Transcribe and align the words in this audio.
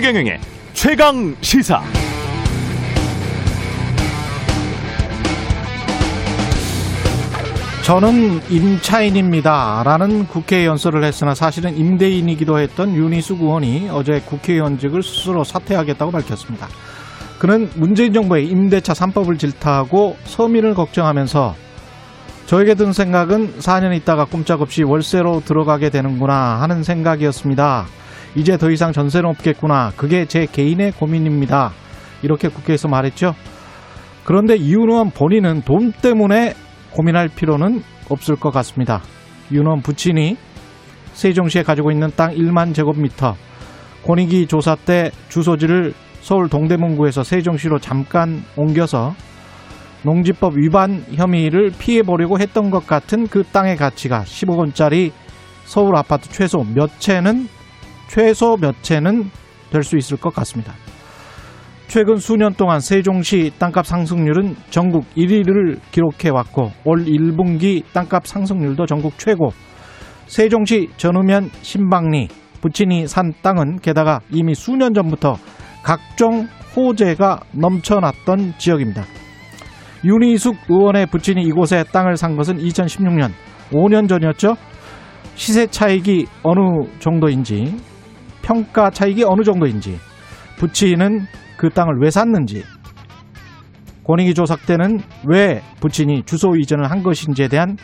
최경영의 0.00 0.40
최강 0.72 1.36
시사. 1.42 1.82
저는 7.84 8.40
임차인입니다. 8.48 9.82
라는 9.84 10.26
국회 10.26 10.64
연설을 10.64 11.04
했으나 11.04 11.34
사실은 11.34 11.76
임대인이기도 11.76 12.58
했던 12.58 12.94
윤희숙 12.94 13.42
의원이 13.42 13.90
어제 13.90 14.22
국회의원직을 14.24 15.02
스스로 15.02 15.44
사퇴하겠다고 15.44 16.12
밝혔습니다. 16.12 16.68
그는 17.38 17.68
문재인 17.74 18.14
정부의 18.14 18.46
임대차 18.46 18.94
3법을 18.94 19.38
질타하고 19.38 20.16
서민을 20.24 20.72
걱정하면서 20.72 21.54
저에게 22.46 22.74
든 22.74 22.94
생각은 22.94 23.58
4년 23.58 23.94
있다가 23.98 24.24
꼼짝없이 24.24 24.82
월세로 24.82 25.42
들어가게 25.44 25.90
되는구나 25.90 26.58
하는 26.62 26.82
생각이었습니다. 26.82 28.00
이제 28.36 28.56
더 28.56 28.70
이상 28.70 28.92
전세는 28.92 29.28
없겠구나. 29.30 29.92
그게 29.96 30.24
제 30.24 30.46
개인의 30.46 30.92
고민입니다. 30.92 31.72
이렇게 32.22 32.48
국회에서 32.48 32.88
말했죠. 32.88 33.34
그런데 34.24 34.56
이윤 34.56 34.90
의원 34.90 35.10
본인은 35.10 35.62
돈 35.62 35.92
때문에 35.92 36.54
고민할 36.92 37.28
필요는 37.28 37.82
없을 38.08 38.36
것 38.36 38.50
같습니다. 38.50 39.00
윤 39.52 39.62
의원 39.62 39.80
부친이 39.80 40.36
세종시에 41.12 41.62
가지고 41.62 41.90
있는 41.90 42.08
땅 42.16 42.30
1만 42.34 42.74
제곱미터 42.74 43.34
권익위 44.06 44.46
조사 44.46 44.74
때 44.76 45.10
주소지를 45.28 45.92
서울 46.20 46.48
동대문구에서 46.48 47.22
세종시로 47.24 47.78
잠깐 47.78 48.42
옮겨서 48.56 49.14
농지법 50.02 50.56
위반 50.56 51.04
혐의를 51.14 51.72
피해보려고 51.78 52.38
했던 52.38 52.70
것 52.70 52.86
같은 52.86 53.26
그 53.26 53.42
땅의 53.42 53.76
가치가 53.76 54.22
10억 54.22 54.56
원짜리 54.56 55.12
서울 55.64 55.96
아파트 55.96 56.28
최소 56.30 56.64
몇 56.74 56.98
채는 57.00 57.48
최소 58.12 58.56
몇 58.56 58.74
채는 58.82 59.30
될 59.70 59.84
수 59.84 59.96
있을 59.96 60.16
것 60.16 60.34
같습니다. 60.34 60.74
최근 61.86 62.16
수년 62.16 62.54
동안 62.54 62.80
세종시 62.80 63.52
땅값 63.58 63.86
상승률은 63.86 64.56
전국 64.70 65.04
1위를 65.16 65.78
기록해 65.92 66.30
왔고 66.30 66.72
올 66.84 67.04
1분기 67.04 67.84
땅값 67.92 68.26
상승률도 68.26 68.86
전국 68.86 69.16
최고. 69.16 69.52
세종시 70.26 70.88
전우면 70.96 71.50
신방리 71.62 72.28
부친이 72.60 73.06
산 73.06 73.32
땅은 73.42 73.78
게다가 73.78 74.18
이미 74.30 74.54
수년 74.54 74.92
전부터 74.92 75.36
각종 75.84 76.48
호재가 76.76 77.40
넘쳐났던 77.52 78.54
지역입니다. 78.58 79.04
윤희숙 80.04 80.56
의원의 80.68 81.06
부친이 81.06 81.42
이곳에 81.42 81.84
땅을 81.92 82.16
산 82.16 82.36
것은 82.36 82.58
2016년 82.58 83.30
5년 83.72 84.08
전이었죠. 84.08 84.56
시세 85.36 85.68
차익이 85.68 86.26
어느 86.42 86.60
정도인지 86.98 87.89
평가 88.50 88.90
차익이 88.90 89.22
어느 89.22 89.42
정도인지 89.42 89.96
부친은 90.58 91.20
그 91.56 91.70
땅을 91.70 92.00
왜 92.00 92.10
샀는지 92.10 92.64
권익위 94.04 94.34
조사 94.34 94.56
때는 94.56 94.98
왜 95.28 95.62
부친이 95.80 96.24
주소 96.24 96.56
이전을 96.56 96.90
한 96.90 97.04
것인지에 97.04 97.46
대한 97.46 97.76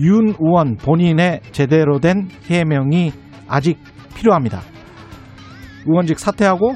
윤 0.00 0.34
의원 0.40 0.76
본인의 0.76 1.42
제대로 1.52 2.00
된 2.00 2.28
해명이 2.50 3.12
아직 3.46 3.78
필요합니다. 4.16 4.62
의원직 5.86 6.18
사퇴하고 6.18 6.74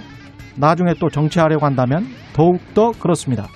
나중에 0.57 0.95
또 1.01 1.09
정치하려고 1.09 1.67
한다면 1.67 2.07
더욱더 2.35 2.93
그렇습니다. 2.93 3.49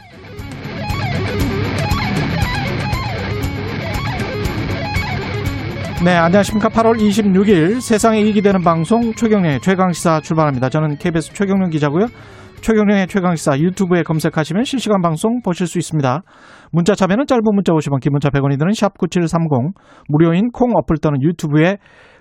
네, 6.05 6.15
안녕하십니까. 6.15 6.69
8월 6.69 6.97
26일 6.97 7.81
세상에 7.81 8.21
이익이 8.21 8.41
되는 8.41 8.63
방송 8.63 9.13
최경련의 9.15 9.59
최강시사 9.61 10.21
출발합니다. 10.21 10.69
저는 10.69 10.97
KBS 10.97 11.33
최경련 11.35 11.71
기자고요. 11.71 12.07
최경련의 12.61 13.09
최강시사 13.09 13.59
유튜브에 13.59 14.05
검색하시면 14.05 14.63
실시간 14.63 15.03
방송 15.03 15.43
보실 15.43 15.67
수 15.67 15.77
있습니다. 15.77 16.23
문자 16.71 16.95
참여는 16.95 17.27
짧은 17.27 17.43
문자 17.53 17.73
50원, 17.73 18.01
긴 18.01 18.13
문자 18.13 18.31
100원이 18.31 18.61
드는 18.61 18.71
샵9730 18.71 19.73
무료인 20.09 20.51
콩 20.53 20.71
어플 20.77 20.99
또는 21.03 21.21
유튜브에 21.21 21.79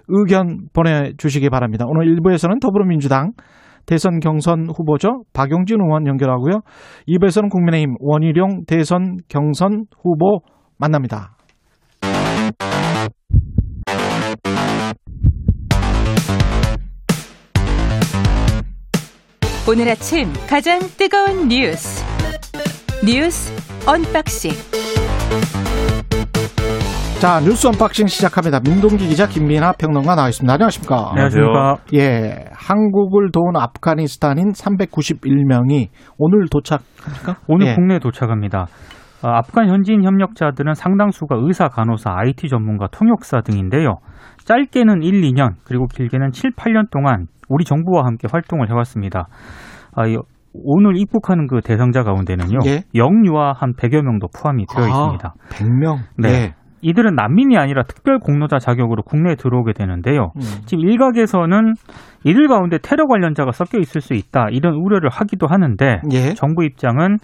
의견 0.08 0.70
보내주시기 0.74 1.52
바랍니다. 1.52 1.86
오늘 1.88 2.08
1부에서는 2.16 2.60
더불어민주당 2.60 3.34
대선 3.86 4.20
경선 4.20 4.70
후보죠. 4.76 5.22
박용진 5.34 5.78
의원 5.80 6.08
연결하고요. 6.08 6.62
2부에서는 7.08 7.52
국민의힘 7.52 7.94
원희룡 8.00 8.66
대선 8.66 9.18
경선 9.30 9.86
후보 10.02 10.40
만납니다. 10.80 11.37
오늘 19.70 19.90
아침 19.90 20.32
가장 20.50 20.80
뜨거운 20.98 21.50
뉴스 21.50 22.02
뉴스 23.06 23.52
unboxing 23.86 24.52
자 27.20 27.42
뉴스 27.42 27.68
unboxing 27.68 28.08
시작합니다. 28.08 28.62
민동기 28.62 29.10
기자 29.10 29.28
김민하 29.28 29.74
평론가 29.74 30.16
나와 30.16 30.30
있습니다. 30.30 30.54
안녕하십니까? 30.54 31.10
안녕하십니까. 31.10 31.78
예, 31.96 32.46
한국을 32.54 33.32
도운 33.34 33.58
아프가니스탄인 33.58 34.54
391명이 34.54 35.90
오늘 36.18 36.48
도착합니까? 36.50 37.42
오늘 37.50 37.68
예. 37.68 37.76
국내에 37.76 38.00
도착합니다. 38.00 38.68
어, 39.22 39.28
아프간 39.28 39.68
현지인 39.68 40.06
협력자들은 40.06 40.76
상당수가 40.76 41.36
의사, 41.42 41.68
간호사, 41.68 42.14
IT 42.16 42.48
전문가, 42.48 42.88
통역사 42.88 43.42
등인데요. 43.42 43.96
짧게는 44.46 45.02
1, 45.02 45.24
2년, 45.24 45.56
그리고 45.66 45.88
길게는 45.88 46.32
7, 46.32 46.52
8년 46.52 46.90
동안 46.90 47.26
우리 47.50 47.64
정부와 47.66 48.06
함께 48.06 48.28
활동을 48.32 48.70
해왔습니다. 48.70 49.28
아, 49.96 50.08
이, 50.08 50.18
오늘 50.54 50.98
입국하는 50.98 51.48
그 51.48 51.62
대상자 51.62 52.04
가운데는요. 52.04 52.60
예. 52.66 52.84
영유아 52.96 53.54
한 53.54 53.74
100여 53.74 54.02
명도 54.02 54.28
포함이 54.36 54.66
되어 54.66 54.88
있습니다. 54.88 55.34
100명. 55.50 55.98
네. 56.18 56.30
예. 56.30 56.54
이들은 56.82 57.16
난민이 57.16 57.58
아니라 57.58 57.84
특별 57.84 58.20
공로자 58.20 58.60
자격으로 58.60 59.02
국내에 59.04 59.36
들어오게 59.36 59.74
되는데요. 59.74 60.32
음. 60.36 60.42
지금 60.66 60.88
일각에서는 60.88 61.74
이들 62.24 62.48
가운데 62.48 62.78
테러 62.78 63.08
관련자가 63.08 63.52
섞여 63.52 63.80
있을 63.80 64.02
수 64.02 64.14
있다 64.14 64.50
이런 64.52 64.76
우려를 64.76 65.10
하기도 65.10 65.48
하는데 65.48 66.02
예. 66.12 66.34
정부 66.36 66.64
입장은 66.64 67.18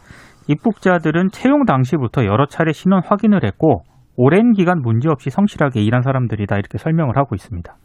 입국자들은 0.47 1.29
채용 1.31 1.65
당시부터 1.65 2.25
여러 2.25 2.45
차례 2.47 2.73
신원 2.73 3.01
확인을 3.05 3.45
했고 3.45 3.83
오랜 4.15 4.53
기간 4.53 4.81
문제없이 4.81 5.29
성실하게 5.29 5.81
일한 5.81 6.01
사람들이다 6.01 6.57
이렇게 6.57 6.77
설명을 6.77 7.17
하고 7.17 7.35
있습니다. 7.35 7.75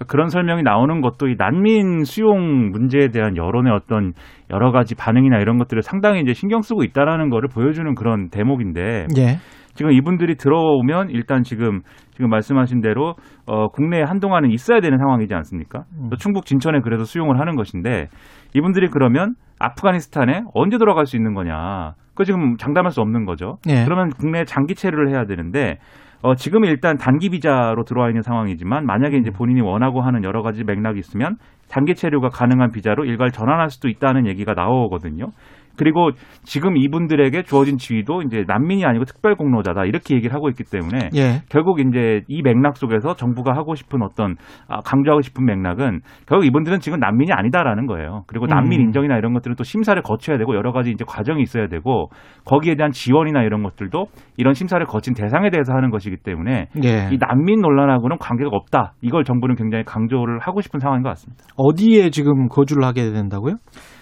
그러니까 0.00 0.04
그런 0.06 0.28
설명이 0.28 0.62
나오는 0.62 1.00
것도 1.00 1.28
이 1.28 1.36
난민 1.36 2.04
수용 2.04 2.70
문제에 2.70 3.08
대한 3.08 3.36
여론의 3.36 3.72
어떤 3.72 4.12
여러 4.50 4.72
가지 4.72 4.94
반응이나 4.94 5.38
이런 5.38 5.58
것들을 5.58 5.82
상당히 5.82 6.20
이제 6.20 6.32
신경 6.32 6.62
쓰고 6.62 6.82
있다라는 6.84 7.28
거를 7.28 7.48
보여주는 7.48 7.94
그런 7.94 8.30
대목인데 8.30 9.06
예. 9.18 9.36
지금 9.74 9.92
이분들이 9.92 10.36
들어오면 10.36 11.10
일단 11.10 11.42
지금 11.42 11.80
지금 12.12 12.28
말씀하신 12.30 12.80
대로 12.80 13.14
어 13.46 13.68
국내에 13.68 14.02
한동안은 14.02 14.50
있어야 14.50 14.80
되는 14.80 14.98
상황이지 14.98 15.32
않습니까? 15.34 15.84
또 16.10 16.16
충북 16.16 16.44
진천에 16.44 16.80
그래서 16.80 17.04
수용을 17.04 17.38
하는 17.38 17.54
것인데 17.54 18.08
이분들이 18.54 18.88
그러면 18.88 19.34
아프가니스탄에 19.58 20.42
언제 20.54 20.76
돌아갈 20.78 21.06
수 21.06 21.16
있는 21.16 21.34
거냐? 21.34 21.94
그 22.14 22.24
지금 22.24 22.56
장담할 22.56 22.90
수 22.90 23.00
없는 23.00 23.24
거죠. 23.24 23.58
예. 23.68 23.84
그러면 23.84 24.10
국내에 24.10 24.44
장기 24.44 24.74
체류를 24.74 25.10
해야 25.10 25.24
되는데 25.24 25.78
어, 26.22 26.34
지금은 26.34 26.68
일단 26.68 26.98
단기 26.98 27.30
비자로 27.30 27.84
들어와 27.84 28.08
있는 28.08 28.20
상황이지만 28.20 28.84
만약에 28.84 29.16
이제 29.16 29.30
본인이 29.30 29.62
원하고 29.62 30.02
하는 30.02 30.22
여러 30.22 30.42
가지 30.42 30.64
맥락이 30.64 30.98
있으면 30.98 31.36
장기 31.66 31.94
체류가 31.94 32.28
가능한 32.28 32.72
비자로 32.72 33.06
일괄 33.06 33.30
전환할 33.30 33.70
수도 33.70 33.88
있다는 33.88 34.26
얘기가 34.26 34.52
나오거든요. 34.52 35.28
그리고 35.76 36.10
지금 36.42 36.76
이분들에게 36.76 37.42
주어진 37.42 37.78
지위도 37.78 38.22
이제 38.22 38.44
난민이 38.46 38.84
아니고 38.84 39.04
특별 39.04 39.34
공로자다 39.34 39.84
이렇게 39.84 40.14
얘기를 40.14 40.34
하고 40.34 40.48
있기 40.48 40.64
때문에 40.64 41.10
예. 41.14 41.42
결국 41.48 41.80
이제 41.80 42.22
이 42.28 42.42
맥락 42.42 42.76
속에서 42.76 43.14
정부가 43.14 43.54
하고 43.54 43.74
싶은 43.74 44.02
어떤 44.02 44.36
아, 44.68 44.80
강조하고 44.80 45.22
싶은 45.22 45.44
맥락은 45.44 46.00
결국 46.26 46.46
이분들은 46.46 46.80
지금 46.80 46.98
난민이 46.98 47.32
아니다라는 47.32 47.86
거예요. 47.86 48.24
그리고 48.26 48.46
난민 48.46 48.80
음. 48.80 48.86
인정이나 48.86 49.16
이런 49.16 49.32
것들은 49.32 49.56
또 49.56 49.64
심사를 49.64 50.00
거쳐야 50.02 50.38
되고 50.38 50.54
여러 50.54 50.72
가지 50.72 50.90
이제 50.90 51.04
과정이 51.06 51.42
있어야 51.42 51.68
되고 51.68 52.10
거기에 52.44 52.74
대한 52.74 52.90
지원이나 52.92 53.42
이런 53.42 53.62
것들도 53.62 54.06
이런 54.36 54.54
심사를 54.54 54.84
거친 54.86 55.14
대상에 55.14 55.50
대해서 55.50 55.72
하는 55.72 55.90
것이기 55.90 56.16
때문에 56.22 56.66
예. 56.84 57.08
이 57.10 57.18
난민 57.18 57.60
논란하고는 57.60 58.18
관계가 58.18 58.50
없다. 58.52 58.92
이걸 59.02 59.24
정부는 59.24 59.56
굉장히 59.56 59.84
강조를 59.84 60.40
하고 60.40 60.60
싶은 60.60 60.80
상황인 60.80 61.02
것 61.02 61.10
같습니다. 61.10 61.44
어디에 61.56 62.10
지금 62.10 62.48
거주를 62.48 62.84
하게 62.84 63.10
된다고요? 63.12 63.56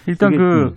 일단 0.07 0.31
그 0.37 0.39
음, 0.43 0.71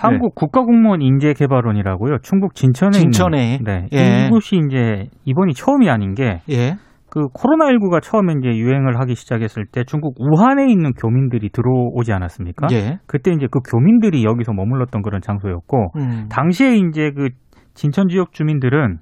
한국 0.00 0.34
국가공무원 0.34 1.02
인재 1.02 1.32
개발원이라고요. 1.34 2.18
충북 2.22 2.54
진천에 2.54 2.92
진천에. 2.92 3.54
있는 3.56 3.64
네. 3.64 3.88
예. 3.92 4.26
이곳이 4.26 4.60
이제 4.66 5.08
이번이 5.24 5.54
처음이 5.54 5.88
아닌 5.90 6.14
게 6.14 6.40
예. 6.48 6.76
그 7.10 7.26
코로나19가 7.28 8.00
처음에 8.00 8.34
이제 8.38 8.56
유행을 8.56 9.00
하기 9.00 9.16
시작했을 9.16 9.66
때 9.66 9.82
중국 9.84 10.14
우한에 10.18 10.70
있는 10.70 10.92
교민들이 10.92 11.50
들어오지 11.50 12.12
않았습니까? 12.12 12.68
예. 12.72 12.98
그때 13.06 13.32
이제 13.32 13.46
그 13.50 13.58
교민들이 13.68 14.24
여기서 14.24 14.52
머물렀던 14.52 15.02
그런 15.02 15.20
장소였고 15.20 15.92
음. 15.96 16.28
당시에 16.30 16.76
이제 16.76 17.10
그 17.10 17.30
진천 17.74 18.08
지역 18.08 18.32
주민들은 18.32 18.98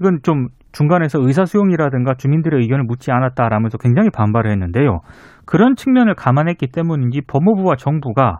이건 0.00 0.20
좀 0.22 0.46
중간에서 0.72 1.18
의사 1.20 1.44
수용이라든가 1.44 2.14
주민들의 2.14 2.60
의견을 2.60 2.84
묻지 2.84 3.10
않았다라면서 3.10 3.78
굉장히 3.78 4.10
반발을 4.10 4.52
했는데요. 4.52 5.00
그런 5.44 5.74
측면을 5.74 6.14
감안했기 6.14 6.68
때문인지 6.68 7.22
법무부와 7.26 7.74
정부가 7.76 8.24
아, 8.28 8.38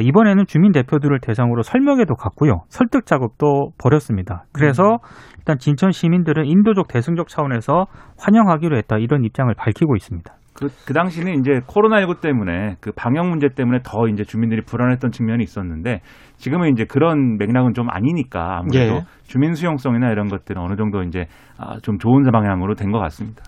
이번에는 0.00 0.46
주민 0.46 0.72
대표들을 0.72 1.18
대상으로 1.20 1.62
설명회도 1.62 2.14
갔고요. 2.14 2.62
설득 2.68 3.06
작업도 3.06 3.70
벌였습니다. 3.78 4.44
그래서 4.52 4.98
일단 5.38 5.58
진천 5.58 5.92
시민들은 5.92 6.46
인도적 6.46 6.88
대승적 6.88 7.28
차원에서 7.28 7.86
환영하기로 8.18 8.76
했다 8.78 8.98
이런 8.98 9.24
입장을 9.24 9.52
밝히고 9.56 9.96
있습니다. 9.96 10.34
그, 10.54 10.68
그 10.86 10.94
당시는 10.94 11.40
이제 11.40 11.50
코로나19 11.66 12.20
때문에 12.20 12.76
그 12.80 12.92
방역 12.92 13.26
문제 13.26 13.48
때문에 13.48 13.80
더 13.82 14.06
이제 14.06 14.22
주민들이 14.22 14.62
불안했던 14.62 15.10
측면이 15.10 15.42
있었는데 15.42 16.00
지금은 16.36 16.70
이제 16.72 16.84
그런 16.84 17.36
맥락은 17.38 17.74
좀 17.74 17.90
아니니까 17.90 18.58
아무래도 18.58 18.94
예. 18.94 19.00
주민 19.24 19.54
수용성이나 19.54 20.10
이런 20.10 20.28
것들은 20.28 20.62
어느 20.62 20.76
정도 20.76 21.02
이제 21.02 21.26
아, 21.58 21.78
좀 21.82 21.98
좋은 21.98 22.22
방향으로 22.30 22.74
된 22.76 22.92
것 22.92 23.00
같습니다. 23.00 23.42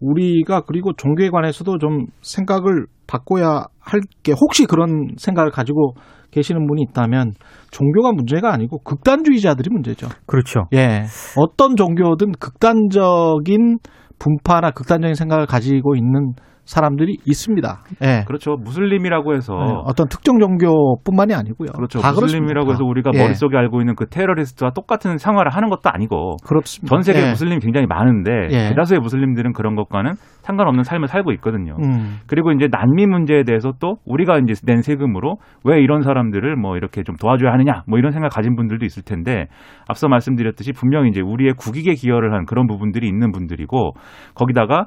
우리가 0.00 0.62
그리고 0.66 0.92
종교에 0.94 1.30
관해서도 1.30 1.78
좀 1.78 2.06
생각을 2.22 2.86
바꿔야 3.08 3.64
할 3.80 4.00
게 4.22 4.32
혹시 4.32 4.66
그런 4.66 5.08
생각을 5.16 5.50
가지고 5.50 5.94
계시는 6.30 6.66
분이 6.66 6.82
있다면 6.90 7.32
종교가 7.70 8.12
문제가 8.12 8.52
아니고 8.52 8.78
극단주의자들이 8.84 9.70
문제죠. 9.70 10.08
그렇죠. 10.26 10.66
예. 10.74 11.04
어떤 11.36 11.74
종교든 11.74 12.32
극단적인 12.38 13.78
분파나 14.18 14.72
극단적인 14.72 15.14
생각을 15.14 15.46
가지고 15.46 15.96
있는 15.96 16.34
사람들이 16.68 17.16
있습니다. 17.24 17.78
예. 18.02 18.24
그렇죠. 18.26 18.56
무슬림이라고 18.56 19.34
해서 19.34 19.54
네, 19.54 19.72
어떤 19.86 20.06
특정 20.08 20.38
종교뿐만이 20.38 21.32
아니고요. 21.34 21.68
그렇죠. 21.74 21.98
다 22.00 22.12
무슬림이라고 22.12 22.66
그렇습니다. 22.66 22.72
해서 22.72 22.84
우리가 22.84 23.10
예. 23.14 23.22
머릿속에 23.22 23.56
알고 23.56 23.80
있는 23.80 23.94
그 23.96 24.06
테러리스트와 24.06 24.72
똑같은 24.72 25.16
생활을 25.16 25.50
하는 25.50 25.70
것도 25.70 25.88
아니고 25.90 26.36
그렇습니다. 26.46 26.94
전 26.94 27.00
세계 27.00 27.26
예. 27.26 27.30
무슬림이 27.30 27.60
굉장히 27.60 27.86
많은데 27.86 28.30
예. 28.50 28.68
대다수의 28.68 29.00
무슬림들은 29.00 29.54
그런 29.54 29.76
것과는 29.76 30.12
상관없는 30.42 30.84
삶을 30.84 31.08
살고 31.08 31.32
있거든요. 31.32 31.74
음. 31.82 32.18
그리고 32.26 32.52
이제 32.52 32.68
난민 32.70 33.10
문제에 33.10 33.44
대해서 33.44 33.72
또 33.80 33.96
우리가 34.04 34.38
이제 34.38 34.52
낸 34.66 34.82
세금으로 34.82 35.36
왜 35.64 35.80
이런 35.80 36.02
사람들을 36.02 36.56
뭐 36.56 36.76
이렇게 36.76 37.02
좀 37.02 37.16
도와줘야 37.16 37.50
하느냐 37.52 37.82
뭐 37.86 37.98
이런 37.98 38.12
생각 38.12 38.28
가진 38.28 38.56
분들도 38.56 38.84
있을 38.84 39.02
텐데 39.02 39.46
앞서 39.88 40.08
말씀드렸듯이 40.08 40.72
분명히 40.72 41.08
이제 41.08 41.22
우리의 41.22 41.54
국익에 41.54 41.94
기여를 41.94 42.34
한 42.34 42.44
그런 42.44 42.66
부분들이 42.66 43.08
있는 43.08 43.32
분들이고 43.32 43.92
거기다가 44.34 44.84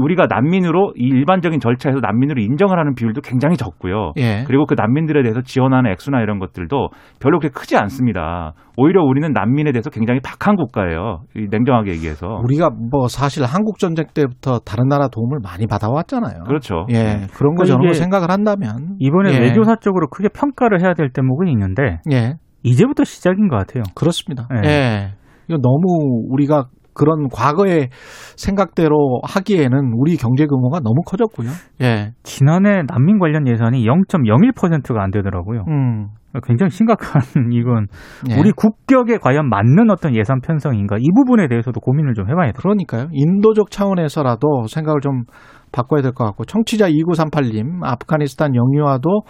우리가 0.00 0.26
난민으로 0.28 0.94
이 0.96 1.19
일반적인 1.20 1.60
절차에서 1.60 2.00
난민으로 2.00 2.40
인정을 2.40 2.78
하는 2.78 2.94
비율도 2.94 3.20
굉장히 3.20 3.56
적고요. 3.56 4.12
예. 4.16 4.44
그리고 4.46 4.66
그 4.66 4.74
난민들에 4.74 5.22
대해서 5.22 5.42
지원하는 5.42 5.90
액수나 5.90 6.20
이런 6.20 6.38
것들도 6.38 6.88
별로 7.20 7.38
그렇게 7.38 7.48
크지 7.48 7.76
않습니다. 7.76 8.54
오히려 8.76 9.02
우리는 9.02 9.30
난민에 9.32 9.72
대해서 9.72 9.90
굉장히 9.90 10.20
박한 10.20 10.56
국가예요. 10.56 11.20
이 11.36 11.46
냉정하게 11.50 11.92
얘기해서. 11.92 12.40
우리가 12.42 12.70
뭐 12.70 13.08
사실 13.08 13.44
한국 13.44 13.78
전쟁 13.78 14.06
때부터 14.14 14.60
다른 14.60 14.88
나라 14.88 15.08
도움을 15.08 15.38
많이 15.42 15.66
받아왔잖아요. 15.66 16.44
그렇죠. 16.44 16.86
예. 16.90 17.26
그런 17.34 17.54
거 17.54 17.62
그러니까 17.62 17.64
저런 17.66 17.86
거 17.86 17.92
생각을 17.92 18.30
한다면 18.30 18.96
이번에 18.98 19.34
예. 19.34 19.38
외교사적으로 19.38 20.08
크게 20.08 20.28
평가를 20.28 20.80
해야 20.82 20.94
될 20.94 21.10
대목은 21.10 21.48
있는데 21.48 22.00
예. 22.10 22.34
이제부터 22.62 23.04
시작인 23.04 23.48
것 23.48 23.56
같아요. 23.56 23.82
그렇습니다. 23.94 24.48
예. 24.64 24.68
예. 24.68 25.08
이거 25.48 25.58
너무 25.58 26.26
우리가 26.30 26.66
그런 26.94 27.28
과거의 27.28 27.88
생각대로 28.36 29.20
하기에는 29.24 29.92
우리 29.96 30.16
경제 30.16 30.46
규모가 30.46 30.80
너무 30.80 31.02
커졌고요. 31.06 31.48
예. 31.82 32.12
지난해 32.22 32.82
난민 32.88 33.18
관련 33.18 33.46
예산이 33.46 33.84
0.01%가 33.84 35.02
안 35.02 35.10
되더라고요. 35.10 35.64
음. 35.68 36.08
굉장히 36.44 36.70
심각한 36.70 37.22
이건 37.52 37.88
예. 38.30 38.38
우리 38.38 38.52
국격에 38.52 39.18
과연 39.18 39.48
맞는 39.48 39.90
어떤 39.90 40.14
예산 40.14 40.40
편성인가 40.40 40.96
이 41.00 41.06
부분에 41.16 41.48
대해서도 41.48 41.80
고민을 41.80 42.14
좀 42.14 42.28
해봐야 42.28 42.52
돼요. 42.52 42.58
그러니까요. 42.58 43.08
인도적 43.12 43.70
차원에서라도 43.70 44.66
생각을 44.68 45.00
좀 45.00 45.24
바꿔야 45.72 46.02
될 46.02 46.12
것 46.12 46.24
같고 46.24 46.44
청취자 46.44 46.88
2938님 46.90 47.82
아프가니스탄 47.82 48.54
영유아도 48.54 49.22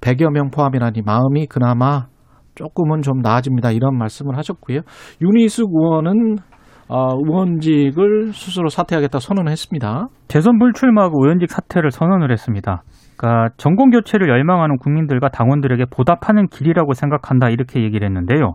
100여 0.00 0.30
명 0.32 0.50
포함이라니 0.50 1.02
마음이 1.02 1.46
그나마 1.46 2.06
조금은 2.56 3.02
좀 3.02 3.18
나아집니다. 3.20 3.70
이런 3.70 3.96
말씀을 3.96 4.36
하셨고요. 4.36 4.80
유니스 5.22 5.62
의원은 5.62 6.34
어, 6.34 6.49
의원직을 6.90 8.32
스스로 8.32 8.68
사퇴하겠다 8.68 9.18
선언했습니다. 9.18 10.08
대선 10.28 10.58
불출마하고 10.58 11.22
의원직 11.24 11.50
사퇴를 11.50 11.90
선언을 11.90 12.32
했습니다. 12.32 12.82
그러니까 13.16 13.48
전공 13.56 13.90
교체를 13.90 14.28
열망하는 14.28 14.78
국민들과 14.78 15.28
당원들에게 15.28 15.84
보답하는 15.90 16.48
길이라고 16.48 16.94
생각한다 16.94 17.50
이렇게 17.50 17.82
얘기를 17.82 18.06
했는데요. 18.06 18.54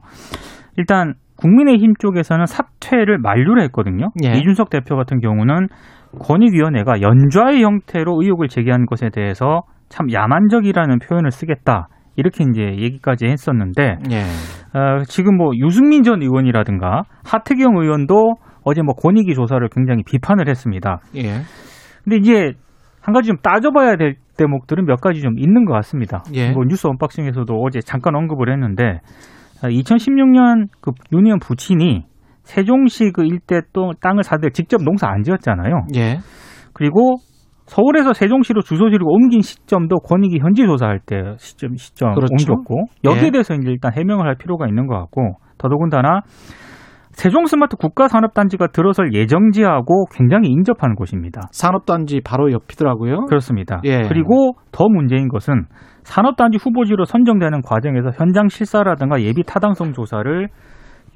일단 0.78 1.14
국민의힘 1.38 1.94
쪽에서는 2.00 2.46
사퇴를 2.46 3.20
만류를 3.20 3.62
했거든요. 3.64 4.10
예. 4.24 4.38
이준석 4.38 4.70
대표 4.70 4.96
같은 4.96 5.20
경우는 5.20 5.68
권익위원회가 6.20 7.02
연좌의 7.02 7.62
형태로 7.64 8.22
의혹을 8.22 8.48
제기한 8.48 8.86
것에 8.86 9.10
대해서 9.10 9.62
참 9.90 10.12
야만적이라는 10.12 11.00
표현을 11.00 11.32
쓰겠다. 11.32 11.88
이렇게 12.16 12.46
이제 12.50 12.62
얘기까지 12.62 13.26
했었는데 13.26 13.98
예. 14.12 14.22
어, 14.76 15.04
지금 15.08 15.38
뭐 15.38 15.52
유승민 15.56 16.04
전 16.04 16.22
의원이라든가 16.22 17.04
하태경 17.24 17.78
의원도 17.78 18.36
어제 18.64 18.82
뭐 18.82 18.94
권익위 18.94 19.34
조사를 19.34 19.66
굉장히 19.70 20.04
비판을 20.04 20.50
했습니다. 20.50 21.00
예. 21.16 21.42
근데 22.04 22.18
이제 22.18 22.54
한 23.02 23.14
가지 23.14 23.28
좀 23.28 23.38
따져봐야 23.38 23.96
될 23.96 24.16
대목들은 24.38 24.86
몇 24.86 25.00
가지 25.00 25.22
좀 25.22 25.40
있는 25.40 25.64
것 25.64 25.74
같습니다. 25.76 26.24
예. 26.34 26.52
뭐 26.52 26.66
뉴스 26.68 26.88
언박싱에서도 26.88 27.54
어제 27.56 27.80
잠깐 27.80 28.16
언급을 28.16 28.52
했는데 28.52 29.00
2016년 29.62 30.68
그 30.82 30.92
유니언 31.14 31.40
부친이 31.40 32.04
세종시 32.44 33.12
그 33.14 33.24
일대 33.24 33.62
또 33.72 33.94
땅을 34.02 34.24
사들 34.24 34.52
직접 34.52 34.84
농사 34.84 35.08
안 35.08 35.24
지었잖아요. 35.24 35.86
예. 35.96 36.18
그리고 36.74 37.16
서울에서 37.66 38.14
세종시로 38.14 38.62
주소지를 38.62 39.04
옮긴 39.04 39.42
시점도 39.42 39.98
권익위 40.00 40.40
현지 40.40 40.66
조사할 40.66 41.00
때 41.00 41.34
시점 41.38 41.76
시점 41.76 42.14
그렇죠. 42.14 42.32
옮겼고 42.32 42.86
여기에 43.04 43.28
예. 43.28 43.32
대해서 43.32 43.54
이제 43.56 43.70
일단 43.72 43.92
해명을 43.94 44.28
할 44.28 44.36
필요가 44.36 44.68
있는 44.68 44.88
것 44.88 44.96
같고 44.96 45.38
더더군다나 45.58 46.22
세종 47.12 47.46
스마트 47.46 47.78
국가산업단지가 47.78 48.68
들어설 48.68 49.14
예정지하고 49.14 50.06
굉장히 50.12 50.50
인접한 50.50 50.96
곳입니다. 50.96 51.42
산업단지 51.52 52.20
바로 52.24 52.52
옆이더라고요. 52.52 53.26
그렇습니다. 53.28 53.80
예. 53.86 54.02
그리고 54.02 54.56
더 54.72 54.90
문제인 54.90 55.30
것은 55.30 55.64
산업단지 56.04 56.58
후보지로 56.62 57.06
선정되는 57.06 57.62
과정에서 57.62 58.12
현장 58.16 58.50
실사라든가 58.50 59.22
예비 59.22 59.44
타당성 59.44 59.94
조사를 59.94 60.50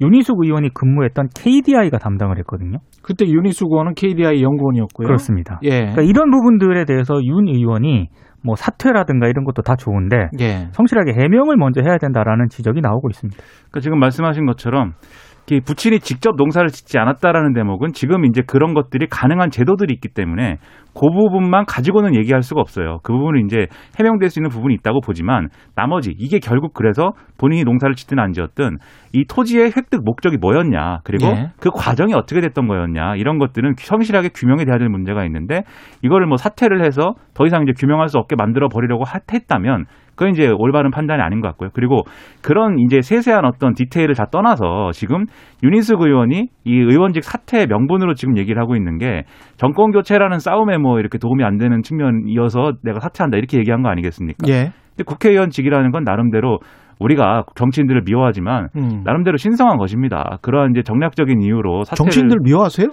윤희숙 0.00 0.38
의원이 0.42 0.70
근무했던 0.74 1.28
KDI가 1.34 1.98
담당을 1.98 2.38
했거든요. 2.38 2.78
그때 3.02 3.26
유니스 3.26 3.64
의원은 3.64 3.94
KDI 3.94 4.42
연구원이었고요. 4.42 5.06
그렇습니다. 5.06 5.60
예. 5.62 5.70
그러니까 5.70 6.02
이런 6.02 6.30
부분들에 6.30 6.84
대해서 6.84 7.22
윤 7.24 7.48
의원이 7.48 8.08
뭐 8.42 8.56
사퇴라든가 8.56 9.28
이런 9.28 9.44
것도 9.44 9.62
다 9.62 9.76
좋은데 9.76 10.30
예. 10.40 10.68
성실하게 10.72 11.12
해명을 11.12 11.56
먼저 11.56 11.82
해야 11.82 11.98
된다라는 11.98 12.48
지적이 12.48 12.80
나오고 12.80 13.10
있습니다. 13.10 13.38
그러니까 13.38 13.80
지금 13.80 13.98
말씀하신 14.00 14.46
것처럼 14.46 14.92
이 14.92 15.29
부친이 15.58 15.98
직접 15.98 16.36
농사를 16.36 16.68
짓지 16.68 16.98
않았다라는 17.00 17.54
대목은 17.54 17.92
지금 17.92 18.24
이제 18.24 18.42
그런 18.46 18.74
것들이 18.74 19.08
가능한 19.08 19.50
제도들이 19.50 19.92
있기 19.94 20.10
때문에 20.14 20.58
그 20.94 21.08
부분만 21.08 21.64
가지고는 21.66 22.14
얘기할 22.14 22.42
수가 22.42 22.60
없어요. 22.60 22.98
그 23.02 23.12
부분은 23.12 23.46
이제 23.46 23.66
해명될 23.98 24.28
수 24.28 24.38
있는 24.38 24.50
부분이 24.50 24.74
있다고 24.74 25.00
보지만 25.00 25.48
나머지 25.74 26.14
이게 26.16 26.38
결국 26.38 26.74
그래서 26.74 27.10
본인이 27.38 27.64
농사를 27.64 27.94
짓든 27.94 28.18
안 28.18 28.32
지었든 28.32 28.78
이 29.12 29.24
토지의 29.24 29.72
획득 29.76 30.04
목적이 30.04 30.36
뭐였냐 30.40 30.98
그리고 31.04 31.26
예. 31.26 31.50
그 31.60 31.70
과정이 31.70 32.14
어떻게 32.14 32.40
됐던 32.40 32.68
거였냐 32.68 33.16
이런 33.16 33.38
것들은 33.38 33.74
성실하게 33.78 34.30
규명이 34.34 34.64
돼야 34.64 34.78
될 34.78 34.88
문제가 34.88 35.24
있는데 35.24 35.62
이거를 36.02 36.26
뭐 36.26 36.36
사퇴를 36.36 36.84
해서 36.84 37.14
더 37.34 37.46
이상 37.46 37.62
이제 37.62 37.72
규명할 37.76 38.08
수 38.08 38.18
없게 38.18 38.36
만들어 38.36 38.68
버리려고 38.68 39.04
하- 39.04 39.20
했다면 39.32 39.86
그건 40.20 40.34
이제 40.34 40.52
올바른 40.54 40.90
판단이 40.90 41.22
아닌 41.22 41.40
것 41.40 41.48
같고요. 41.48 41.70
그리고 41.72 42.02
그런 42.42 42.78
이제 42.78 43.00
세세한 43.00 43.46
어떤 43.46 43.72
디테일을 43.72 44.14
다 44.14 44.26
떠나서 44.30 44.90
지금 44.92 45.24
윤인숙 45.62 46.02
의원이 46.02 46.48
이 46.64 46.74
의원직 46.74 47.24
사퇴 47.24 47.64
명분으로 47.64 48.12
지금 48.12 48.36
얘기를 48.36 48.60
하고 48.60 48.76
있는 48.76 48.98
게 48.98 49.22
정권 49.56 49.92
교체라는 49.92 50.38
싸움에 50.38 50.76
뭐 50.76 51.00
이렇게 51.00 51.16
도움이 51.16 51.42
안 51.42 51.56
되는 51.56 51.80
측면이어서 51.80 52.72
내가 52.82 53.00
사퇴한다 53.00 53.38
이렇게 53.38 53.56
얘기한 53.56 53.82
거 53.82 53.88
아니겠습니까? 53.88 54.46
예. 54.50 54.72
근데 54.90 55.04
국회의원직이라는 55.06 55.90
건 55.90 56.04
나름대로 56.04 56.58
우리가 56.98 57.44
정치인들을 57.54 58.02
미워하지만 58.04 58.68
음. 58.76 59.00
나름대로 59.04 59.38
신성한 59.38 59.78
것입니다. 59.78 60.36
그러한 60.42 60.72
이제 60.72 60.82
정략적인 60.82 61.40
이유로 61.40 61.84
사퇴를 61.84 61.96
정치인들 61.96 62.36
미워하세요? 62.42 62.88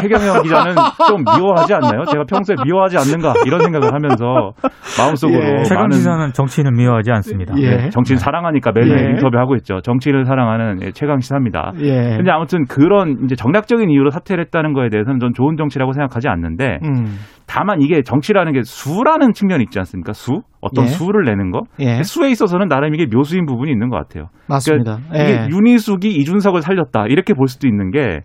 최경영 0.00 0.42
기자는 0.42 0.74
좀 1.08 1.24
미워하지 1.24 1.74
않나요? 1.74 2.04
제가 2.04 2.24
평소에 2.24 2.56
미워하지 2.64 2.98
않는가 2.98 3.34
이런 3.46 3.60
생각을 3.60 3.94
하면서 3.94 4.52
마음속으로 4.98 5.60
예. 5.60 5.62
최강 5.64 5.84
많은 5.84 5.96
지사는 5.96 6.32
정치인을 6.32 6.72
미워하지 6.72 7.10
않습니다. 7.12 7.54
예. 7.58 7.76
네, 7.76 7.90
정치인 7.90 8.18
사랑하니까 8.18 8.72
매일매일 8.72 9.06
예. 9.06 9.10
인터뷰하고 9.10 9.56
있죠. 9.56 9.80
정치인을 9.80 10.26
사랑하는 10.26 10.82
예, 10.82 10.92
최강 10.92 11.20
시사입니다. 11.20 11.72
예. 11.80 12.16
근데 12.16 12.30
아무튼 12.30 12.64
그런 12.66 13.24
이제 13.24 13.34
정략적인 13.34 13.90
이유로 13.90 14.10
사퇴를 14.10 14.44
했다는 14.44 14.72
거에 14.72 14.88
대해서는 14.90 15.18
전 15.20 15.32
좋은 15.34 15.56
정치라고 15.56 15.92
생각하지 15.92 16.28
않는데 16.28 16.78
음. 16.84 17.18
다만 17.46 17.80
이게 17.80 18.02
정치라는 18.02 18.52
게 18.52 18.62
수라는 18.62 19.32
측면이 19.32 19.64
있지 19.64 19.78
않습니까? 19.78 20.12
수 20.12 20.42
어떤 20.60 20.84
예. 20.84 20.88
수를 20.88 21.24
내는 21.24 21.50
거 21.50 21.62
예. 21.80 22.02
수에 22.02 22.30
있어서는 22.30 22.68
나름 22.68 22.94
이게 22.94 23.06
묘수인 23.10 23.46
부분이 23.46 23.70
있는 23.70 23.88
것 23.88 23.96
같아요. 23.96 24.26
맞습니다. 24.48 24.98
이게 25.14 25.42
예. 25.44 25.48
윤희숙이 25.48 26.08
이준석을 26.08 26.60
살렸다 26.60 27.06
이렇게 27.08 27.32
볼 27.32 27.48
수도 27.48 27.66
있는 27.66 27.90
게 27.90 28.20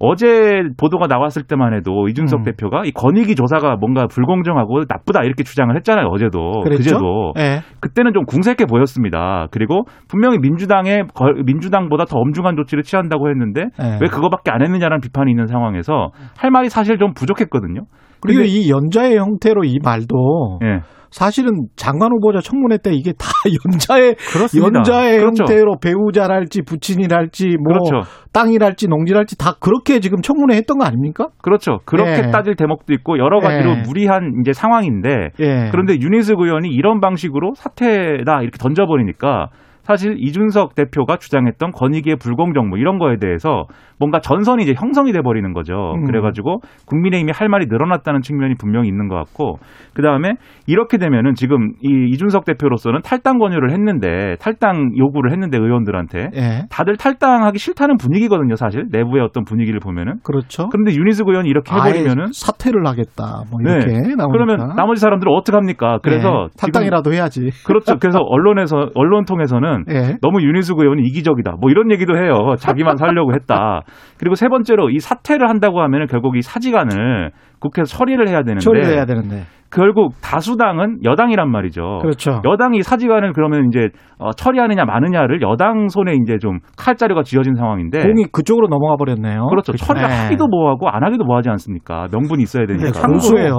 어제 0.00 0.62
보도가 0.76 1.06
나왔을 1.08 1.42
때만 1.42 1.74
해도 1.74 2.08
이준석 2.08 2.40
음. 2.40 2.44
대표가 2.44 2.84
이 2.84 2.92
권익위 2.92 3.34
조사가 3.34 3.76
뭔가 3.80 4.06
불공정하고 4.06 4.84
나쁘다 4.88 5.24
이렇게 5.24 5.42
주장을 5.42 5.74
했잖아요. 5.76 6.06
어제도 6.06 6.60
그랬죠? 6.62 6.76
그제도 6.76 7.32
예. 7.38 7.60
그때는 7.80 8.12
좀 8.12 8.24
궁색해 8.24 8.64
보였습니다. 8.66 9.46
그리고 9.50 9.84
분명히 10.08 10.38
민주당의 10.38 11.04
거- 11.14 11.32
민주당보다 11.44 12.04
더 12.04 12.18
엄중한 12.18 12.56
조치를 12.56 12.84
취한다고 12.84 13.28
했는데 13.28 13.62
예. 13.82 13.98
왜 14.00 14.08
그거밖에 14.08 14.50
안 14.52 14.62
했느냐라는 14.62 15.00
비판이 15.00 15.30
있는 15.32 15.46
상황에서 15.46 16.10
할 16.38 16.50
말이 16.50 16.68
사실 16.68 16.98
좀 16.98 17.12
부족했거든요. 17.14 17.82
그리고 18.20 18.42
이 18.42 18.70
연자의 18.70 19.16
형태로 19.16 19.64
이 19.64 19.78
말도 19.82 20.58
예. 20.64 20.80
사실은 21.10 21.66
장관 21.76 22.12
후보자 22.12 22.40
청문회 22.40 22.78
때 22.78 22.92
이게 22.92 23.12
다 23.12 23.26
연자의 23.66 24.14
그렇습니다. 24.14 24.78
연자의 24.78 25.18
그렇죠. 25.18 25.44
형태로 25.44 25.78
배우자랄지 25.80 26.62
부친이랄지 26.62 27.56
뭐 27.62 27.78
그렇죠. 27.78 28.08
땅이랄지 28.32 28.88
농지랄지 28.88 29.38
다 29.38 29.54
그렇게 29.60 30.00
지금 30.00 30.20
청문회 30.20 30.56
했던 30.56 30.78
거 30.78 30.84
아닙니까? 30.84 31.28
그렇죠. 31.42 31.78
그렇게 31.84 32.24
예. 32.26 32.30
따질 32.30 32.56
대목도 32.56 32.92
있고 32.94 33.18
여러 33.18 33.40
가지로 33.40 33.70
예. 33.70 33.82
무리한 33.86 34.32
이제 34.40 34.52
상황인데 34.52 35.30
예. 35.40 35.68
그런데 35.70 35.98
윤희숙 36.00 36.40
의원이 36.40 36.68
이런 36.68 37.00
방식으로 37.00 37.52
사퇴다 37.54 38.42
이렇게 38.42 38.58
던져버리니까 38.58 39.48
사실 39.88 40.16
이준석 40.18 40.74
대표가 40.74 41.16
주장했던 41.16 41.70
권익위의 41.70 42.16
불공정 42.16 42.68
뭐 42.68 42.76
이런 42.76 42.98
거에 42.98 43.16
대해서 43.16 43.64
뭔가 43.98 44.20
전선이 44.20 44.62
이제 44.62 44.74
형성이 44.76 45.12
돼 45.12 45.22
버리는 45.22 45.50
거죠. 45.54 45.94
음. 45.96 46.04
그래가지고 46.04 46.60
국민의힘이 46.86 47.32
할 47.34 47.48
말이 47.48 47.64
늘어났다는 47.68 48.20
측면이 48.20 48.56
분명히 48.60 48.86
있는 48.88 49.08
것 49.08 49.16
같고 49.16 49.56
그 49.94 50.02
다음에 50.02 50.34
이렇게 50.66 50.98
되면은 50.98 51.34
지금 51.34 51.72
이 51.80 52.10
이준석 52.12 52.44
대표로서는 52.44 53.00
탈당 53.02 53.38
권유를 53.38 53.72
했는데 53.72 54.36
탈당 54.40 54.90
요구를 54.94 55.32
했는데 55.32 55.56
의원들한테 55.56 56.30
예. 56.36 56.66
다들 56.70 56.98
탈당하기 56.98 57.58
싫다는 57.58 57.96
분위기거든요. 57.96 58.56
사실 58.56 58.84
내부의 58.90 59.22
어떤 59.24 59.44
분위기를 59.44 59.80
보면은 59.80 60.18
그렇죠. 60.22 60.68
그런데 60.68 60.94
윤희숙 60.94 61.28
의원이 61.28 61.48
이렇게 61.48 61.74
해버리면은 61.74 62.32
사퇴를 62.34 62.86
하겠다. 62.86 63.44
뭐 63.50 63.58
네. 63.64 63.72
이렇게 63.72 63.92
나오니까. 64.14 64.26
그러면 64.32 64.76
나머지 64.76 65.00
사람들은 65.00 65.32
어떻게 65.32 65.56
합니까? 65.56 65.98
그래서 66.02 66.48
예. 66.50 66.60
탈당이라도 66.60 67.14
해야지. 67.14 67.48
그렇죠. 67.66 67.96
그래서 67.98 68.18
언론에서 68.28 68.90
언론 68.94 69.24
통해서는 69.24 69.77
예. 69.88 70.16
너무 70.20 70.42
윤희숙 70.42 70.78
의원이 70.80 71.02
이기적이다. 71.02 71.56
뭐 71.60 71.70
이런 71.70 71.90
얘기도 71.90 72.16
해요. 72.16 72.54
자기만 72.58 72.96
살려고 72.98 73.34
했다. 73.34 73.82
그리고 74.18 74.34
세 74.34 74.48
번째로 74.48 74.90
이 74.90 74.98
사퇴를 74.98 75.48
한다고 75.48 75.80
하면은 75.82 76.06
결국 76.06 76.36
이 76.36 76.42
사직안을 76.42 77.30
국회에서 77.60 77.96
처리를 77.96 78.28
해야 78.28 78.42
되는데 78.42 78.60
처리를 78.60 78.86
해야 78.86 79.04
되는데. 79.04 79.44
결국 79.70 80.14
다수당은 80.22 81.00
여당이란 81.04 81.50
말이죠. 81.50 81.98
그렇죠. 82.00 82.40
여당이 82.44 82.82
사직안을 82.82 83.32
그러면 83.34 83.68
이제 83.68 83.88
어, 84.18 84.32
처리하느냐 84.32 84.84
마느냐를 84.84 85.42
여당 85.42 85.88
손에 85.88 86.14
이제 86.22 86.38
좀 86.38 86.58
칼자루가 86.76 87.22
쥐어진 87.22 87.54
상황인데 87.54 88.00
공이 88.02 88.26
그쪽으로 88.32 88.68
넘어가 88.68 88.96
버렸네요. 88.96 89.46
그렇죠. 89.46 89.72
처리를 89.72 90.08
네. 90.08 90.14
하기도 90.14 90.46
뭐하고 90.48 90.88
안 90.88 91.04
하기도 91.04 91.24
뭐하지 91.24 91.50
않습니까? 91.50 92.08
명분이 92.12 92.42
있어야 92.42 92.66
네, 92.66 92.76
되니까. 92.76 93.06
고수예요. 93.06 93.54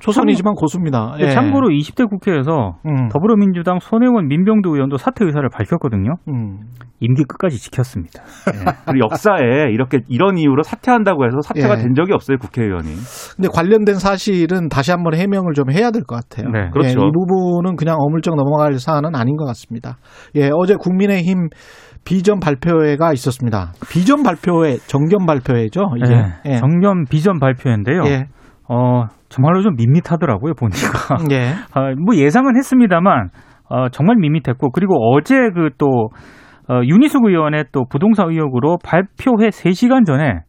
초선이지만 0.00 0.54
고수입니다. 0.54 1.16
네, 1.18 1.26
예. 1.26 1.30
참고로 1.30 1.68
20대 1.68 2.08
국회에서 2.08 2.76
음. 2.86 3.08
더불어민주당 3.08 3.78
손혜원 3.80 4.28
민병두 4.28 4.70
의원도 4.70 4.96
사퇴 4.96 5.24
의사를 5.24 5.46
밝혔거든요. 5.50 6.14
음. 6.28 6.60
임기 7.00 7.24
끝까지 7.24 7.58
지켰습니다. 7.58 8.22
그리고 8.86 9.06
역사에 9.10 9.70
이렇게 9.72 10.00
이런 10.08 10.36
이유로 10.36 10.62
사퇴한다고 10.62 11.24
해서 11.24 11.40
사퇴가 11.42 11.78
예. 11.78 11.82
된 11.82 11.94
적이 11.94 12.12
없어요 12.12 12.36
국회의원이. 12.38 12.88
근데 13.36 13.48
관련된 13.52 13.94
사실은 13.94 14.68
다시 14.68 14.90
한번 14.90 15.14
해명을 15.14 15.49
좀 15.54 15.70
해야 15.70 15.90
될 15.90 16.02
것 16.04 16.16
같아요. 16.16 16.50
네. 16.50 16.70
그렇죠. 16.70 16.88
예, 16.88 16.92
이 16.92 17.10
부분은 17.12 17.76
그냥 17.76 17.96
어물쩍 17.98 18.36
넘어갈 18.36 18.78
사안은 18.78 19.14
아닌 19.14 19.36
것 19.36 19.44
같습니다. 19.46 19.96
예, 20.36 20.50
어제 20.54 20.74
국민의힘 20.78 21.48
비전 22.04 22.40
발표회가 22.40 23.12
있었습니다. 23.12 23.72
비전 23.90 24.22
발표회, 24.22 24.76
정견 24.86 25.26
발표회죠, 25.26 25.80
이제. 26.02 26.14
네, 26.14 26.22
예. 26.46 26.56
정년 26.56 27.04
비전 27.04 27.38
발표인데요. 27.38 28.02
예. 28.06 28.26
어, 28.68 29.04
정말로 29.28 29.62
좀 29.62 29.74
밋밋하더라고요, 29.76 30.54
보니까. 30.54 31.18
예. 31.30 31.52
아, 31.74 31.92
뭐 32.04 32.16
예상은 32.16 32.56
했습니다만 32.56 33.28
어, 33.68 33.88
정말 33.90 34.16
밋밋했고 34.16 34.70
그리고 34.72 34.94
어제 35.14 35.34
그또 35.50 36.08
어, 36.68 36.80
윤희숙 36.84 37.24
의원의 37.26 37.66
또 37.72 37.84
부동산 37.88 38.30
의혹으로 38.30 38.78
발표회 38.84 39.48
3시간 39.50 40.06
전에 40.06 40.40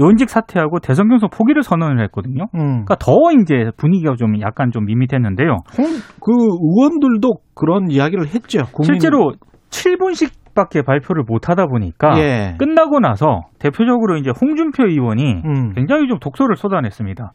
연직 0.00 0.28
사퇴하고 0.28 0.78
대선 0.80 1.08
경선 1.08 1.30
포기를 1.30 1.62
선언을 1.62 2.02
했거든요. 2.04 2.44
음. 2.54 2.84
그러니까 2.84 2.96
더 2.96 3.12
이제 3.40 3.70
분위기가 3.76 4.14
좀 4.16 4.40
약간 4.40 4.70
좀 4.70 4.84
밋밋했는데요. 4.84 5.50
홍, 5.78 5.86
그 6.20 6.32
의원들도 6.32 7.30
그런 7.54 7.90
이야기를 7.90 8.26
했죠. 8.28 8.64
국민- 8.72 8.84
실제로 8.94 9.32
7분씩 9.70 10.30
밖에 10.54 10.82
발표를 10.82 11.24
못 11.26 11.48
하다 11.50 11.66
보니까 11.66 12.18
예. 12.18 12.54
끝나고 12.58 12.98
나서 13.00 13.42
대표적으로 13.58 14.16
이제 14.16 14.30
홍준표 14.40 14.84
의원이 14.86 15.42
음. 15.44 15.72
굉장히 15.74 16.08
좀 16.08 16.18
독소를 16.18 16.56
쏟아냈습니다. 16.56 17.32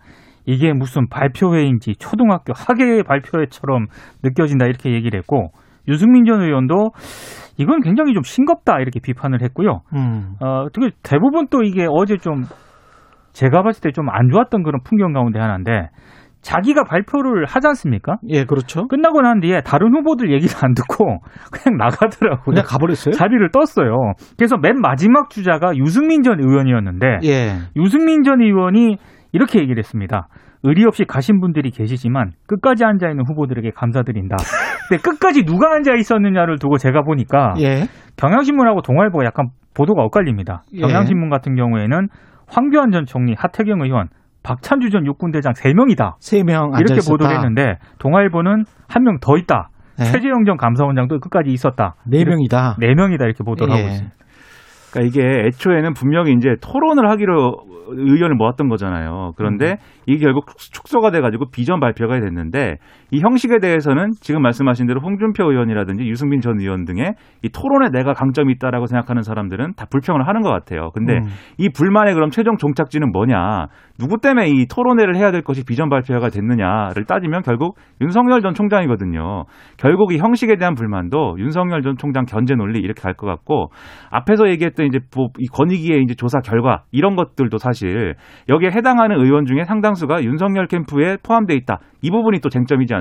이게 0.47 0.73
무슨 0.73 1.07
발표회인지 1.07 1.95
초등학교 1.99 2.53
학예 2.55 3.03
발표회처럼 3.03 3.85
느껴진다 4.23 4.65
이렇게 4.65 4.91
얘기를 4.91 5.19
했고 5.19 5.51
유승민 5.87 6.25
전 6.25 6.41
의원도 6.41 6.91
이건 7.57 7.81
굉장히 7.81 8.13
좀 8.13 8.23
싱겁다 8.23 8.79
이렇게 8.79 8.99
비판을 8.99 9.41
했고요. 9.41 9.81
음. 9.93 10.35
어, 10.41 10.67
되게 10.73 10.91
대부분 11.03 11.47
또 11.49 11.63
이게 11.63 11.85
어제 11.89 12.17
좀 12.17 12.43
제가 13.33 13.63
봤을 13.63 13.81
때 13.81 13.91
좀 13.91 14.09
안 14.09 14.29
좋았던 14.29 14.63
그런 14.63 14.81
풍경 14.83 15.13
가운데 15.13 15.39
하나인데 15.39 15.89
자기가 16.41 16.83
발표를 16.85 17.45
하지 17.45 17.67
않습니까? 17.67 18.15
예, 18.29 18.45
그렇죠. 18.45 18.87
끝나고 18.87 19.21
난 19.21 19.39
뒤에 19.41 19.61
다른 19.61 19.95
후보들 19.95 20.31
얘기를 20.33 20.53
안 20.63 20.73
듣고 20.73 21.19
그냥 21.53 21.77
나가더라고요. 21.77 22.43
그냥 22.45 22.63
가버렸어요? 22.67 23.13
자리를 23.13 23.47
떴어요. 23.51 24.13
그래서 24.37 24.57
맨 24.57 24.81
마지막 24.81 25.29
주자가 25.29 25.75
유승민 25.77 26.23
전 26.23 26.39
의원이었는데 26.39 27.19
예. 27.25 27.51
유승민 27.75 28.23
전 28.23 28.41
의원이 28.41 28.97
이렇게 29.31 29.59
얘기를 29.59 29.77
했습니다. 29.77 30.27
의리 30.63 30.85
없이 30.85 31.05
가신 31.05 31.39
분들이 31.39 31.71
계시지만 31.71 32.31
끝까지 32.47 32.85
앉아 32.85 33.09
있는 33.09 33.23
후보들에게 33.27 33.71
감사드린다. 33.75 34.35
근데 34.89 35.01
끝까지 35.01 35.43
누가 35.45 35.73
앉아 35.73 35.93
있었느냐를 35.95 36.59
두고 36.59 36.77
제가 36.77 37.01
보니까 37.03 37.53
예. 37.59 37.83
경향신문하고 38.17 38.81
동아일보가 38.81 39.25
약간 39.25 39.47
보도가 39.73 40.03
엇갈립니다. 40.03 40.63
예. 40.73 40.81
경향신문 40.81 41.29
같은 41.29 41.55
경우에는 41.55 42.07
황교안 42.47 42.91
전 42.91 43.05
총리, 43.05 43.33
하태경 43.37 43.81
의원, 43.81 44.09
박찬주 44.43 44.89
전 44.89 45.05
육군대장 45.05 45.53
3명이다. 45.53 46.15
세명 46.19 46.73
앉아 46.73 46.79
이렇게 46.79 46.95
있었다. 46.97 47.11
보도를 47.11 47.35
했는데 47.35 47.77
동아일보는 47.99 48.65
한 48.87 49.03
명 49.03 49.17
더 49.21 49.37
있다. 49.37 49.69
네. 49.97 50.05
최재형 50.05 50.45
전 50.45 50.57
감사원장도 50.57 51.19
끝까지 51.19 51.51
있었다. 51.51 51.95
네 52.07 52.23
명이다. 52.25 52.77
네 52.79 52.93
명이다 52.95 53.25
이렇게 53.25 53.43
보도를 53.43 53.73
예. 53.73 53.77
하고 53.77 53.87
있습니다. 53.89 54.15
그러니까 54.91 55.01
이게 55.01 55.47
애초에는 55.47 55.93
분명히 55.93 56.33
이제 56.33 56.55
토론을 56.61 57.09
하기로 57.09 57.71
의견을 57.93 58.35
모았던 58.35 58.69
거잖아요. 58.69 59.33
그런데 59.35 59.77
이게 60.05 60.19
결국 60.19 60.45
축소가 60.57 61.11
돼가지고 61.11 61.49
비전 61.51 61.79
발표가 61.79 62.19
됐는데 62.19 62.77
이 63.11 63.21
형식에 63.21 63.59
대해서는 63.59 64.11
지금 64.19 64.41
말씀하신 64.41 64.87
대로 64.87 65.01
홍준표 65.01 65.51
의원이라든지 65.51 66.05
유승민 66.05 66.41
전 66.41 66.59
의원 66.59 66.85
등의 66.85 67.13
이 67.43 67.49
토론에 67.49 67.89
내가 67.91 68.13
강점이 68.13 68.53
있다라고 68.53 68.87
생각하는 68.87 69.21
사람들은 69.21 69.73
다 69.75 69.85
불평을 69.89 70.27
하는 70.27 70.41
것 70.41 70.49
같아요. 70.49 70.89
근데 70.93 71.17
음. 71.17 71.27
이 71.57 71.69
불만의 71.69 72.13
그럼 72.13 72.29
최종 72.29 72.57
종착지는 72.57 73.11
뭐냐? 73.11 73.67
누구 73.99 74.19
때문에 74.19 74.49
이 74.49 74.65
토론회를 74.65 75.15
해야 75.15 75.31
될 75.31 75.43
것이 75.43 75.63
비전 75.63 75.89
발표가 75.89 76.29
됐느냐를 76.29 77.05
따지면 77.05 77.43
결국 77.43 77.77
윤석열 78.01 78.41
전 78.41 78.53
총장이거든요. 78.53 79.43
결국 79.77 80.13
이 80.13 80.17
형식에 80.17 80.55
대한 80.55 80.73
불만도 80.73 81.35
윤석열 81.37 81.81
전 81.83 81.97
총장 81.97 82.25
견제 82.25 82.55
논리 82.55 82.79
이렇게 82.79 83.01
갈 83.01 83.11
것 83.21 83.27
같고 83.27 83.71
앞에서 84.09 84.49
얘기했던 84.49 84.87
이제 84.87 84.99
뭐이 85.15 85.47
권익위의 85.53 86.01
이제 86.03 86.15
조사 86.15 86.39
결과 86.39 86.83
이런 86.91 87.15
것들도 87.15 87.57
사실 87.57 88.15
여기에 88.49 88.69
해당하는 88.71 89.19
의원 89.19 89.45
중에 89.45 89.65
상당수가 89.65 90.23
윤석열 90.23 90.67
캠프에 90.67 91.17
포함돼 91.21 91.53
있다. 91.55 91.79
이 92.01 92.09
부분이 92.09 92.39
또 92.39 92.49
쟁점이지 92.49 92.93
않습니까? 92.95 93.00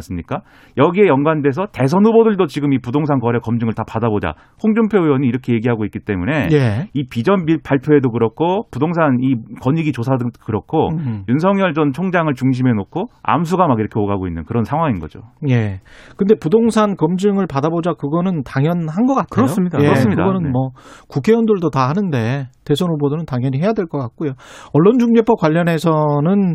여기에 0.78 1.06
연관돼서 1.06 1.66
대선 1.72 2.06
후보들도 2.06 2.46
지금 2.46 2.72
이 2.72 2.78
부동산 2.78 3.18
거래 3.20 3.38
검증을 3.38 3.74
다 3.74 3.82
받아보자. 3.86 4.34
홍준표 4.62 4.98
의원이 5.02 5.26
이렇게 5.26 5.52
얘기하고 5.52 5.84
있기 5.84 6.00
때문에 6.00 6.48
예. 6.52 6.88
이 6.94 7.06
비전 7.08 7.44
빌 7.44 7.58
발표에도 7.62 8.10
그렇고 8.10 8.66
부동산 8.70 9.18
이 9.20 9.34
권익위 9.62 9.92
조사 9.92 10.16
등도 10.16 10.40
그렇고 10.44 10.88
음. 10.92 11.24
윤석열 11.28 11.74
전 11.74 11.92
총장을 11.92 12.32
중심에 12.34 12.72
놓고 12.72 13.08
암수가 13.22 13.66
막 13.66 13.78
이렇게 13.78 13.98
오가고 13.98 14.26
있는 14.26 14.44
그런 14.44 14.64
상황인 14.64 14.98
거죠. 15.00 15.20
예. 15.48 15.80
근데 16.16 16.34
부동산 16.40 16.96
검증을 16.96 17.46
받아보자 17.46 17.92
그거는 17.94 18.44
당연한 18.44 19.06
것 19.06 19.14
같아요. 19.14 19.26
그렇습니다. 19.28 19.78
예, 19.80 19.84
그렇습니다. 19.84 20.24
그거는 20.24 20.44
네. 20.44 20.50
뭐 20.50 20.70
국회의원들도 21.08 21.70
다 21.70 21.88
하는데 21.88 22.48
대선 22.64 22.88
후보들은 22.90 23.26
당연히 23.26 23.60
해야 23.60 23.72
될 23.74 23.86
것 23.90 23.98
같고요. 23.98 24.32
언론중재법 24.72 25.38
관련해서는 25.40 26.54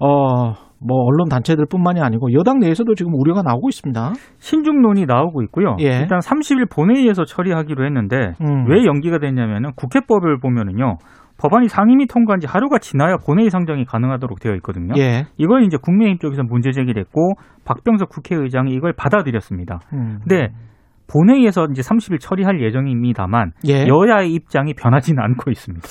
어. 0.00 0.54
뭐 0.86 1.04
언론 1.04 1.28
단체들뿐만이 1.28 2.00
아니고 2.00 2.32
여당 2.32 2.58
내에서도 2.58 2.94
지금 2.94 3.12
우려가 3.14 3.42
나오고 3.42 3.68
있습니다. 3.68 4.12
신중론이 4.38 5.06
나오고 5.06 5.42
있고요. 5.44 5.76
예. 5.80 6.00
일단 6.00 6.18
30일 6.18 6.70
본회의에서 6.70 7.24
처리하기로 7.24 7.84
했는데 7.84 8.32
음. 8.40 8.66
왜 8.68 8.84
연기가 8.84 9.18
됐냐면은 9.18 9.70
국회법을 9.76 10.38
보면은요. 10.40 10.98
법안이 11.38 11.68
상임위 11.68 12.06
통과한 12.06 12.40
지 12.40 12.46
하루가 12.46 12.78
지나야 12.78 13.16
본회의 13.16 13.50
상정이 13.50 13.84
가능하도록 13.84 14.38
되어 14.38 14.54
있거든요. 14.56 14.94
예. 14.96 15.24
이걸 15.38 15.64
이제 15.64 15.76
국민의힘 15.80 16.18
쪽에서 16.18 16.42
문제 16.44 16.70
제기됐고 16.70 17.34
박병석 17.64 18.10
국회의장이 18.10 18.72
이걸 18.72 18.92
받아들였습니다. 18.92 19.80
음. 19.92 20.18
근데 20.20 20.52
본회의에서 21.12 21.66
이제 21.70 21.82
30일 21.82 22.20
처리할 22.20 22.62
예정입니다만 22.62 23.52
예. 23.68 23.86
여야의 23.86 24.32
입장이 24.32 24.74
변하지는 24.74 25.22
않고 25.22 25.50
있습니다. 25.50 25.86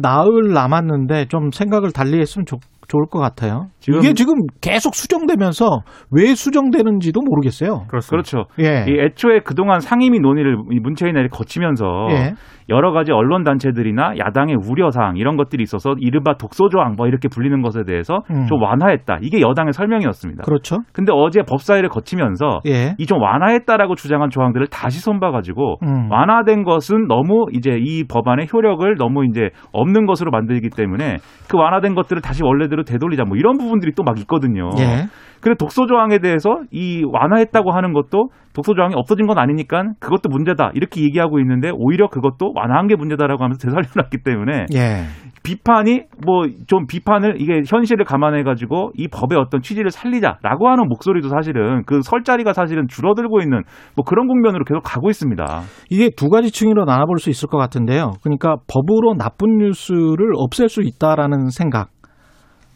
나흘 0.00 0.52
남았는데 0.52 1.26
좀 1.26 1.50
생각을 1.50 1.92
달리했으면 1.92 2.46
좋, 2.46 2.60
좋을 2.90 3.06
것 3.06 3.20
같아요. 3.20 3.68
지금- 3.78 4.00
이게 4.00 4.12
지금 4.12 4.34
계속 4.60 4.94
수정되면서 4.94 5.82
왜 6.10 6.34
수정되는지도 6.34 7.20
모르겠어요. 7.22 7.84
그렇죠. 8.10 8.44
예. 8.58 8.84
이 8.88 8.98
애초에 9.00 9.40
그동안 9.40 9.80
상임위 9.80 10.18
논의를 10.20 10.56
이 10.72 10.80
문체위에 10.80 11.28
거치면서 11.30 11.86
예. 12.10 12.32
여러 12.68 12.92
가지 12.92 13.10
언론 13.12 13.42
단체들이나 13.42 14.14
야당의 14.18 14.56
우려 14.68 14.90
사항 14.90 15.16
이런 15.16 15.36
것들이 15.36 15.62
있어서 15.62 15.94
이른바 15.98 16.34
독소 16.34 16.68
조항 16.68 16.94
뭐 16.96 17.06
이렇게 17.08 17.28
불리는 17.28 17.62
것에 17.62 17.82
대해서 17.84 18.18
음. 18.30 18.46
좀 18.46 18.62
완화했다. 18.62 19.18
이게 19.22 19.40
여당의 19.40 19.72
설명이었습니다. 19.72 20.42
그렇죠. 20.44 20.78
근데 20.92 21.10
어제 21.14 21.42
법사위를 21.42 21.88
거치면서 21.88 22.60
예. 22.66 22.94
이좀 22.98 23.20
완화했다라고 23.20 23.94
주장한 23.96 24.30
조항들을 24.30 24.68
다시 24.68 25.00
손봐 25.00 25.30
가지고 25.32 25.76
음. 25.82 26.10
완화된 26.12 26.62
것은 26.64 27.06
너무 27.08 27.46
이제 27.52 27.76
이 27.80 28.04
법안의 28.04 28.48
효력을 28.52 28.94
너무 28.98 29.24
이제 29.26 29.48
없는 29.72 30.06
것으로 30.06 30.30
만들기 30.30 30.70
때문에 30.70 31.16
그 31.48 31.56
완화된 31.58 31.94
것들을 31.94 32.22
다시 32.22 32.44
원래대로 32.44 32.79
되돌리자 32.84 33.24
뭐 33.24 33.36
이런 33.36 33.58
부분들이 33.58 33.92
또 33.94 34.02
막 34.02 34.18
있거든요. 34.20 34.70
예. 34.78 35.06
그래 35.40 35.54
독소 35.58 35.86
조항에 35.86 36.18
대해서 36.18 36.60
이 36.70 37.02
완화했다고 37.10 37.70
하는 37.72 37.92
것도 37.94 38.28
독소 38.54 38.74
조항이 38.74 38.94
없어진 38.94 39.26
건 39.26 39.38
아니니까 39.38 39.84
그것도 40.00 40.28
문제다 40.28 40.72
이렇게 40.74 41.02
얘기하고 41.02 41.38
있는데 41.40 41.70
오히려 41.74 42.08
그것도 42.08 42.52
완화한 42.54 42.88
게 42.88 42.96
문제다라고 42.96 43.42
하면서 43.42 43.58
되살려놨기 43.66 44.18
때문에 44.24 44.66
예. 44.74 45.04
비판이 45.42 46.02
뭐 46.26 46.44
좀 46.66 46.86
비판을 46.86 47.40
이게 47.40 47.62
현실을 47.66 48.04
감안해 48.04 48.42
가지고 48.42 48.90
이 48.94 49.08
법의 49.08 49.38
어떤 49.38 49.62
취지를 49.62 49.90
살리자라고 49.90 50.68
하는 50.68 50.86
목소리도 50.88 51.28
사실은 51.30 51.82
그 51.86 52.00
설 52.02 52.22
자리가 52.22 52.52
사실은 52.52 52.86
줄어들고 52.88 53.40
있는 53.40 53.62
뭐 53.96 54.04
그런 54.04 54.26
국면으로 54.26 54.64
계속 54.64 54.80
가고 54.82 55.08
있습니다. 55.08 55.44
이게 55.88 56.10
두 56.14 56.28
가지 56.28 56.50
층위로 56.50 56.84
나눠볼 56.84 57.18
수 57.18 57.30
있을 57.30 57.48
것 57.48 57.56
같은데요. 57.56 58.12
그러니까 58.22 58.56
법으로 58.70 59.14
나쁜 59.14 59.58
뉴스를 59.58 60.32
없앨 60.34 60.68
수 60.68 60.82
있다라는 60.82 61.48
생각 61.48 61.88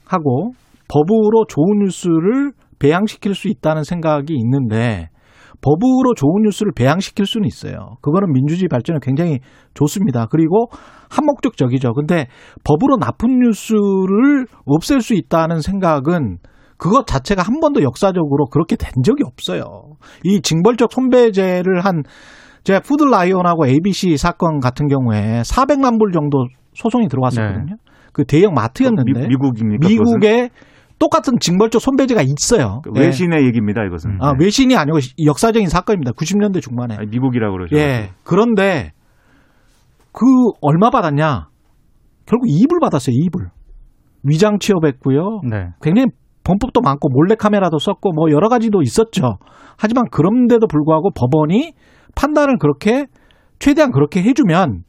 하고 0.07 0.53
법으로 0.89 1.47
좋은 1.49 1.85
뉴스를 1.85 2.53
배양시킬 2.79 3.35
수 3.35 3.49
있다는 3.49 3.85
생각이 3.85 4.35
있는데 4.35 5.09
법으로 5.63 6.15
좋은 6.15 6.43
뉴스를 6.43 6.73
배양시킬 6.75 7.25
수는 7.25 7.47
있어요. 7.47 7.97
그거는 8.03 8.33
민주주의 8.33 8.69
발전에 8.69 8.99
굉장히 9.01 9.39
좋습니다. 9.73 10.27
그리고 10.31 10.67
한목적적이죠. 11.11 11.95
근데 11.95 12.27
법으로 12.65 12.99
나쁜 12.99 13.39
뉴스를 13.39 14.47
없앨 14.67 15.01
수 15.01 15.15
있다는 15.15 15.61
생각은 15.61 16.39
그것 16.77 17.07
자체가 17.07 17.43
한 17.43 17.61
번도 17.61 17.83
역사적으로 17.83 18.47
그렇게 18.47 18.77
된 18.77 18.91
적이 19.03 19.23
없어요. 19.25 19.65
이 20.23 20.43
징벌적 20.43 20.93
손배제를 20.93 21.81
한 21.81 22.03
제가 22.65 22.81
푸드라이온하고 22.81 23.67
ABC 23.67 24.17
사건 24.17 24.59
같은 24.59 24.89
경우에 24.89 25.43
400만 25.43 25.99
불 25.99 26.13
정도 26.13 26.47
소송이 26.75 27.09
들어왔었거든요. 27.09 27.77
그 28.15 28.25
대형 28.25 28.55
마트였는데 28.55 29.13
미, 29.13 29.29
미국입니까? 29.29 29.89
미국에 29.89 30.49
똑같은 30.99 31.35
징벌적 31.39 31.83
손배제가 31.83 32.23
있어요. 32.23 32.81
그 32.85 32.91
외신의 32.95 33.45
얘기입니다. 33.45 33.83
이것은. 33.85 34.19
아, 34.21 34.33
네. 34.33 34.45
외신이 34.45 34.77
아니고 34.77 34.99
역사적인 35.27 35.69
사건입니다. 35.69 36.13
90년대 36.13 36.63
중반에. 36.63 36.95
아니, 36.97 37.09
미국이라고 37.09 37.53
그러죠. 37.53 37.77
예. 37.77 38.11
그런데 38.23 38.93
그 40.13 40.25
얼마 40.61 40.91
받았냐? 40.91 41.49
결국 42.27 42.47
2불 42.47 42.81
받았어요. 42.81 43.15
2불. 43.15 43.51
위장 44.23 44.59
취업했고요. 44.59 45.41
네. 45.51 45.71
굉장히 45.83 46.07
범법도 46.45 46.81
많고 46.81 47.09
몰래 47.09 47.35
카메라도 47.35 47.79
썼고 47.79 48.13
뭐 48.13 48.31
여러 48.31 48.49
가지도 48.49 48.81
있었죠. 48.81 49.39
하지만 49.77 50.05
그런데도 50.11 50.69
불구하고 50.69 51.11
법원이 51.11 51.73
판단을 52.15 52.59
그렇게 52.59 53.07
최대한 53.59 53.91
그렇게 53.91 54.23
해주면 54.23 54.85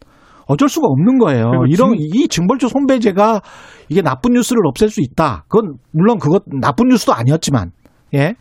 어쩔 0.47 0.69
수가 0.69 0.87
없는 0.87 1.17
거예요. 1.17 1.51
이런 1.67 1.95
징- 1.97 1.97
이 2.13 2.27
징벌적 2.27 2.69
손배제가 2.69 3.41
이게 3.89 4.01
나쁜 4.01 4.33
뉴스를 4.33 4.61
없앨 4.67 4.89
수 4.89 5.01
있다. 5.01 5.45
그건 5.47 5.75
물론 5.91 6.17
그것 6.19 6.43
나쁜 6.61 6.87
뉴스도 6.87 7.13
아니었지만 7.13 7.71
예. 8.13 8.35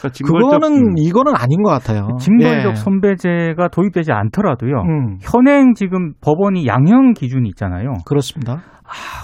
그러니까 0.00 0.24
그거는 0.26 0.72
음. 0.88 0.94
이거는 0.98 1.34
아닌 1.36 1.62
것 1.62 1.70
같아요. 1.70 2.08
징벌적 2.18 2.70
예. 2.72 2.74
손배제가 2.74 3.68
도입되지 3.68 4.10
않더라도요. 4.12 4.80
음, 4.82 5.18
현행 5.20 5.74
지금 5.74 6.14
법원이 6.20 6.66
양형 6.66 7.12
기준이 7.12 7.48
있잖아요. 7.50 7.92
그렇습니다. 8.04 8.62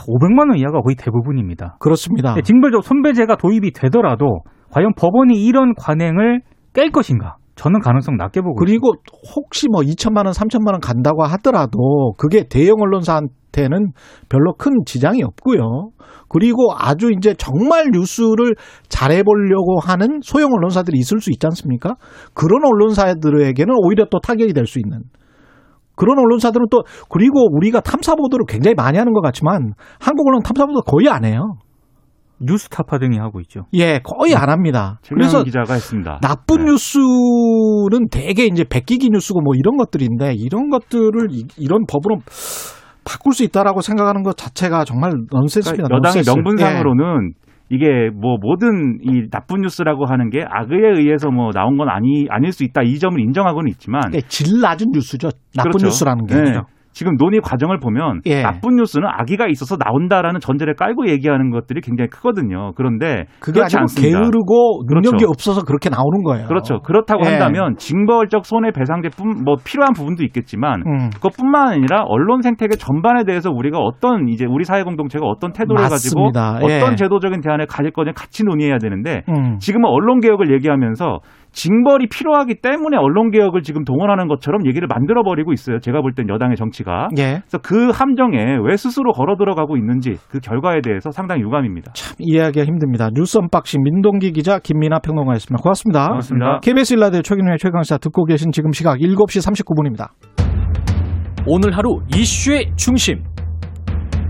500만 0.06 0.50
원 0.50 0.58
이하가 0.58 0.80
거의 0.80 0.94
대부분입니다. 0.94 1.76
그렇습니다. 1.80 2.34
네, 2.34 2.42
징벌적 2.42 2.84
손배제가 2.84 3.36
도입이 3.36 3.72
되더라도 3.72 4.40
과연 4.70 4.92
법원이 4.96 5.44
이런 5.44 5.74
관행을 5.74 6.42
깰 6.74 6.92
것인가? 6.92 7.37
저는 7.58 7.80
가능성 7.80 8.16
낮게 8.16 8.40
보고 8.40 8.54
그리고 8.54 8.92
혹시 9.34 9.66
뭐 9.68 9.82
2천만 9.82 10.26
원, 10.26 10.32
3천만 10.32 10.72
원 10.72 10.80
간다고 10.80 11.24
하더라도 11.24 12.12
그게 12.16 12.44
대형 12.48 12.76
언론사한테는 12.80 13.92
별로 14.28 14.54
큰 14.54 14.72
지장이 14.86 15.24
없고요. 15.24 15.90
그리고 16.28 16.72
아주 16.78 17.10
이제 17.10 17.34
정말 17.34 17.88
뉴스를 17.92 18.54
잘해 18.88 19.24
보려고 19.24 19.80
하는 19.80 20.20
소형 20.22 20.52
언론사들이 20.52 20.98
있을 20.98 21.20
수 21.20 21.30
있지 21.30 21.46
않습니까? 21.48 21.96
그런 22.32 22.64
언론사들에게는 22.64 23.74
오히려 23.76 24.06
또 24.08 24.20
타격이 24.20 24.52
될 24.52 24.66
수 24.66 24.78
있는. 24.78 25.00
그런 25.96 26.16
언론사들은 26.16 26.66
또 26.70 26.84
그리고 27.10 27.48
우리가 27.56 27.80
탐사 27.80 28.14
보도를 28.14 28.44
굉장히 28.46 28.76
많이 28.76 28.98
하는 28.98 29.12
것 29.12 29.20
같지만 29.20 29.72
한국 29.98 30.28
언론 30.28 30.42
탐사 30.42 30.64
보도 30.64 30.80
거의 30.82 31.08
안 31.08 31.24
해요. 31.24 31.56
뉴스타파 32.40 32.98
등이 32.98 33.18
하고 33.18 33.40
있죠. 33.40 33.62
예, 33.74 34.00
거의 34.02 34.34
안 34.34 34.48
합니다. 34.50 35.00
그래서 35.08 35.42
기자가 35.42 35.74
했습니다. 35.74 36.18
나쁜 36.22 36.64
네. 36.64 36.70
뉴스는 36.72 38.08
대개 38.10 38.44
이제 38.44 38.64
베끼기 38.68 39.10
뉴스고 39.10 39.40
뭐 39.40 39.54
이런 39.56 39.76
것들인데 39.76 40.34
이런 40.34 40.70
것들을 40.70 41.28
이- 41.30 41.44
이런 41.56 41.84
법으로 41.86 42.20
바꿀 43.04 43.32
수 43.32 43.42
있다라고 43.44 43.80
생각하는 43.80 44.22
것 44.22 44.36
자체가 44.36 44.84
정말 44.84 45.12
넌센스입니다. 45.32 45.84
그러니까 45.88 46.08
여당의. 46.08 46.24
명분상으로는 46.26 47.32
이게 47.70 48.10
뭐 48.14 48.36
모든 48.40 48.98
이 49.02 49.28
나쁜 49.30 49.60
뉴스라고 49.62 50.06
하는 50.06 50.30
게 50.30 50.42
악의에 50.48 51.00
의해서 51.00 51.30
뭐 51.30 51.50
나온 51.52 51.76
건 51.76 51.88
아니 51.90 52.26
아닐 52.30 52.52
수 52.52 52.64
있다 52.64 52.82
이 52.82 52.98
점을 52.98 53.18
인정하고는 53.20 53.68
있지만 53.72 54.02
예. 54.14 54.20
질 54.22 54.60
낮은 54.60 54.86
뉴스죠. 54.92 55.30
나쁜 55.54 55.70
그렇죠. 55.72 55.86
뉴스라는 55.86 56.26
게. 56.26 56.34
네. 56.34 56.60
지금 56.98 57.16
논의 57.16 57.38
과정을 57.40 57.78
보면 57.78 58.22
예. 58.26 58.42
나쁜 58.42 58.74
뉴스는 58.74 59.06
악의가 59.08 59.46
있어서 59.46 59.76
나온다라는 59.76 60.40
전제를 60.40 60.74
깔고 60.74 61.06
얘기하는 61.06 61.52
것들이 61.52 61.80
굉장히 61.80 62.08
크거든요. 62.08 62.72
그런데 62.74 63.26
그게 63.38 63.60
아니고 63.60 63.78
않습니다. 63.78 64.18
게으르고 64.18 64.82
능력이 64.88 65.18
그렇죠. 65.18 65.28
없어서 65.28 65.62
그렇게 65.62 65.90
나오는 65.90 66.24
거예요. 66.24 66.48
그렇죠. 66.48 66.80
그렇다고 66.80 67.24
예. 67.24 67.30
한다면 67.30 67.76
징벌적 67.78 68.44
손해배상제뿐 68.44 69.44
뭐 69.44 69.54
필요한 69.64 69.92
부분도 69.92 70.24
있겠지만 70.24 70.82
음. 70.88 71.10
그것뿐만 71.10 71.68
아니라 71.68 72.02
언론 72.02 72.42
생태계 72.42 72.74
전반에 72.74 73.22
대해서 73.22 73.48
우리가 73.48 73.78
어떤 73.78 74.26
이제 74.28 74.44
우리 74.44 74.64
사회 74.64 74.82
공동체가 74.82 75.24
어떤 75.24 75.52
태도를 75.52 75.80
맞습니다. 75.80 76.54
가지고 76.54 76.68
예. 76.68 76.80
어떤 76.80 76.96
제도적인 76.96 77.42
대안을 77.42 77.66
가질 77.66 77.92
거냐 77.92 78.10
같이 78.10 78.42
논의해야 78.42 78.78
되는데 78.78 79.22
음. 79.28 79.58
지금은 79.60 79.88
언론 79.88 80.18
개혁을 80.18 80.52
얘기하면서 80.52 81.20
징벌이 81.58 82.06
필요하기 82.08 82.60
때문에 82.62 82.96
언론 82.96 83.32
개혁을 83.32 83.62
지금 83.62 83.82
동원하는 83.82 84.28
것처럼 84.28 84.64
얘기를 84.64 84.86
만들어 84.86 85.24
버리고 85.24 85.52
있어요. 85.52 85.80
제가 85.80 86.02
볼 86.02 86.12
땐 86.14 86.28
여당의 86.28 86.56
정치가. 86.56 87.08
예. 87.18 87.42
그래서 87.42 87.58
그 87.58 87.90
함정에 87.90 88.56
왜 88.64 88.76
스스로 88.76 89.12
걸어 89.12 89.36
들어가고 89.36 89.76
있는지 89.76 90.16
그 90.30 90.38
결과에 90.38 90.80
대해서 90.82 91.10
상당히 91.10 91.42
유감입니다. 91.42 91.92
참 91.94 92.14
이해하기가 92.20 92.64
힘듭니다. 92.64 93.08
뉴스 93.12 93.38
unboxing 93.38 93.82
민동기 93.82 94.30
기자 94.32 94.60
김민하 94.60 95.00
평론가였습니다. 95.00 95.60
고맙습니다. 95.62 96.06
고맙습니다. 96.08 96.60
KBS 96.62 96.94
일라디오 96.94 97.22
최경영의 97.22 97.58
최강시사 97.58 97.98
듣고 97.98 98.24
계신 98.24 98.52
지금 98.52 98.70
시각 98.72 98.98
7시 98.98 99.44
39분입니다. 99.50 100.10
오늘 101.46 101.76
하루 101.76 102.00
이슈의 102.14 102.72
중심. 102.76 103.24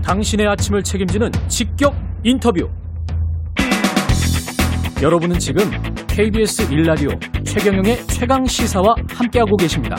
당신의 0.03 0.47
아침을 0.47 0.81
책임지는 0.81 1.29
직격 1.47 1.93
인터뷰. 2.23 2.67
여러분은 5.01 5.37
지금 5.39 5.61
KBS 6.19 6.73
일라디오 6.73 7.11
최경영의 7.45 7.95
최강 8.09 8.43
시사와 8.43 8.93
함께하고 9.09 9.55
계십니다. 9.55 9.95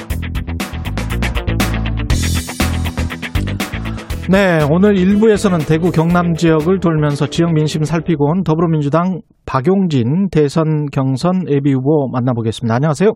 네, 4.30 4.59
오늘 4.70 4.96
1부에서는 4.96 5.66
대구 5.66 5.90
경남 5.90 6.35
지역을 6.35 6.80
돌면서 6.80 7.26
지역 7.28 7.54
민심 7.54 7.85
살피고 7.85 8.26
온 8.26 8.42
더불어민주당 8.42 9.22
박용진 9.46 10.28
대선 10.30 10.90
경선 10.92 11.48
예비 11.48 11.72
후보 11.72 12.11
만나보겠습니다. 12.12 12.74
안녕하세요. 12.74 13.12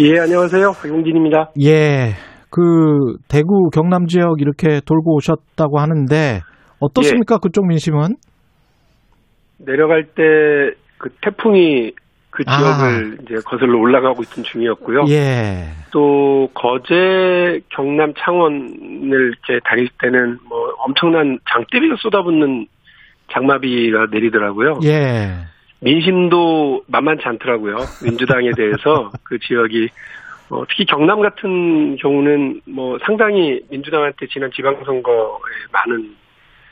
예, 0.00 0.18
안녕하세요. 0.20 0.72
박용진입니다. 0.80 1.50
예, 1.62 2.14
그 2.48 3.18
대구 3.28 3.68
경남 3.68 4.06
지역 4.06 4.40
이렇게 4.40 4.80
돌고 4.80 5.16
오셨다고 5.16 5.78
하는데 5.78 6.40
어떻습니까? 6.80 7.36
그쪽 7.36 7.66
민심은? 7.66 8.16
내려갈 9.58 10.06
때 10.06 10.84
그 11.04 11.10
태풍이 11.20 11.92
그 12.34 12.42
아. 12.48 12.58
지역을 12.58 13.18
이제 13.22 13.34
거슬러 13.46 13.78
올라가고 13.78 14.24
있던 14.24 14.42
중이었고요. 14.42 15.04
예, 15.08 15.68
또 15.92 16.50
거제, 16.52 17.60
경남, 17.68 18.12
창원을 18.18 19.32
이렇게 19.46 19.60
다닐 19.64 19.88
때는 20.00 20.38
뭐 20.48 20.74
엄청난 20.78 21.38
장대비가 21.48 21.94
쏟아붓는 22.00 22.66
장마비가 23.30 24.06
내리더라고요. 24.10 24.80
예, 24.82 25.30
민심도 25.78 26.82
만만치 26.88 27.22
않더라고요. 27.24 27.76
민주당에 28.02 28.50
대해서 28.56 29.12
그 29.22 29.38
지역이 29.38 29.88
어, 30.50 30.64
특히 30.68 30.84
경남 30.86 31.20
같은 31.20 31.96
경우는 31.96 32.62
뭐 32.66 32.98
상당히 33.06 33.60
민주당한테 33.70 34.26
지난 34.26 34.50
지방선거에 34.50 35.38
많은 35.70 36.16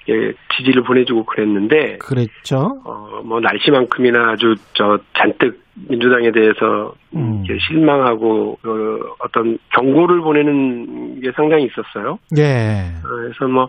예, 0.09 0.33
지지를 0.57 0.83
보내주고 0.83 1.25
그랬는데 1.25 1.99
그랬죠. 1.99 2.81
어, 2.85 3.23
뭐 3.25 3.41
날씨만큼이나 3.41 4.33
아주 4.33 4.57
저 4.73 4.99
잔뜩 5.15 5.62
민주당에 5.75 6.33
대해서 6.33 6.95
음. 7.15 7.45
실망하고 7.69 8.59
어, 8.65 9.15
어떤 9.21 9.59
경고를 9.71 10.21
보내는 10.21 11.21
게 11.21 11.31
상당히 11.33 11.65
있었어요. 11.67 12.19
예. 12.37 12.93
어, 13.05 13.09
그래서 13.09 13.47
뭐 13.47 13.69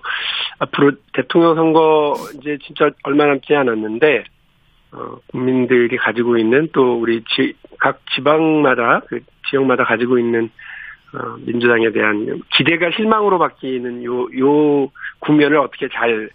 앞으로 0.60 0.94
대통령 1.14 1.56
선거 1.56 2.16
이제 2.40 2.58
진짜 2.66 2.90
얼마 3.04 3.26
남지 3.26 3.54
않았는데 3.56 4.24
어, 4.94 5.18
국민들이 5.28 5.96
가지고 5.98 6.38
있는 6.38 6.70
또 6.74 7.00
우리 7.00 7.24
지, 7.30 7.54
각 7.80 8.00
지방마다 8.16 9.02
그 9.08 9.20
지역마다 9.50 9.84
가지고 9.84 10.18
있는 10.18 10.50
어, 11.14 11.36
민주당에 11.46 11.92
대한 11.92 12.42
기대가 12.56 12.90
실망으로 12.96 13.38
바뀌는 13.40 14.04
요, 14.04 14.24
요 14.40 14.90
국면을 15.26 15.58
어떻게 15.60 15.88
잘 15.90 16.30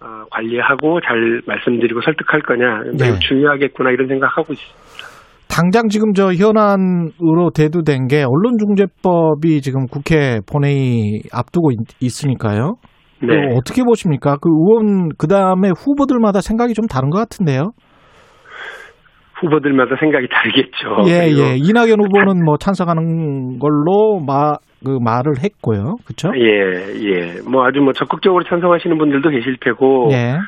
어, 0.00 0.24
관리하고 0.30 1.00
잘 1.00 1.42
말씀드리고 1.46 2.00
설득할 2.02 2.42
거냐 2.42 2.82
매우 2.98 3.12
네. 3.12 3.18
중요하겠구나 3.20 3.90
이런 3.90 4.08
생각하고 4.08 4.52
있습니다. 4.52 4.82
당장 5.48 5.88
지금 5.88 6.14
저 6.14 6.32
현안으로 6.32 7.50
대두된 7.54 8.08
게 8.08 8.24
언론중재법이 8.24 9.60
지금 9.60 9.86
국회 9.86 10.40
본회의 10.50 11.22
앞두고 11.30 11.70
있, 12.00 12.24
으니까요 12.24 12.76
네. 13.20 13.54
어떻게 13.54 13.84
보십니까? 13.84 14.36
그 14.40 14.48
의원 14.48 15.10
그 15.18 15.28
다음에 15.28 15.68
후보들마다 15.68 16.40
생각이 16.40 16.72
좀 16.74 16.86
다른 16.86 17.10
것 17.10 17.18
같은데요. 17.18 17.72
후보들마다 19.40 19.96
생각이 20.00 20.28
다르겠죠. 20.28 21.02
예, 21.08 21.28
예. 21.30 21.56
이낙연 21.56 22.00
후보는 22.00 22.44
뭐 22.44 22.56
찬성하는 22.56 23.58
걸로 23.58 24.20
마, 24.24 24.54
그 24.84 24.98
말을 25.00 25.42
했고요. 25.42 25.98
그렇죠? 26.04 26.32
예, 26.36 26.94
예. 27.02 27.40
뭐 27.46 27.66
아주 27.66 27.80
뭐 27.80 27.92
적극적으로 27.92 28.44
찬성하시는 28.44 28.98
분들도 28.98 29.30
계실 29.30 29.56
테고 29.60 30.10
예. 30.12 30.38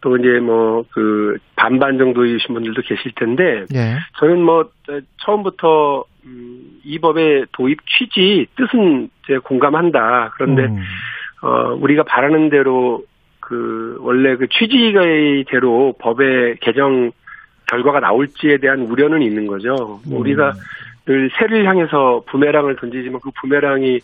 또 0.00 0.16
이제 0.16 0.40
뭐 0.40 0.72
그 0.90 1.38
반반 1.56 1.98
정도이신 1.98 2.54
분들도 2.54 2.82
계실 2.82 3.12
텐데 3.14 3.64
예. 3.74 3.96
저는 4.18 4.42
뭐 4.42 4.60
어, 4.60 5.00
처음부터 5.24 6.04
음, 6.24 6.80
이 6.84 6.98
법의 6.98 7.46
도입 7.52 7.78
취지 7.86 8.46
뜻은 8.56 9.08
이제 9.24 9.38
공감한다. 9.38 10.32
그런데 10.34 10.64
음, 10.64 10.82
어 11.42 11.74
우리가 11.80 12.02
바라는 12.04 12.50
대로 12.50 13.04
그 13.40 13.96
원래 14.00 14.36
그 14.36 14.48
취지대로 14.48 15.94
법의 15.98 16.56
개정 16.60 17.12
결과가 17.66 18.00
나올지에 18.00 18.58
대한 18.58 18.80
우려는 18.82 19.22
있는 19.22 19.46
거죠. 19.46 20.00
뭐 20.06 20.18
음. 20.18 20.20
우리가 20.20 20.52
늘 21.06 21.30
새를 21.38 21.66
향해서 21.66 22.24
부메랑을 22.26 22.76
던지지만 22.76 23.20
그 23.20 23.30
부메랑이 23.40 24.00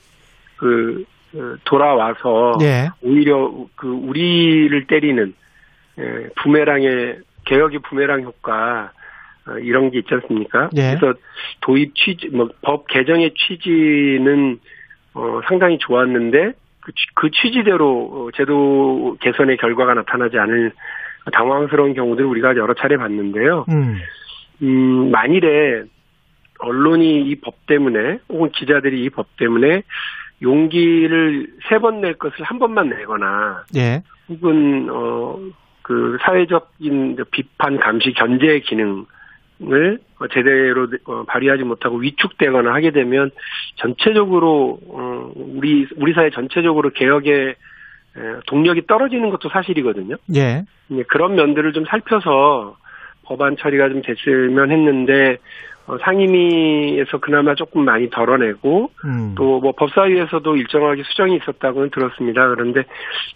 그 0.57 1.05
어, 1.35 1.55
돌아와서 1.65 2.57
예. 2.63 2.89
오히려 3.03 3.53
그 3.77 3.89
우리를 3.89 4.87
때리는 4.87 5.35
예, 5.99 6.29
부메랑의 6.43 7.19
개혁의 7.45 7.81
부메랑 7.81 8.23
효과 8.23 8.91
어, 9.47 9.59
이런 9.59 9.91
게 9.91 9.99
있지 9.99 10.13
않습니까? 10.15 10.71
예. 10.77 10.97
그래서 10.99 11.15
도입 11.61 11.95
취지 11.95 12.29
뭐 12.31 12.49
법 12.63 12.87
개정의 12.89 13.33
취지는 13.35 14.59
어, 15.15 15.41
상당히 15.49 15.79
좋았는데 15.79 16.53
그, 16.81 16.93
취- 16.93 17.15
그 17.15 17.31
취지대로 17.31 18.11
어, 18.13 18.29
제도 18.35 19.17
개선의 19.21 19.57
결과가 19.59 19.95
나타나지 19.95 20.39
않을 20.39 20.73
당황스러운 21.33 21.93
경우들 21.95 22.25
을 22.25 22.31
우리가 22.31 22.57
여러 22.57 22.73
차례 22.75 22.97
봤는데요. 22.97 23.67
음. 23.69 23.99
음, 24.63 25.11
만일에 25.11 25.85
언론이 26.59 27.23
이 27.31 27.37
법 27.41 27.67
때문에 27.67 28.19
혹은 28.29 28.51
기자들이 28.51 29.03
이 29.05 29.11
법 29.11 29.27
때문에 29.37 29.83
용기를 30.43 31.49
세 31.69 31.79
번 31.79 32.01
낼 32.01 32.15
것을 32.15 32.45
한 32.45 32.59
번만 32.59 32.89
내거나 32.91 33.65
예. 33.77 34.03
혹은 34.29 34.89
어 34.91 35.39
그 35.83 36.19
사회적인 36.21 37.17
비판 37.31 37.79
감시 37.79 38.13
견제 38.13 38.61
기능을 38.61 39.07
어, 40.19 40.29
제대로 40.29 40.87
어, 41.07 41.25
발휘하지 41.27 41.63
못하고 41.65 41.97
위축되거나 41.97 42.75
하게 42.75 42.91
되면 42.91 43.31
전체적으로 43.77 44.79
어 44.87 45.33
우리 45.35 45.87
우리 45.97 46.13
사회 46.13 46.29
전체적으로 46.29 46.91
개혁의 46.91 47.49
에, 47.49 47.55
동력이 48.47 48.87
떨어지는 48.87 49.31
것도 49.31 49.49
사실이거든요. 49.49 50.17
예. 50.37 50.65
예, 50.91 51.03
그런 51.05 51.37
면들을 51.37 51.73
좀 51.73 51.87
살펴서 51.87 52.77
법안 53.25 53.57
처리가 53.57 53.89
좀 53.89 54.03
됐으면 54.03 54.71
했는데 54.71 55.33
어, 55.33 55.78
상임위에서 55.97 57.19
그나마 57.19 57.55
조금 57.55 57.85
많이 57.85 58.11
덜어내고 58.11 58.91
음. 59.05 59.35
또뭐 59.37 59.73
법사위에서도 59.73 60.57
일정하게 60.57 61.03
수정이 61.05 61.37
있었다고는 61.37 61.91
들었습니다. 61.91 62.49
그런데 62.49 62.85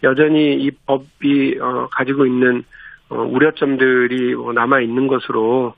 여전히 0.02 0.54
이 0.54 0.70
법이 0.86 1.58
어, 1.60 1.88
가지고 1.90 2.26
있는 2.26 2.64
어, 3.08 3.16
우려점들이 3.22 4.34
뭐 4.34 4.52
남아 4.52 4.80
있는 4.80 5.06
것으로 5.06 5.74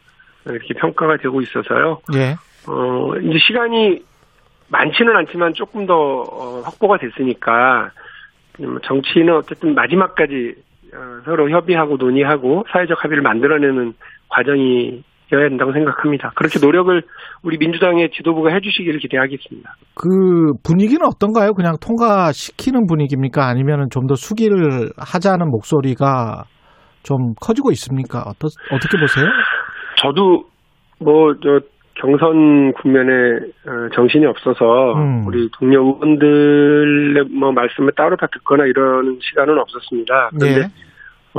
이렇게 0.46 0.74
평가가 0.74 1.16
되고 1.18 1.40
있어서요. 1.40 2.00
예. 2.14 2.36
어, 2.68 3.16
이제 3.22 3.38
시간이 3.38 4.02
많지는 4.68 5.14
않지만 5.16 5.54
조금 5.54 5.86
더 5.86 5.94
어, 5.94 6.60
확보가 6.64 6.98
됐으니까 6.98 7.90
음, 8.60 8.78
정치는 8.84 9.34
어쨌든 9.34 9.74
마지막까지 9.74 10.54
어, 10.94 11.20
서로 11.24 11.50
협의하고 11.50 11.96
논의하고 11.96 12.64
사회적 12.70 13.02
합의를 13.02 13.22
만들어내는 13.22 13.94
과정이 14.28 15.04
어야 15.32 15.48
된다고 15.48 15.72
생각합니다. 15.72 16.32
그렇게 16.36 16.58
노력을 16.64 17.02
우리 17.42 17.56
민주당의 17.58 18.10
지도부가 18.12 18.52
해주시기를 18.52 19.00
기대하겠습니다. 19.00 19.70
그 19.94 20.52
분위기는 20.62 21.00
어떤가요? 21.06 21.52
그냥 21.54 21.74
통과시키는 21.80 22.86
분위기입니까? 22.86 23.46
아니면 23.46 23.88
좀 23.90 24.06
더 24.06 24.14
수기를 24.14 24.90
하자는 24.98 25.48
목소리가 25.50 26.44
좀 27.02 27.34
커지고 27.40 27.70
있습니까? 27.72 28.20
어떠, 28.20 28.48
어떻게 28.70 28.98
보세요? 28.98 29.26
저도 29.96 30.44
뭐 31.00 31.34
저 31.42 31.60
경선 31.96 32.72
국면에 32.74 33.12
어, 33.66 33.88
정신이 33.94 34.26
없어서 34.26 34.94
음. 34.94 35.24
우리 35.26 35.48
동료 35.58 35.80
의원들의 35.84 37.24
뭐 37.38 37.52
말씀을 37.52 37.92
따로 37.96 38.16
다 38.16 38.26
듣거나 38.32 38.64
이런 38.66 39.18
시간은 39.20 39.58
없었습니다. 39.58 40.30
그런데 40.36 40.60
예. 40.60 40.64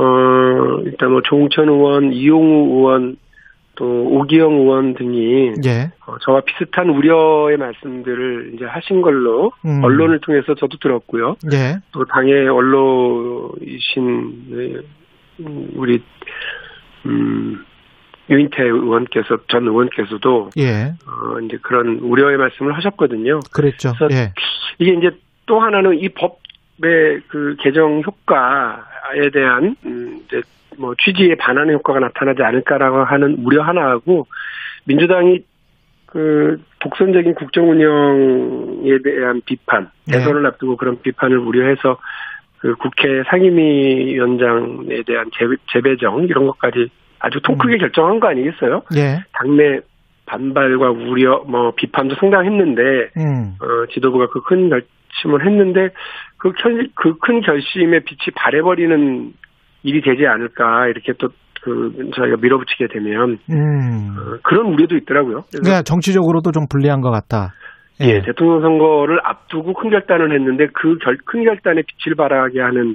어 0.00 0.80
일단 0.84 1.10
뭐 1.12 1.20
조웅천 1.22 1.68
의원, 1.68 2.12
이용우 2.12 2.76
의원 2.78 3.16
또 3.76 3.84
오기영 3.84 4.52
의원 4.52 4.94
등이 4.94 5.52
예. 5.66 5.90
어, 6.06 6.18
저와 6.22 6.40
비슷한 6.40 6.90
우려의 6.90 7.56
말씀들을 7.58 8.52
이제 8.54 8.64
하신 8.64 9.02
걸로 9.02 9.52
음. 9.64 9.84
언론을 9.84 10.20
통해서 10.20 10.54
저도 10.54 10.78
들었고요. 10.78 11.36
예. 11.52 11.78
또 11.92 12.04
당의 12.06 12.48
언론이신 12.48 14.44
네, 14.50 14.80
음, 15.40 15.70
우리 15.76 16.02
음 17.04 17.64
유인태 18.28 18.62
의원께서 18.64 19.38
전 19.48 19.64
의원께서도 19.68 20.50
예. 20.58 20.94
어 21.06 21.40
이제 21.40 21.58
그런 21.62 21.98
우려의 22.00 22.38
말씀을 22.38 22.76
하셨거든요. 22.76 23.40
그랬죠. 23.52 23.92
그래서 23.98 24.14
예. 24.14 24.32
이게 24.78 24.94
이제 24.94 25.10
또 25.46 25.60
하나는 25.60 25.98
이 25.98 26.08
법의 26.08 27.20
그 27.28 27.56
개정 27.60 28.02
효과 28.04 28.84
에 29.14 29.30
대한 29.30 29.76
음 29.84 30.20
이제 30.26 30.42
뭐 30.78 30.94
취지에 31.02 31.34
반하는 31.36 31.74
효과가 31.74 32.00
나타나지 32.00 32.42
않을까라고 32.42 33.04
하는 33.04 33.36
우려 33.44 33.62
하나하고 33.62 34.26
민주당이 34.84 35.40
그 36.06 36.62
독선적인 36.78 37.34
국정 37.34 37.70
운영에 37.70 38.98
대한 39.02 39.40
비판, 39.44 39.90
네. 40.06 40.18
대선을 40.18 40.46
앞두고 40.46 40.76
그런 40.76 41.00
비판을 41.02 41.38
우려해서 41.38 41.98
그 42.58 42.74
국회 42.76 43.22
상임위원장에 43.28 45.02
대한 45.06 45.30
재배, 45.36 45.56
재배정 45.72 46.24
이런 46.24 46.46
것까지 46.46 46.88
아주 47.18 47.40
통 47.42 47.58
크게 47.58 47.78
결정한 47.78 48.20
거 48.20 48.28
아니겠어요? 48.28 48.82
예. 48.96 49.18
당내 49.32 49.80
반발과 50.26 50.90
우려, 50.90 51.44
뭐 51.46 51.72
비판도 51.76 52.14
상당했는데 52.16 52.82
음. 53.16 53.54
어, 53.60 53.86
지도부가 53.92 54.28
그 54.28 54.40
큰 54.40 54.70
결심을 55.22 55.46
했는데 55.46 55.90
그그큰 56.38 57.40
결심에 57.42 58.00
빛이 58.00 58.34
발해버리는 58.34 59.32
일이 59.82 60.00
되지 60.02 60.26
않을까 60.26 60.88
이렇게 60.88 61.12
또 61.14 61.28
그 61.66 62.10
저희가 62.14 62.36
밀어붙이게 62.40 62.86
되면 62.92 63.38
음. 63.50 64.16
어, 64.16 64.38
그런 64.44 64.66
우려도 64.66 64.96
있더라고요. 64.98 65.42
그러니까 65.50 65.82
정치적으로도 65.82 66.52
좀 66.52 66.66
불리한 66.70 67.00
것 67.00 67.10
같다. 67.10 67.54
예, 68.00 68.22
대통령 68.22 68.60
선거를 68.60 69.18
앞두고 69.24 69.74
큰 69.74 69.90
결단을 69.90 70.32
했는데 70.32 70.68
그 70.68 70.96
큰 71.24 71.44
결단에 71.44 71.82
빛을 71.82 72.14
발하게 72.14 72.60
하는 72.60 72.94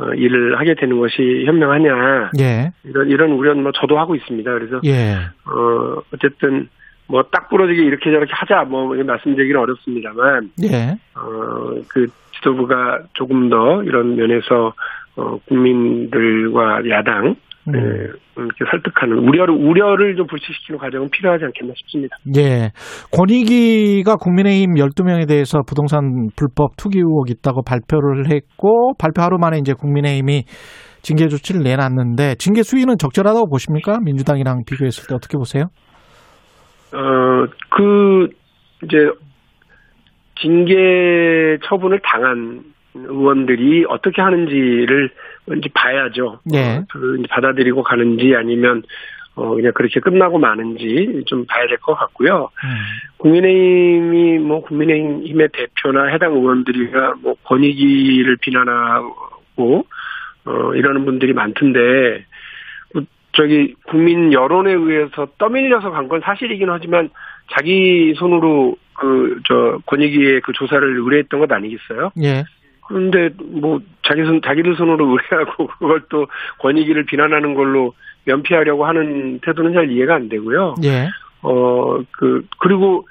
어, 0.00 0.12
일을 0.14 0.58
하게 0.58 0.74
되는 0.74 0.98
것이 0.98 1.44
현명하냐 1.46 2.30
예. 2.40 2.70
이런 2.82 3.08
이런 3.10 3.30
우려는 3.32 3.62
뭐 3.62 3.70
저도 3.72 3.96
하고 3.96 4.16
있습니다. 4.16 4.50
그래서 4.50 4.80
예. 4.86 5.14
어 5.44 6.02
어쨌든 6.12 6.68
뭐 7.10 7.22
딱 7.30 7.48
부러지게 7.48 7.82
이렇게 7.82 8.10
저렇게 8.10 8.30
하자 8.32 8.64
뭐 8.68 8.94
말씀드리기는 8.94 9.60
어렵습니다만 9.60 10.50
예. 10.64 10.94
어그 11.16 12.06
지도부가 12.36 13.00
조금 13.14 13.48
더 13.50 13.82
이런 13.82 14.16
면에서 14.16 14.72
어 15.16 15.36
국민들과 15.48 16.80
야당 16.88 17.34
음. 17.68 17.74
예, 17.74 17.80
이렇게 18.36 18.64
설득하는 18.70 19.18
우려를 19.18 19.54
우려를 19.54 20.16
좀 20.16 20.26
불식시키는 20.26 20.78
과정은 20.78 21.08
필요하지 21.10 21.44
않겠나 21.44 21.74
싶습니다. 21.76 22.16
예. 22.36 22.70
권익위가 23.12 24.16
국민의힘 24.16 24.74
12명에 24.74 25.28
대해서 25.28 25.60
부동산 25.66 26.28
불법 26.36 26.76
투기 26.76 26.98
의혹 26.98 27.30
있다고 27.30 27.62
발표를 27.62 28.30
했고 28.32 28.94
발표 28.98 29.22
하루 29.22 29.36
만에 29.38 29.58
이제 29.58 29.74
국민의힘이 29.74 30.44
징계 31.02 31.28
조치를 31.28 31.62
내놨는데 31.62 32.36
징계 32.36 32.62
수위는 32.62 32.96
적절하다고 32.98 33.48
보십니까? 33.50 33.98
민주당이랑 34.02 34.64
비교했을 34.66 35.06
때 35.08 35.14
어떻게 35.14 35.36
보세요? 35.36 35.64
어, 36.92 37.46
그, 37.70 38.28
이제, 38.84 39.10
징계 40.40 41.58
처분을 41.64 42.00
당한 42.02 42.64
의원들이 42.94 43.84
어떻게 43.88 44.22
하는지를 44.22 45.10
이제 45.58 45.68
봐야죠. 45.74 46.40
네. 46.44 46.78
어, 46.78 46.84
그 46.90 47.22
받아들이고 47.28 47.82
가는지 47.82 48.34
아니면, 48.34 48.82
어, 49.36 49.54
그냥 49.54 49.72
그렇게 49.74 50.00
끝나고 50.00 50.38
마는지 50.38 51.22
좀 51.26 51.46
봐야 51.46 51.66
될 51.66 51.78
것 51.78 51.94
같고요. 51.94 52.50
음. 52.64 52.68
국민의힘이 53.18 54.38
뭐 54.38 54.60
국민의힘의 54.62 55.48
대표나 55.52 56.06
해당 56.06 56.32
의원들이가 56.32 57.14
뭐 57.22 57.34
권익위를 57.44 58.36
비난하고 58.40 59.86
어 60.46 60.74
이러는 60.74 61.04
분들이 61.04 61.32
많던데 61.32 61.78
뭐 61.78 62.29
저기 63.32 63.74
국민 63.86 64.32
여론에 64.32 64.72
의해서 64.72 65.26
떠밀려서 65.38 65.90
간 65.90 66.08
건 66.08 66.20
사실이긴 66.20 66.68
하지만 66.70 67.10
자기 67.52 68.14
손으로 68.16 68.76
그 68.94 69.40
저 69.48 69.78
권익위의 69.86 70.40
그 70.42 70.52
조사를 70.52 70.82
의뢰했던 70.98 71.40
것 71.40 71.50
아니겠어요? 71.50 72.10
예. 72.22 72.44
그런데 72.86 73.30
뭐 73.42 73.80
자기 74.02 74.22
손 74.24 74.42
자기들 74.42 74.76
손으로 74.76 75.06
의뢰하고 75.06 75.66
그걸 75.78 76.02
또 76.10 76.26
권익위를 76.58 77.04
비난하는 77.06 77.54
걸로 77.54 77.94
면피하려고 78.24 78.84
하는 78.84 79.38
태도는 79.40 79.72
잘 79.72 79.90
이해가 79.90 80.16
안 80.16 80.28
되고요. 80.28 80.74
예. 80.84 81.08
어, 81.42 81.98
그, 82.10 82.44
그리고 82.58 83.06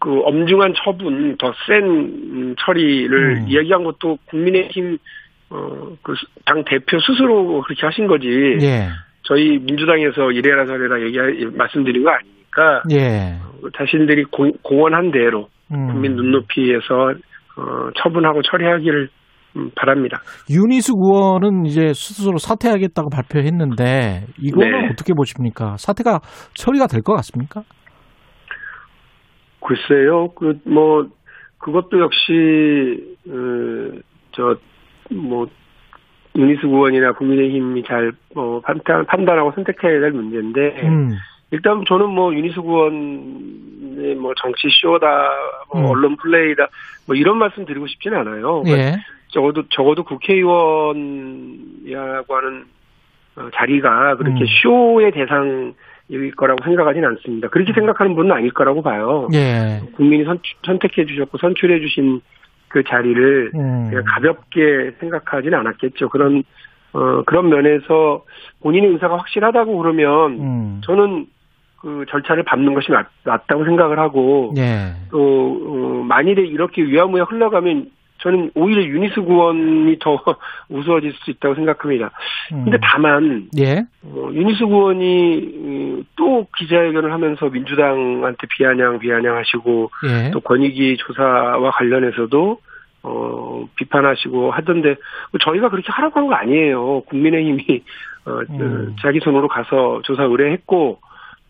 그 0.00 0.20
엄중한 0.24 0.74
처분, 0.82 1.36
더 1.36 1.52
센 1.66 2.56
처리를 2.58 3.36
음. 3.42 3.48
이야기한 3.48 3.84
것도 3.84 4.18
국민의힘, 4.26 4.98
어, 5.50 5.96
그, 6.02 6.14
당 6.44 6.64
대표 6.64 6.98
스스로 7.00 7.62
그렇게 7.62 7.86
하신 7.86 8.06
거지. 8.08 8.26
예. 8.60 8.88
저희 9.28 9.58
민주당에서 9.58 10.30
이래라 10.32 10.64
저래라 10.64 11.00
얘기, 11.02 11.18
말씀드린 11.56 12.02
거 12.02 12.10
아니니까. 12.10 12.82
예. 12.92 13.38
자신들이 13.76 14.24
공, 14.24 14.50
공언한 14.62 15.10
대로 15.10 15.48
음. 15.70 15.86
국민 15.88 16.16
눈높이에서, 16.16 17.10
어, 17.56 17.90
처분하고 18.02 18.40
처리하기를 18.42 19.08
음, 19.56 19.70
바랍니다. 19.74 20.18
윤희숙 20.50 20.94
의원은 21.02 21.66
이제 21.66 21.92
스스로 21.94 22.38
사퇴하겠다고 22.38 23.08
발표했는데 23.10 24.26
이거는 24.38 24.70
네. 24.70 24.88
어떻게 24.92 25.12
보십니까? 25.14 25.76
사퇴가 25.78 26.20
처리가 26.54 26.86
될 26.86 27.02
것 27.02 27.14
같습니까? 27.16 27.62
글쎄요, 29.60 30.28
그, 30.36 30.54
뭐, 30.66 31.06
그것도 31.58 31.98
역시, 32.00 33.16
어, 33.28 34.00
저, 34.32 34.56
뭐, 35.14 35.46
윤희숙 36.38 36.72
의원이나 36.72 37.12
국민의힘이 37.12 37.82
잘, 37.82 38.12
어, 38.36 38.60
판단, 38.60 39.04
판단하고 39.06 39.52
선택해야 39.52 40.00
될 40.00 40.12
문제인데, 40.12 40.80
음. 40.84 41.16
일단 41.50 41.84
저는 41.86 42.08
뭐, 42.08 42.32
윤희숙 42.32 42.64
의원의 42.64 44.14
뭐, 44.14 44.32
정치 44.40 44.68
쇼다, 44.80 45.30
뭐, 45.72 45.82
음. 45.82 45.86
언론 45.86 46.16
플레이다, 46.16 46.68
뭐, 47.06 47.16
이런 47.16 47.38
말씀 47.38 47.64
드리고 47.64 47.88
싶진 47.88 48.14
않아요. 48.14 48.62
그러니까 48.62 48.78
예. 48.78 48.96
적어도, 49.28 49.64
적어도 49.68 50.04
국회의원이라고 50.04 50.96
하는 52.36 52.64
어, 53.36 53.48
자리가 53.54 54.16
그렇게 54.16 54.40
음. 54.40 54.46
쇼의 54.62 55.12
대상 55.12 55.74
일 56.10 56.34
거라고 56.34 56.64
생각하진 56.64 57.04
않습니다. 57.04 57.48
그렇게 57.48 57.74
생각하는 57.74 58.14
분은 58.14 58.32
아닐 58.32 58.50
거라고 58.50 58.80
봐요. 58.82 59.28
예. 59.34 59.82
국민이 59.94 60.24
선, 60.24 60.38
선택해 60.64 61.04
주셨고 61.04 61.36
선출해 61.36 61.80
주신 61.80 62.22
그 62.68 62.82
자리를 62.84 63.52
음. 63.54 63.88
그냥 63.90 64.04
가볍게 64.06 64.92
생각하지는 65.00 65.58
않았겠죠. 65.58 66.08
그런 66.08 66.42
어 66.92 67.22
그런 67.24 67.48
면에서 67.48 68.24
본인의 68.60 68.90
의사가 68.92 69.16
확실하다고 69.18 69.76
그러면 69.78 70.40
음. 70.40 70.80
저는 70.84 71.26
그 71.80 72.04
절차를 72.08 72.42
밟는 72.44 72.74
것이 72.74 72.90
맞, 72.90 73.06
맞다고 73.24 73.64
생각을 73.64 73.98
하고 73.98 74.52
예. 74.56 74.94
또 75.10 76.00
어, 76.00 76.04
만일에 76.04 76.42
이렇게 76.42 76.82
유야무야 76.82 77.24
흘러가면 77.24 77.90
저는 78.20 78.50
오히려 78.54 78.82
윤희숙 78.82 79.20
의원이 79.20 79.98
더 80.00 80.22
우스워질 80.70 81.12
수 81.24 81.30
있다고 81.30 81.54
생각합니다. 81.54 82.10
음. 82.52 82.64
근데 82.64 82.78
다만 82.82 83.48
예. 83.58 83.84
어, 84.02 84.30
윤희숙 84.32 84.62
의원이 84.64 85.38
음, 85.56 86.04
또 86.16 86.46
기자회견을 86.58 87.12
하면서 87.12 87.48
민주당한테 87.48 88.46
비아냥 88.56 88.98
비아냥하시고 88.98 89.90
예. 90.06 90.30
또 90.32 90.40
권익위 90.40 90.96
조사와 90.98 91.70
관련해서도 91.72 92.60
어, 93.04 93.64
비판하시고 93.76 94.50
하던데 94.50 94.96
저희가 95.44 95.68
그렇게 95.70 95.86
하라고 95.92 96.18
한 96.20 96.26
거 96.26 96.34
아니에요. 96.34 97.02
국민의힘이 97.02 97.82
어, 98.26 98.40
음. 98.50 98.96
자기 99.00 99.20
손으로 99.20 99.48
가서 99.48 100.02
조사 100.04 100.24
의뢰했고 100.24 100.98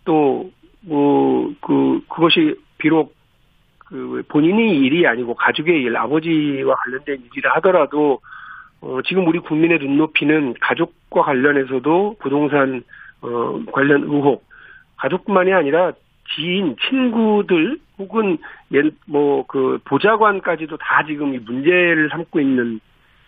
또뭐그 0.04 2.00
그것이 2.08 2.56
비록 2.78 3.17
그 3.88 4.22
본인의 4.28 4.78
일이 4.80 5.06
아니고 5.06 5.34
가족의 5.34 5.82
일, 5.82 5.96
아버지와 5.96 6.74
관련된 6.74 7.22
일이라 7.32 7.54
하더라도 7.56 8.20
어, 8.80 8.98
지금 9.06 9.26
우리 9.26 9.38
국민의 9.38 9.78
눈높이는 9.78 10.54
가족과 10.60 11.22
관련해서도 11.22 12.16
부동산 12.20 12.82
어, 13.22 13.58
관련 13.72 14.02
의혹 14.04 14.44
가족뿐만이 14.96 15.52
아니라 15.52 15.92
지인, 16.34 16.76
친구들 16.88 17.78
혹은 17.98 18.38
뭐 19.06 19.44
그 19.48 19.78
보좌관까지도 19.84 20.76
다 20.76 21.02
지금 21.06 21.34
이 21.34 21.38
문제를 21.38 22.10
삼고 22.10 22.38
있는 22.40 22.80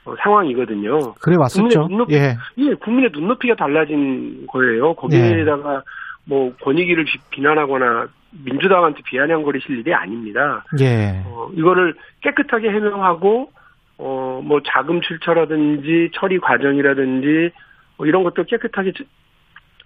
어, 0.05 0.15
상황이거든요. 0.23 1.15
그래 1.21 1.37
왔었죠. 1.39 1.63
국민의 1.87 1.89
눈높이- 1.89 2.13
예. 2.15 2.37
예, 2.59 2.75
국민의 2.75 3.11
눈높이가 3.13 3.55
달라진 3.55 4.47
거예요. 4.47 4.95
거기에다가 4.95 5.83
뭐 6.27 6.55
권익위를 6.63 7.05
비- 7.05 7.19
비난하거나 7.31 8.09
민주당한테 8.45 9.01
비아냥거리실 9.05 9.79
일이 9.79 9.93
아닙니다. 9.95 10.65
예. 10.81 11.23
어, 11.27 11.51
이거를 11.55 11.95
깨끗하게 12.21 12.71
해명하고 12.71 13.51
어, 13.99 14.41
뭐 14.45 14.61
자금 14.65 15.01
출처라든지 15.01 16.11
처리 16.15 16.39
과정이라든지 16.39 17.51
뭐 17.97 18.07
이런 18.07 18.23
것도 18.23 18.45
깨끗하게 18.45 18.93
지- 18.93 19.05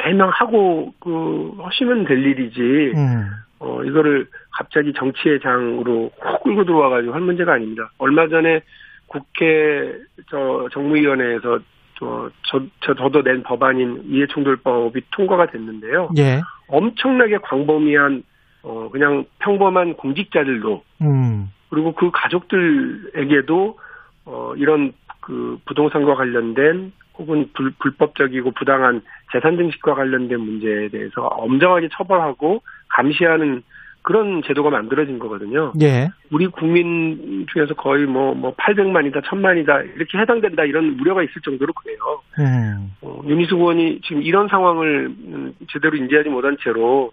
해명하고 0.03 0.95
그 1.01 1.57
하시면 1.63 2.05
될 2.05 2.25
일이지. 2.25 2.61
음. 2.97 3.27
어, 3.61 3.83
이거를 3.85 4.27
갑자기 4.53 4.93
정치의 4.93 5.41
장으로 5.41 6.11
훅 6.21 6.43
끌고 6.45 6.65
들어와가지고 6.65 7.15
할 7.15 7.21
문제가 7.23 7.55
아닙니다. 7.55 7.91
얼마 7.99 8.29
전에 8.29 8.61
국회 9.07 9.95
저 10.29 10.69
정무위원회에서 10.73 11.61
저, 11.99 12.31
저, 12.43 12.61
저, 12.81 12.95
저도 12.95 13.23
낸 13.23 13.43
법안인 13.43 14.03
이해충돌법이 14.07 15.01
통과가 15.13 15.47
됐는데요. 15.47 16.11
예. 16.19 16.41
엄청나게 16.67 17.39
광범위한, 17.39 18.25
어, 18.65 18.89
그냥 18.91 19.25
평범한 19.39 19.95
공직자들도, 19.95 20.83
음. 21.03 21.51
그리고 21.69 21.93
그 21.93 22.11
가족들에게도, 22.13 23.79
어, 24.27 24.55
이런 24.57 24.93
그 25.21 25.59
부동산과 25.67 26.15
관련된 26.15 26.93
혹은 27.19 27.51
불, 27.55 27.73
불법적이고 27.79 28.53
부당한 28.53 29.03
재산 29.33 29.57
증식과 29.57 29.95
관련된 29.95 30.41
문제에 30.41 30.89
대해서 30.89 31.23
엄정하게 31.23 31.89
처벌하고 31.93 32.63
감시하는 32.89 33.63
그런 34.03 34.43
제도가 34.47 34.69
만들어진 34.69 35.19
거거든요. 35.19 35.73
예. 35.81 36.11
우리 36.31 36.47
국민 36.47 37.47
중에서 37.51 37.73
거의 37.73 38.05
뭐, 38.05 38.35
뭐, 38.35 38.55
800만이다, 38.55 39.23
1000만이다, 39.25 39.97
이렇게 39.97 40.19
해당된다, 40.19 40.65
이런 40.65 40.99
우려가 41.01 41.23
있을 41.23 41.41
정도로 41.43 41.73
그래요. 41.73 42.21
음. 42.39 42.93
어, 43.01 43.23
윤희숙 43.27 43.59
의원이 43.59 44.03
지금 44.03 44.23
이런 44.23 44.49
상황을 44.49 45.07
음, 45.07 45.55
제대로 45.73 45.97
인지하지 45.97 46.29
못한 46.29 46.59
채로, 46.63 47.13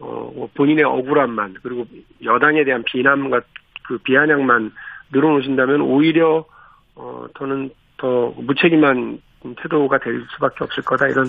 어, 0.00 0.30
뭐 0.34 0.48
본인의 0.56 0.84
억울함만, 0.84 1.54
그리고 1.62 1.84
여당에 2.24 2.64
대한 2.64 2.82
비난과 2.84 3.40
그 3.86 3.98
비아냥만 3.98 4.70
늘어놓으신다면 5.12 5.82
오히려, 5.82 6.44
어, 6.96 7.24
저는 7.38 7.70
더 7.98 8.32
무책임한 8.36 9.18
태도가 9.62 9.98
될 9.98 10.22
수밖에 10.34 10.64
없을 10.64 10.82
거다, 10.84 11.06
이런 11.06 11.24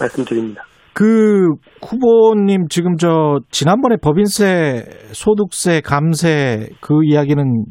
말씀 0.00 0.24
드립니다. 0.24 0.62
그 0.96 1.50
후보님 1.82 2.68
지금 2.70 2.96
저 2.96 3.38
지난번에 3.50 3.96
법인세, 4.02 4.82
소득세, 5.12 5.82
감세 5.82 6.70
그 6.80 7.04
이야기는 7.04 7.66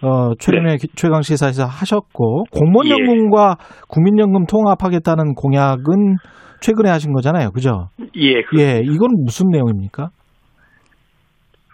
어 0.00 0.34
최근에 0.38 0.76
네. 0.76 0.86
최강 0.94 1.22
시사에서 1.22 1.64
하셨고 1.64 2.44
공무원연금과 2.52 3.56
국민연금 3.88 4.46
통합하겠다는 4.46 5.34
공약은 5.34 6.18
최근에 6.60 6.88
하신 6.90 7.12
거잖아요, 7.12 7.50
그죠? 7.52 7.88
예, 8.16 8.42
그- 8.42 8.58
예, 8.60 8.80
이건 8.84 9.10
무슨 9.24 9.48
내용입니까? 9.50 10.10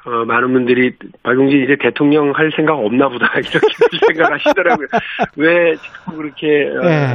어, 0.07 0.25
많은 0.27 0.53
분들이 0.53 0.93
박용진 1.23 1.63
이제 1.65 1.77
대통령 1.81 2.31
할 2.33 2.51
생각 2.55 2.75
없나 2.75 3.09
보다 3.09 3.27
이렇게 3.41 3.59
생각하시더라고요. 4.07 4.87
왜 5.39 5.75
자꾸 5.77 6.17
그렇게 6.19 6.69
어, 6.77 6.81
네. 6.87 7.13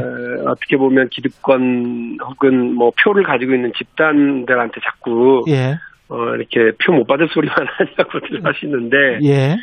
어 0.47 0.55
떻게 0.55 0.75
보면 0.75 1.09
기득권 1.09 2.17
혹은 2.25 2.73
뭐 2.73 2.91
표를 3.03 3.21
가지고 3.23 3.53
있는 3.53 3.71
집단들한테 3.77 4.81
자꾸 4.81 5.43
예, 5.49 5.75
어, 6.07 6.35
이렇게 6.35 6.71
표 6.83 6.91
못 6.93 7.05
받을 7.05 7.27
소리만 7.29 7.55
하냐고들 7.77 8.43
하시는데 8.43 9.19
예, 9.21 9.55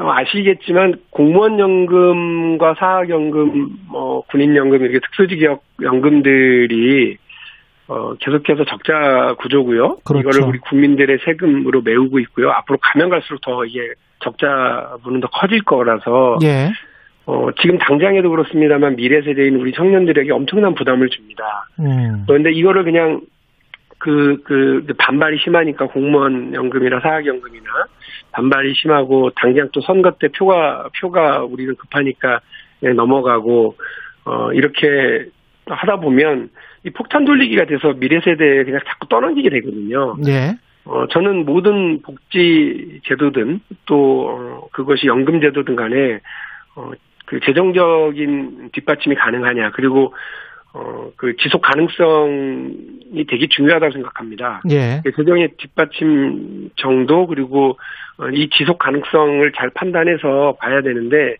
어, 0.00 0.10
아시겠지만 0.10 0.94
공무원 1.10 1.58
연금과 1.58 2.76
사학연금, 2.78 3.68
뭐 3.90 4.22
군인 4.30 4.56
연금 4.56 4.80
이렇게 4.82 4.98
특수직역 5.00 5.62
연금들이 5.82 7.18
어, 7.92 8.14
계속해서 8.14 8.64
적자 8.64 9.34
구조고요. 9.38 9.98
그렇죠. 10.04 10.20
이거를 10.20 10.48
우리 10.48 10.58
국민들의 10.60 11.18
세금으로 11.26 11.82
메우고 11.82 12.18
있고요. 12.20 12.50
앞으로 12.50 12.78
가면 12.80 13.10
갈수록 13.10 13.40
더 13.42 13.66
이게 13.66 13.92
적자 14.20 14.96
부는 15.02 15.20
더 15.20 15.28
커질 15.28 15.62
거라서 15.62 16.38
예, 16.42 16.70
어, 17.26 17.48
지금 17.60 17.76
당장에도 17.78 18.30
그렇습니다만 18.30 18.96
미래 18.96 19.20
세대인 19.20 19.56
우리 19.56 19.72
청년들에게 19.72 20.32
엄청난 20.32 20.74
부담을 20.74 21.10
줍니다. 21.10 21.68
음, 21.80 22.24
그런데 22.26 22.50
이거를 22.52 22.84
그냥 22.84 23.20
그, 23.98 24.38
그, 24.44 24.84
반발이 24.98 25.38
심하니까 25.44 25.86
공무원 25.86 26.54
연금이나 26.54 26.98
사학연금이나 27.00 27.70
반발이 28.32 28.74
심하고 28.74 29.30
당장 29.36 29.68
또 29.72 29.80
선거 29.82 30.12
때 30.12 30.28
표가, 30.28 30.88
표가 31.00 31.44
우리는 31.44 31.76
급하니까 31.76 32.40
그냥 32.80 32.96
넘어가고, 32.96 33.76
어, 34.24 34.52
이렇게 34.54 35.26
하다 35.66 36.00
보면 36.00 36.50
이 36.84 36.90
폭탄 36.90 37.24
돌리기가 37.24 37.66
돼서 37.66 37.92
미래 37.94 38.20
세대에 38.20 38.64
그냥 38.64 38.80
자꾸 38.86 39.08
떠넘기게 39.08 39.50
되거든요. 39.50 40.16
예, 40.26 40.56
어, 40.84 41.06
저는 41.08 41.44
모든 41.44 42.02
복지 42.02 43.00
제도든 43.04 43.60
또, 43.86 44.28
어, 44.28 44.68
그것이 44.72 45.06
연금 45.06 45.40
제도든 45.40 45.76
간에, 45.76 46.20
어, 46.74 46.90
그 47.26 47.38
재정적인 47.40 48.70
뒷받침이 48.72 49.14
가능하냐, 49.14 49.70
그리고, 49.72 50.12
어, 50.74 51.10
그 51.16 51.36
지속 51.36 51.62
가능성이 51.62 53.26
되게 53.28 53.46
중요하다고 53.48 53.92
생각합니다. 53.92 54.62
예, 54.70 55.00
그 55.04 55.12
재정의 55.12 55.50
뒷받침 55.58 56.70
정도, 56.76 57.26
그리고, 57.28 57.78
어, 58.18 58.28
이 58.30 58.48
지속 58.50 58.78
가능성을 58.78 59.52
잘 59.52 59.70
판단해서 59.70 60.56
봐야 60.58 60.82
되는데, 60.82 61.36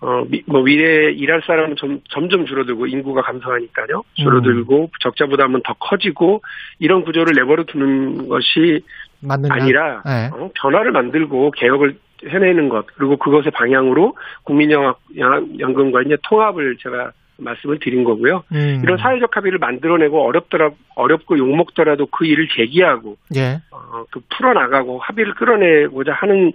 어, 0.00 0.24
미, 0.28 0.42
뭐, 0.46 0.62
미래에 0.62 1.12
일할 1.12 1.42
사람은 1.46 1.76
점, 1.76 2.00
점점 2.08 2.46
줄어들고, 2.46 2.86
인구가 2.86 3.22
감소하니까요. 3.22 4.02
줄어들고, 4.14 4.90
적자 5.00 5.26
부담은 5.26 5.60
더 5.64 5.74
커지고, 5.74 6.42
이런 6.78 7.04
구조를 7.04 7.34
내버려 7.34 7.64
두는 7.64 8.28
것이 8.28 8.82
맞느냐? 9.20 9.54
아니라 9.54 10.02
예, 10.06 10.30
어, 10.32 10.50
변화를 10.54 10.92
만들고 10.92 11.50
개혁을 11.52 11.96
해내는 12.26 12.68
것 12.68 12.86
그리고 12.96 13.16
그것의 13.16 13.50
방향으로 13.52 14.14
국민연금과 14.44 16.02
이제 16.02 16.16
통합을 16.28 16.76
제가 16.82 17.12
말씀을 17.40 17.78
드린 17.80 18.04
거고요. 18.04 18.42
음, 18.52 18.80
이런 18.82 18.96
사회적 18.98 19.36
합의를 19.36 19.58
만들어내고 19.58 20.22
어렵더라 20.26 20.70
어렵고 20.96 21.38
욕먹더라도 21.38 22.06
그 22.06 22.24
일을 22.26 22.48
제기하고 22.56 23.16
예, 23.36 23.58
어, 23.70 24.04
그 24.10 24.20
풀어나가고 24.36 24.98
합의를 25.00 25.34
끌어내고자 25.34 26.12
하는 26.12 26.52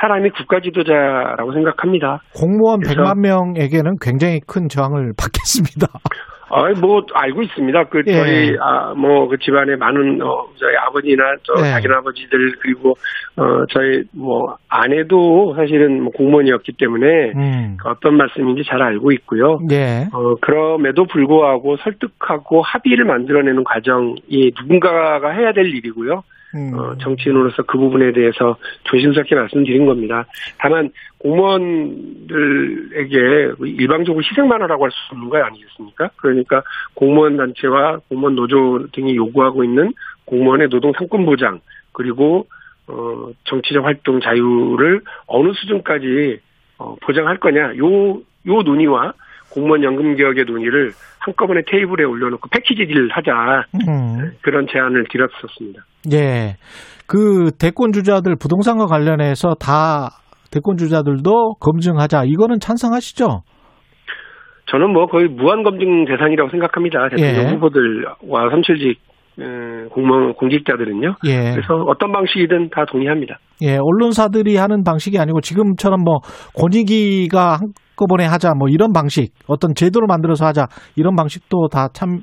사람이 0.00 0.30
국가 0.30 0.60
지도자라고 0.60 1.52
생각합니다. 1.52 2.22
공무원 2.34 2.80
그래서- 2.80 3.02
100만 3.02 3.18
명에게는 3.20 3.96
굉장히 4.00 4.40
큰 4.46 4.68
저항을 4.68 5.12
받겠습니다. 5.18 5.86
아, 6.50 6.72
뭐 6.80 7.04
알고 7.12 7.42
있습니다. 7.42 7.84
그 7.84 8.02
예. 8.06 8.12
저희 8.12 8.56
아 8.60 8.94
뭐 8.94 9.28
그 9.28 9.36
집안에 9.38 9.76
많은 9.76 10.22
어 10.22 10.46
저희 10.56 10.74
아버지나 10.76 11.22
저 11.42 11.54
예. 11.58 11.70
작은 11.70 11.92
아버지들 11.92 12.56
그리고 12.60 12.96
어 13.36 13.66
저희 13.70 14.02
뭐 14.12 14.56
아내도 14.68 15.54
사실은 15.54 16.02
뭐 16.02 16.12
공무원이었기 16.12 16.72
때문에 16.78 17.32
음, 17.36 17.76
어떤 17.84 18.16
말씀인지 18.16 18.64
잘 18.66 18.80
알고 18.82 19.12
있고요. 19.12 19.58
예, 19.70 20.06
어 20.12 20.36
그럼에도 20.40 21.04
불구하고 21.04 21.76
설득하고 21.78 22.62
합의를 22.62 23.04
만들어내는 23.04 23.64
과정이 23.64 24.52
누군가가 24.60 25.30
해야 25.30 25.52
될 25.52 25.66
일이고요. 25.66 26.22
음, 26.54 26.72
어, 26.74 26.96
정치인으로서 26.98 27.62
그 27.64 27.78
부분에 27.78 28.12
대해서 28.12 28.56
조심스럽게 28.84 29.34
말씀드린 29.34 29.86
겁니다. 29.86 30.24
다만 30.58 30.90
공무원들에게 31.18 33.52
일방적으로 33.78 34.22
희생만 34.24 34.62
하라고 34.62 34.84
할 34.84 34.90
수 34.90 34.96
없는 35.12 35.28
거 35.28 35.38
아니겠습니까? 35.42 36.10
그러니까 36.16 36.62
공무원 36.94 37.36
단체와 37.36 38.00
공무원 38.08 38.34
노조 38.34 38.86
등이 38.92 39.14
요구하고 39.16 39.64
있는 39.64 39.92
공무원의 40.24 40.68
노동 40.68 40.92
상권 40.96 41.26
보장 41.26 41.60
그리고 41.92 42.46
어, 42.86 43.30
정치적 43.44 43.84
활동 43.84 44.20
자유를 44.20 45.02
어느 45.26 45.52
수준까지 45.52 46.40
어, 46.78 46.96
보장할 47.02 47.38
거냐 47.38 47.76
요, 47.76 48.14
요 48.46 48.62
논의와 48.64 49.12
공무원 49.50 49.82
연금 49.82 50.14
개혁의 50.16 50.44
논의를 50.44 50.92
한꺼번에 51.18 51.62
테이블에 51.66 52.04
올려놓고 52.04 52.48
패키지 52.50 52.86
딜을 52.86 53.08
하자 53.10 53.64
음. 53.74 54.32
그런 54.42 54.66
제안을 54.70 55.06
드렸었습니다. 55.10 55.82
예. 56.12 56.56
그 57.06 57.50
대권 57.58 57.92
주자들 57.92 58.36
부동산과 58.36 58.86
관련해서 58.86 59.54
다 59.54 60.10
대권 60.50 60.76
주자들도 60.76 61.54
검증하자. 61.60 62.24
이거는 62.26 62.60
찬성하시죠? 62.60 63.42
저는 64.70 64.92
뭐 64.92 65.06
거의 65.06 65.28
무한 65.28 65.62
검증 65.62 66.04
대상이라고 66.04 66.50
생각합니다. 66.50 67.08
대통령 67.08 67.48
예. 67.48 67.54
후보들과 67.54 68.16
음, 69.40 69.88
공무원 69.92 70.34
공직자들은요. 70.34 71.14
예. 71.26 71.52
그래서 71.52 71.74
어떤 71.86 72.12
방식이든 72.12 72.70
다 72.70 72.84
동의합니다. 72.90 73.38
예, 73.62 73.78
언론사들이 73.80 74.56
하는 74.56 74.82
방식이 74.82 75.18
아니고 75.18 75.40
지금처럼 75.40 76.02
뭐 76.02 76.18
권익위가 76.56 77.58
한꺼번에 77.60 78.26
하자 78.26 78.54
뭐 78.58 78.68
이런 78.68 78.92
방식, 78.92 79.32
어떤 79.46 79.74
제도를 79.74 80.06
만들어서 80.08 80.44
하자 80.44 80.66
이런 80.96 81.14
방식도 81.14 81.68
다 81.68 81.88
참 81.92 82.20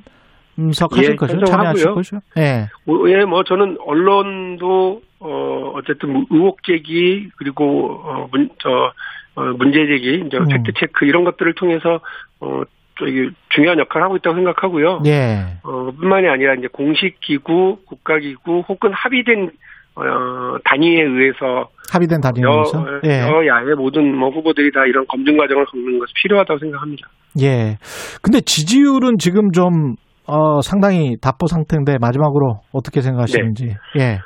석하실 0.74 1.12
예, 1.12 1.16
거죠? 1.16 1.44
참여하실 1.44 1.94
거죠? 1.94 2.20
예. 2.38 2.68
뭐, 2.86 3.10
예, 3.10 3.26
뭐 3.26 3.44
저는 3.44 3.78
언론도 3.86 5.02
어 5.20 5.72
어쨌든 5.76 6.26
의혹 6.30 6.64
제기 6.64 7.30
그리고 7.38 8.02
어문저 8.04 8.94
어, 9.36 9.44
문제 9.58 9.86
제기, 9.86 10.24
이제 10.26 10.38
음. 10.38 10.48
팩트 10.48 10.72
체크 10.80 11.06
이런 11.06 11.24
것들을 11.24 11.54
통해서 11.56 12.00
어 12.40 12.64
저기 12.98 13.30
중요한 13.50 13.80
역할을 13.80 14.06
하고 14.06 14.16
있다고 14.16 14.36
생각하고요. 14.36 15.02
예. 15.06 15.58
어, 15.64 15.92
뿐만이 16.00 16.28
아니라 16.28 16.56
이제 16.56 16.68
공식 16.72 17.20
기구, 17.20 17.78
국가 17.86 18.18
기구 18.20 18.62
혹은 18.68 18.94
합의된 18.94 19.52
어, 19.96 20.58
단위에 20.64 21.02
의해서 21.02 21.70
합의된 21.92 22.22
단위에서. 22.22 22.48
여, 22.48 23.02
예. 23.06 23.22
여야의 23.22 23.76
모든 23.76 24.16
뭐 24.16 24.30
후보들이 24.30 24.72
다 24.72 24.86
이런 24.86 25.06
검증 25.08 25.38
과정을 25.38 25.66
겪는 25.66 26.00
것이 26.00 26.14
필요하다고 26.22 26.60
생각합니다. 26.60 27.08
예. 27.42 27.78
근데 28.22 28.42
지지율은 28.42 29.18
지금 29.20 29.52
좀 29.52 29.96
어, 30.28 30.62
상당히 30.62 31.18
답보 31.22 31.48
상태인데 31.48 31.98
마지막으로 32.00 32.62
어떻게 32.74 33.02
생각하시는지. 33.02 33.76
예. 34.00 34.20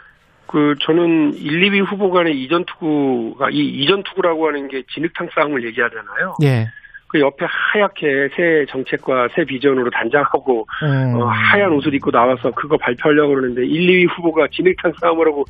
그 0.48 0.74
저는 0.82 1.34
1, 1.36 1.70
2위 1.70 1.86
후보 1.86 2.10
간의 2.10 2.42
이전 2.42 2.66
투구가 2.66 3.50
이 3.52 3.58
이전 3.58 4.02
투구라고 4.04 4.48
하는 4.48 4.68
게 4.68 4.82
진흙탕 4.94 5.30
싸움을 5.36 5.64
얘기하잖아요. 5.68 6.36
예. 6.44 6.66
그 7.08 7.20
옆에 7.20 7.46
하얗게 7.46 8.30
새 8.36 8.66
정책과 8.70 9.30
새 9.36 9.44
비전으로 9.44 9.90
단장하고 9.90 10.66
음. 10.84 11.22
어, 11.22 11.26
하얀 11.28 11.72
옷을 11.74 11.94
입고 11.96 12.12
나와서 12.12 12.52
그거 12.56 12.78
발표하려고 12.78 13.30
그러는데 13.30 13.66
1, 13.66 13.88
2위 13.88 14.10
후보가 14.16 14.48
진흙탕 14.52 14.94
싸움을 15.02 15.28
하고 15.28 15.44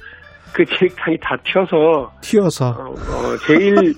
그 0.53 0.65
진흙탕이 0.65 1.17
다 1.21 1.35
튀어서 1.43 2.12
튀어서 2.21 2.69
어, 2.69 2.91
어, 2.91 3.38
제일 3.45 3.93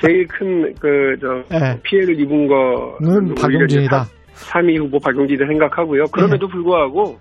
제일 0.00 0.26
큰 0.26 0.74
그저 0.74 1.42
예. 1.52 1.80
피해를 1.82 2.20
입은 2.20 2.46
거는 2.48 3.26
는 3.28 3.34
박용진이다. 3.34 4.04
3위 4.34 4.78
후보 4.78 4.98
박용진을 4.98 5.46
생각하고요. 5.46 6.04
그럼에도 6.12 6.48
불구하고 6.48 7.18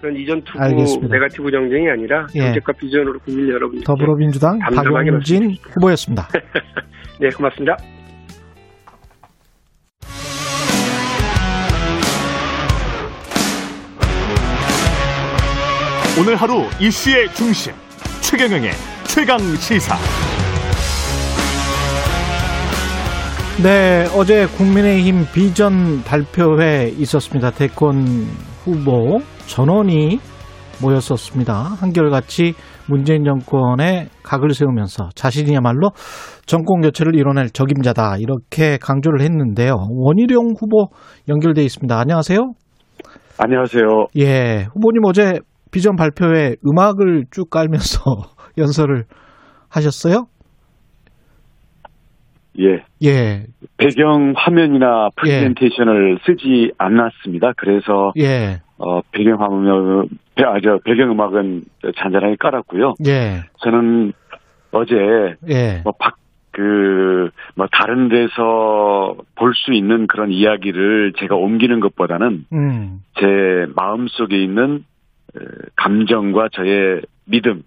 그런 0.00 0.16
이전 0.16 0.42
투구 0.42 0.58
알겠습니다. 0.58 1.14
네가티브 1.14 1.50
정쟁이 1.50 1.88
아니라 1.90 2.26
예. 2.34 2.40
정책과 2.40 2.72
비전으로 2.72 3.18
국민 3.20 3.48
여러분께 3.48 3.84
더불어민주당 3.84 4.58
박용진 4.58 5.56
후보였습니다. 5.74 6.28
네 7.20 7.28
고맙습니다. 7.30 7.76
오늘 16.18 16.36
하루 16.36 16.64
이슈의 16.80 17.28
중심 17.34 17.72
최경영의 18.20 18.72
최강 19.04 19.38
시사. 19.38 19.96
네, 23.58 24.06
어제 24.16 24.46
국민의힘 24.46 25.26
비전 25.34 26.02
발표회 26.02 26.88
있었습니다. 26.96 27.50
대권 27.50 28.04
후보 28.64 29.18
전원이 29.46 30.18
모였었습니다. 30.82 31.52
한결같이 31.78 32.54
문재인 32.88 33.24
정권에 33.24 34.08
각을 34.22 34.54
세우면서 34.54 35.10
자신이야말로 35.14 35.90
정권 36.46 36.80
교체를 36.80 37.14
이뤄낼 37.16 37.50
적임자다 37.50 38.16
이렇게 38.18 38.78
강조를 38.78 39.20
했는데요. 39.20 39.74
원희룡 39.90 40.54
후보 40.58 40.86
연결돼 41.28 41.62
있습니다. 41.62 41.98
안녕하세요. 41.98 42.38
안녕하세요. 43.36 44.06
예, 44.18 44.66
후보님 44.72 45.02
어제 45.04 45.38
비전 45.70 45.96
발표회 45.96 46.56
음악을 46.66 47.24
쭉 47.30 47.50
깔면서 47.50 48.00
연설을 48.56 49.04
하셨어요? 49.68 50.24
예. 52.58 52.82
예, 53.02 53.44
배경 53.76 54.32
화면이나 54.36 55.08
프레젠테이션을 55.16 56.18
쓰지 56.26 56.72
않았습니다. 56.78 57.52
그래서 57.56 58.12
예, 58.18 58.60
어, 58.78 59.00
배경 59.12 59.40
화면, 59.40 60.08
배- 60.34 60.44
아, 60.44 60.58
저 60.62 60.78
배경 60.84 61.10
음악은 61.12 61.64
잔잔하게 61.96 62.36
깔았고요. 62.36 62.94
예, 63.06 63.44
저는 63.62 64.12
어제 64.72 65.36
예, 65.48 65.80
뭐 65.84 65.92
밖, 65.98 66.16
그, 66.52 67.30
뭐 67.54 67.66
다른 67.70 68.08
데서 68.08 69.16
볼 69.36 69.52
수 69.54 69.72
있는 69.72 70.06
그런 70.06 70.30
이야기를 70.30 71.12
제가 71.18 71.36
옮기는 71.36 71.80
것보다는 71.80 72.44
음, 72.52 73.00
제 73.18 73.26
마음 73.76 74.08
속에 74.08 74.36
있는 74.42 74.84
어, 75.36 75.40
감정과 75.76 76.48
저의 76.52 77.02
믿음, 77.26 77.62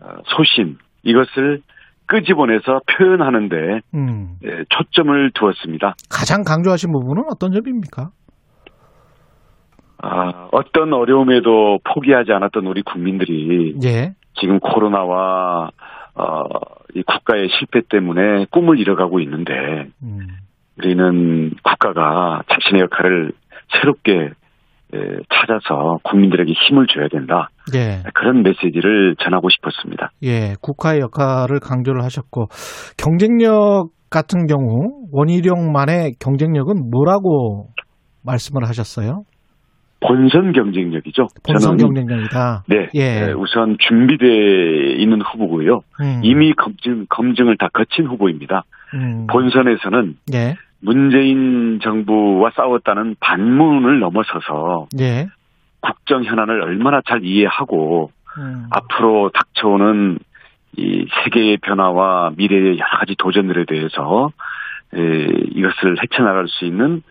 어, 0.00 0.06
소신 0.36 0.76
이것을 1.02 1.62
끄집어내서 2.10 2.80
표현하는데 2.86 3.80
음. 3.94 4.36
예, 4.44 4.64
초점을 4.68 5.30
두었습니다. 5.32 5.94
가장 6.10 6.42
강조하신 6.42 6.92
부분은 6.92 7.24
어떤 7.30 7.52
점입니까? 7.52 8.10
아, 10.02 10.48
어떤 10.50 10.92
어려움에도 10.92 11.78
포기하지 11.84 12.32
않았던 12.32 12.66
우리 12.66 12.82
국민들이 12.82 13.76
예, 13.84 14.14
지금 14.40 14.58
코로나와 14.58 15.70
어, 16.14 16.44
이 16.94 17.02
국가의 17.02 17.48
실패 17.58 17.82
때문에 17.88 18.46
꿈을 18.50 18.78
잃어가고 18.80 19.20
있는데 19.20 19.88
음, 20.02 20.26
우리는 20.78 21.52
국가가 21.62 22.42
자신의 22.48 22.82
역할을 22.82 23.32
새롭게 23.72 24.12
에, 24.12 24.30
찾아서 25.28 25.98
국민들에게 26.04 26.52
힘을 26.52 26.86
줘야 26.86 27.08
된다. 27.08 27.48
예, 27.74 28.02
그런 28.14 28.42
메시지를 28.42 29.16
전하고 29.22 29.48
싶었습니다. 29.48 30.10
예, 30.22 30.54
국가의 30.60 31.00
역할을 31.00 31.60
강조를 31.60 32.02
하셨고 32.04 32.46
경쟁력 32.96 33.90
같은 34.10 34.46
경우 34.46 35.06
원희룡만의 35.12 36.14
경쟁력은 36.20 36.90
뭐라고 36.90 37.68
말씀을 38.24 38.68
하셨어요? 38.68 39.22
본선 40.00 40.52
경쟁력이죠. 40.52 41.26
본선 41.46 41.76
경쟁력이다. 41.76 42.64
네, 42.68 42.88
예. 42.94 43.00
에, 43.00 43.32
우선 43.32 43.76
준비돼 43.78 44.94
있는 44.96 45.20
후보고요. 45.20 45.80
음, 46.00 46.20
이미 46.22 46.54
검증 46.54 47.06
검증을 47.10 47.58
다 47.58 47.68
거친 47.72 48.06
후보입니다. 48.06 48.62
음, 48.94 49.26
본선에서는 49.30 50.14
예, 50.34 50.54
문재인 50.80 51.78
정부와 51.82 52.50
싸웠다는 52.56 53.16
반문을 53.20 54.00
넘어서서 54.00 54.88
예, 54.98 55.28
국정 55.80 56.24
현안을 56.24 56.62
얼마나 56.62 57.00
잘 57.06 57.24
이해하고 57.24 58.10
음, 58.38 58.66
앞으로 58.70 59.30
닥쳐오는 59.34 60.18
이 60.76 61.06
세계의 61.24 61.58
변화와 61.58 62.32
미래의 62.36 62.78
여러 62.78 62.98
가지 62.98 63.14
도전들에 63.16 63.64
대해서 63.66 64.30
에, 64.94 65.26
이것을 65.54 65.96
헤쳐나갈 66.02 66.46
수 66.48 66.64
있는 66.64 67.02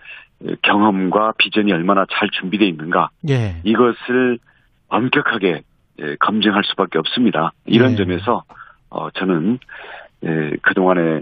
에, 0.46 0.56
경험과 0.62 1.34
비전이 1.38 1.72
얼마나 1.72 2.06
잘 2.12 2.30
준비되어 2.30 2.68
있는가 2.68 3.10
예, 3.30 3.62
이것을 3.64 4.40
엄격하게 4.88 5.62
에, 6.00 6.16
검증할 6.20 6.64
수밖에 6.66 6.98
없습니다. 6.98 7.52
이런 7.66 7.92
예. 7.92 7.96
점에서 7.98 8.44
어, 8.90 9.12
저는 9.12 9.60
에, 10.24 10.52
그동안의 10.62 11.22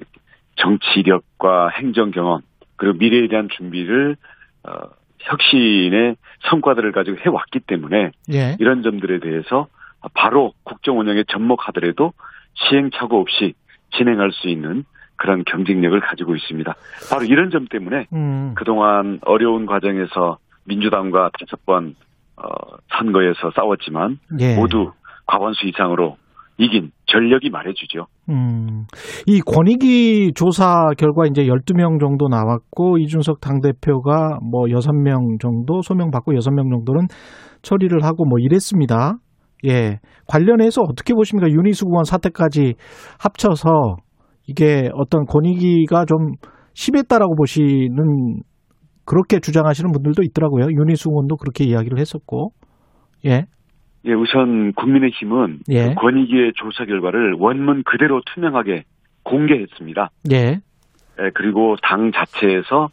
정치력과 0.57 1.69
행정 1.69 2.11
경험 2.11 2.41
그리고 2.75 2.97
미래에 2.97 3.27
대한 3.27 3.47
준비를 3.49 4.17
어, 4.63 4.71
혁신의 5.19 6.15
성과들을 6.49 6.91
가지고 6.91 7.17
해왔기 7.17 7.61
때문에 7.61 8.11
예, 8.31 8.55
이런 8.59 8.83
점들에 8.83 9.19
대해서 9.19 9.67
바로 10.13 10.53
국정 10.63 10.99
운영에 10.99 11.23
접목하더라도 11.27 12.13
시행착오 12.53 13.19
없이 13.19 13.53
진행할 13.97 14.31
수 14.31 14.47
있는 14.47 14.83
그런 15.15 15.43
경쟁력을 15.43 15.99
가지고 15.99 16.35
있습니다. 16.35 16.75
바로 17.09 17.23
이런 17.25 17.49
점 17.49 17.67
때문에 17.67 18.07
음, 18.13 18.53
그동안 18.55 19.19
어려운 19.25 19.65
과정에서 19.65 20.37
민주당과 20.65 21.31
다섯 21.39 21.65
번 21.65 21.95
어, 22.35 22.47
선거에서 22.97 23.51
싸웠지만 23.55 24.19
예. 24.39 24.55
모두 24.55 24.91
과반수 25.25 25.65
이상으로 25.65 26.17
이긴 26.57 26.91
전력이 27.07 27.49
말해주죠. 27.49 28.07
음, 28.29 28.85
이 29.25 29.39
권익위 29.39 30.33
조사 30.35 30.87
결과 30.97 31.25
이제 31.25 31.43
12명 31.43 31.99
정도 31.99 32.27
나왔고, 32.27 32.97
이준석 32.97 33.39
당대표가 33.39 34.39
뭐 34.41 34.65
6명 34.65 35.39
정도 35.39 35.81
소명받고 35.81 36.33
6명 36.33 36.69
정도는 36.69 37.07
처리를 37.61 38.03
하고 38.03 38.25
뭐 38.25 38.37
이랬습니다. 38.39 39.15
예. 39.65 39.99
관련해서 40.27 40.81
어떻게 40.81 41.13
보십니까? 41.13 41.49
윤희숙 41.49 41.89
의원 41.89 42.03
사태까지 42.03 42.75
합쳐서 43.19 43.95
이게 44.45 44.89
어떤 44.93 45.25
권익위가 45.25 46.05
좀 46.05 46.33
심했다라고 46.73 47.35
보시는 47.35 48.41
그렇게 49.05 49.39
주장하시는 49.39 49.91
분들도 49.91 50.21
있더라고요. 50.23 50.67
윤희숙 50.69 51.11
의원도 51.11 51.37
그렇게 51.37 51.63
이야기를 51.63 51.97
했었고. 51.99 52.51
예. 53.25 53.45
예, 54.07 54.13
우선 54.13 54.73
국민의힘은 54.73 55.59
예. 55.69 55.89
그 55.89 55.95
권익위의 55.95 56.53
조사 56.55 56.85
결과를 56.85 57.33
원문 57.33 57.83
그대로 57.83 58.21
투명하게 58.25 58.85
공개했습니다. 59.23 60.09
예. 60.31 60.59
예, 61.19 61.29
그리고 61.33 61.75
당 61.81 62.11
자체에서 62.11 62.89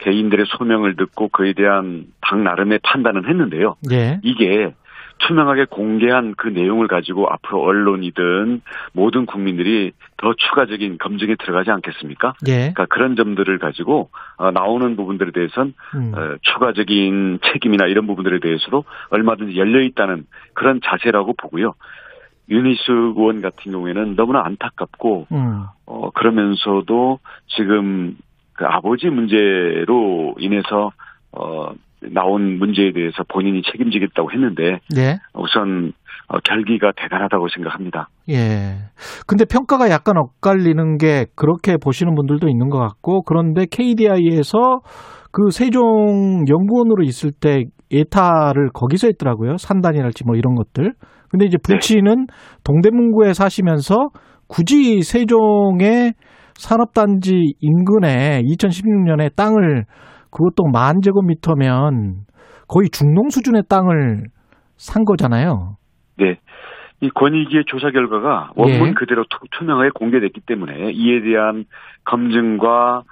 개인들의 0.00 0.46
소명을 0.48 0.96
듣고 0.96 1.28
그에 1.28 1.52
대한 1.52 2.06
당 2.20 2.44
나름의 2.44 2.80
판단은 2.82 3.28
했는데요. 3.28 3.76
예. 3.92 4.20
이게 4.22 4.74
투명하게 5.18 5.66
공개한 5.70 6.34
그 6.36 6.48
내용을 6.48 6.88
가지고 6.88 7.26
앞으로 7.30 7.62
언론이든 7.62 8.60
모든 8.92 9.24
국민들이 9.24 9.92
더 10.18 10.32
추가적인 10.34 10.98
검증에 10.98 11.36
들어가지 11.36 11.70
않겠습니까? 11.70 12.34
예. 12.48 12.72
그러니까 12.72 12.86
그런 12.86 13.16
점들을 13.16 13.58
가지고 13.58 14.10
어, 14.36 14.50
나오는 14.50 14.96
부분들에 14.96 15.30
대해서는 15.30 15.74
음. 15.94 16.12
어, 16.14 16.36
추가적인 16.42 17.40
책임이나 17.52 17.86
이런 17.86 18.06
부분들에 18.06 18.40
대해서도 18.40 18.84
얼마든지 19.10 19.56
열려 19.58 19.82
있다는 19.82 20.26
그런 20.54 20.80
자세라고 20.82 21.34
보고요. 21.34 21.74
윤희숙 22.48 23.18
의원 23.18 23.42
같은 23.42 23.72
경우에는 23.72 24.16
너무나 24.16 24.44
안타깝고 24.44 25.26
음. 25.32 25.64
어, 25.84 26.10
그러면서도 26.10 27.18
지금 27.48 28.16
그 28.52 28.64
아버지 28.64 29.10
문제로 29.10 30.34
인해서 30.38 30.92
어, 31.32 31.72
나온 32.00 32.58
문제에 32.58 32.92
대해서 32.92 33.24
본인이 33.28 33.62
책임지겠다고 33.62 34.32
했는데 34.32 34.80
예. 34.96 35.18
우선 35.34 35.88
어, 35.88 36.05
결기가 36.44 36.92
대단하다고 36.96 37.48
생각합니다. 37.48 38.08
예. 38.30 38.78
근데 39.26 39.44
평가가 39.44 39.90
약간 39.90 40.16
엇갈리는 40.16 40.98
게 40.98 41.26
그렇게 41.34 41.76
보시는 41.76 42.14
분들도 42.14 42.48
있는 42.48 42.68
것 42.68 42.78
같고 42.78 43.22
그런데 43.22 43.66
KDI에서 43.66 44.80
그 45.30 45.50
세종 45.50 46.44
연구원으로 46.48 47.02
있을 47.04 47.30
때 47.32 47.64
예타를 47.92 48.70
거기서 48.72 49.08
했더라고요. 49.08 49.56
산단이랄지 49.58 50.24
뭐 50.24 50.36
이런 50.36 50.54
것들. 50.54 50.94
근데 51.28 51.46
이제 51.46 51.56
부친은 51.62 52.26
동대문구에 52.64 53.32
사시면서 53.32 54.08
굳이 54.48 55.02
세종의 55.02 56.14
산업단지 56.54 57.54
인근에 57.60 58.42
2016년에 58.42 59.34
땅을 59.36 59.84
그것도 60.30 60.64
만 60.72 61.00
제곱미터면 61.02 62.24
거의 62.68 62.88
중농 62.90 63.28
수준의 63.30 63.64
땅을 63.68 64.24
산 64.76 65.04
거잖아요. 65.04 65.76
네. 66.16 66.38
이 67.00 67.10
권익위의 67.10 67.64
조사 67.66 67.90
결과가 67.90 68.52
원문 68.54 68.88
예. 68.88 68.92
그대로 68.92 69.24
투, 69.28 69.38
투명하게 69.50 69.90
공개됐기 69.94 70.40
때문에 70.40 70.92
이에 70.92 71.20
대한 71.20 71.66
검증과 72.04 73.02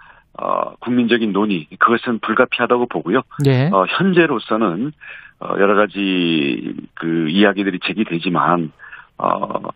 어, 0.41 0.75
국민적인 0.81 1.33
논의 1.33 1.67
그것은 1.79 2.19
불가피하다고 2.21 2.87
보고요. 2.87 3.21
예. 3.47 3.69
어, 3.73 3.85
현재로서는 3.87 4.93
어, 5.41 5.49
여러 5.59 5.75
가지 5.77 6.75
그 6.95 7.29
이야기들이 7.29 7.79
제기되지만 7.85 8.73
어, 9.19 9.69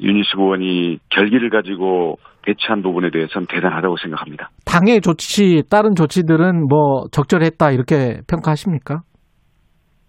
윤희숙 0.00 0.40
의원이 0.40 1.00
결기를 1.10 1.50
가지고 1.50 2.18
배치한 2.42 2.82
부분에 2.82 3.10
대해서는 3.10 3.46
대단하다고 3.48 3.96
생각합니다. 3.98 4.50
당의 4.64 5.00
조치, 5.00 5.62
다른 5.68 5.94
조치들은 5.94 6.66
뭐 6.68 7.06
적절했다 7.10 7.72
이렇게 7.72 8.20
평가하십니까? 8.28 9.02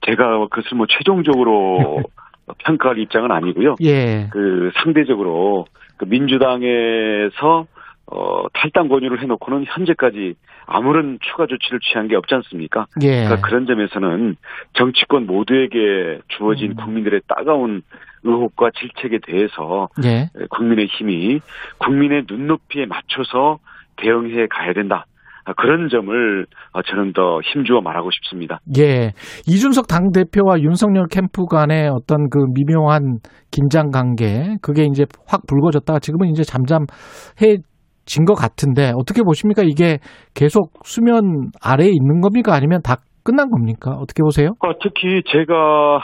제가 0.06 0.48
그것을 0.50 0.78
뭐 0.78 0.86
최종적으로 0.88 2.04
평가할 2.60 2.98
입장은 3.00 3.32
아니고요. 3.32 3.76
예. 3.84 4.28
그 4.32 4.72
상대적으로 4.84 5.66
그 5.98 6.06
민주당에서 6.06 7.68
어, 8.10 8.48
탈당 8.54 8.88
권유를 8.88 9.22
해놓고는 9.22 9.66
현재까지 9.68 10.36
아무런 10.66 11.20
추가 11.22 11.46
조치를 11.46 11.80
취한 11.82 12.08
게 12.08 12.16
없지 12.16 12.36
않습니까? 12.36 12.86
예. 13.02 13.26
그러니까 13.26 13.42
그런 13.42 13.66
점에서는 13.66 14.38
정치권 14.74 15.26
모두에게 15.26 16.20
주어진 16.30 16.72
음. 16.72 16.76
국민들의 16.76 17.22
따가운 17.28 17.82
의혹과 18.24 18.72
질책에 18.72 19.20
대해서 19.26 19.90
예. 20.06 20.30
국민의 20.50 20.88
힘이 20.88 21.40
국민의 21.80 22.26
눈높이에 22.30 22.86
맞춰서 22.86 23.60
대응해 23.98 24.48
가야 24.50 24.74
된다. 24.74 25.06
그런 25.54 25.90
점을 25.90 26.46
어, 26.74 26.82
저는 26.82 27.14
더 27.14 27.40
힘주어 27.42 27.82
말하고 27.82 28.10
싶습니다. 28.12 28.60
예. 28.78 29.12
이준석 29.48 29.88
당대표와 29.88 30.60
윤석열 30.62 31.08
캠프 31.10 31.46
간의 31.46 31.90
어떤 31.90 32.30
그 32.30 32.40
미묘한 32.54 33.20
긴장 33.52 33.90
관계, 33.92 34.58
그게 34.62 34.84
이제 34.86 35.06
확 35.28 35.42
불거졌다가 35.48 36.00
지금은 36.00 36.30
이제 36.30 36.44
잠잠해 36.44 37.58
진 38.06 38.24
것 38.26 38.36
같은데, 38.36 38.94
어떻게 38.96 39.22
보십니까? 39.22 39.64
이게 39.64 40.00
계속 40.34 40.72
수면 40.84 41.52
아래에 41.62 41.90
있는 41.90 42.22
겁니까? 42.22 42.54
아니면 42.54 42.82
다 42.82 42.98
끝난 43.24 43.50
겁니까? 43.50 43.92
어떻게 43.92 44.24
보세요? 44.24 44.52
어, 44.60 44.72
특히 44.82 45.22
제가, 45.28 45.98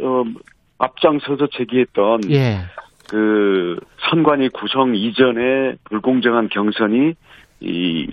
어, 0.00 0.22
앞장서서 0.78 1.48
제기했던 1.52 2.20
예. 2.30 2.60
그 3.10 3.76
선관위 4.10 4.48
구성 4.48 4.94
이전에 4.94 5.74
불공정한 5.84 6.48
경선이 6.48 7.12
이 7.60 8.06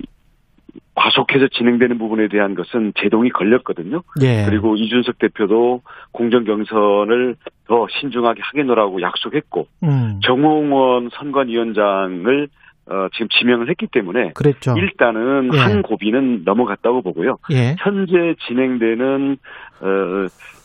과속해서 0.95 1.47
진행되는 1.47 1.97
부분에 1.97 2.27
대한 2.27 2.53
것은 2.55 2.93
제동이 2.97 3.29
걸렸거든요. 3.29 4.03
예. 4.21 4.45
그리고 4.45 4.75
이준석 4.75 5.19
대표도 5.19 5.81
공정 6.11 6.43
경선을 6.43 7.35
더 7.67 7.87
신중하게 7.99 8.41
하겠노라고 8.43 9.01
약속했고 9.01 9.67
음. 9.83 10.19
정홍원 10.23 11.09
선관위원장을 11.13 12.49
어, 12.87 13.07
지금 13.13 13.27
지명을 13.29 13.69
했기 13.69 13.87
때문에 13.87 14.31
그랬죠. 14.33 14.73
일단은 14.75 15.51
예. 15.53 15.57
한 15.57 15.81
고비는 15.81 16.41
넘어갔다고 16.43 17.01
보고요. 17.03 17.37
예. 17.51 17.75
현재 17.79 18.35
진행되는 18.47 19.37
어, 19.81 19.87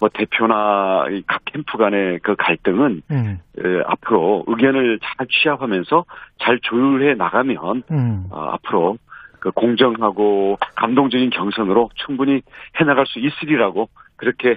뭐 0.01 0.09
대표나 0.13 1.07
이각 1.13 1.45
캠프 1.45 1.79
간의 1.79 2.19
그 2.23 2.35
갈등은 2.37 3.03
음. 3.11 3.39
에, 3.59 3.83
앞으로 3.87 4.45
의견을 4.49 4.99
잘 5.01 5.27
취합하면서 5.31 6.05
잘 6.41 6.59
조율해 6.61 7.15
나가면 7.15 7.83
음. 7.91 8.25
어, 8.31 8.51
앞으로 8.55 8.99
그 9.47 9.53
공정하고 9.53 10.57
감동적인 10.75 11.31
경선으로 11.31 11.91
충분히 11.95 12.41
해나갈 12.81 13.07
수 13.07 13.21
있으리라고 13.21 13.87
그렇게 14.17 14.57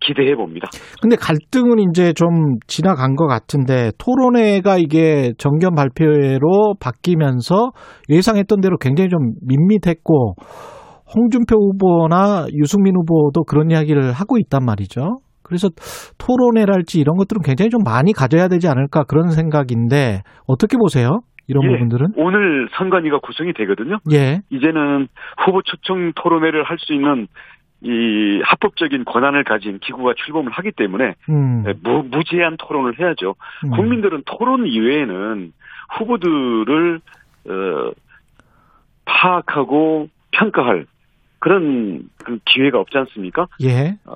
기대해 0.00 0.34
봅니다. 0.34 0.68
근데 1.02 1.16
갈등은 1.16 1.90
이제 1.90 2.14
좀 2.14 2.56
지나간 2.66 3.14
것 3.14 3.26
같은데 3.26 3.90
토론회가 3.98 4.78
이게 4.78 5.34
정견 5.36 5.74
발표회로 5.74 6.76
바뀌면서 6.80 7.72
예상했던 8.08 8.62
대로 8.62 8.78
굉장히 8.78 9.10
좀 9.10 9.34
밋밋했고 9.46 10.36
홍준표 11.14 11.54
후보나 11.54 12.46
유승민 12.54 12.96
후보도 12.96 13.44
그런 13.44 13.70
이야기를 13.70 14.12
하고 14.12 14.38
있단 14.38 14.64
말이죠. 14.64 15.20
그래서 15.42 15.68
토론회랄지 16.16 16.98
이런 16.98 17.16
것들은 17.16 17.42
굉장히 17.42 17.68
좀 17.68 17.82
많이 17.84 18.14
가져야 18.14 18.48
되지 18.48 18.66
않을까 18.66 19.04
그런 19.04 19.28
생각인데 19.28 20.22
어떻게 20.46 20.78
보세요? 20.78 21.20
이런 21.48 21.64
예. 21.64 21.68
부분들은? 21.68 22.12
오늘 22.16 22.68
선관위가 22.72 23.18
구성이 23.20 23.52
되거든요. 23.52 23.98
예. 24.12 24.40
이제는 24.50 25.08
후보 25.38 25.62
초청 25.62 26.12
토론회를 26.14 26.64
할 26.64 26.76
수 26.78 26.92
있는 26.92 27.26
이 27.82 28.40
합법적인 28.44 29.04
권한을 29.04 29.44
가진 29.44 29.78
기구가 29.78 30.14
출범을 30.16 30.50
하기 30.50 30.72
때문에 30.72 31.14
음. 31.28 31.62
네, 31.64 31.74
무, 31.82 32.04
무제한 32.10 32.56
토론을 32.58 32.98
해야죠. 32.98 33.34
음. 33.64 33.70
국민들은 33.70 34.22
토론 34.24 34.66
이외에는 34.66 35.52
후보들을 35.98 37.00
어, 37.48 37.90
파악하고 39.04 40.08
평가할 40.32 40.86
그런 41.38 42.08
그 42.24 42.38
기회가 42.46 42.80
없지 42.80 42.96
않습니까? 42.98 43.46
예. 43.62 43.96
어, 44.06 44.14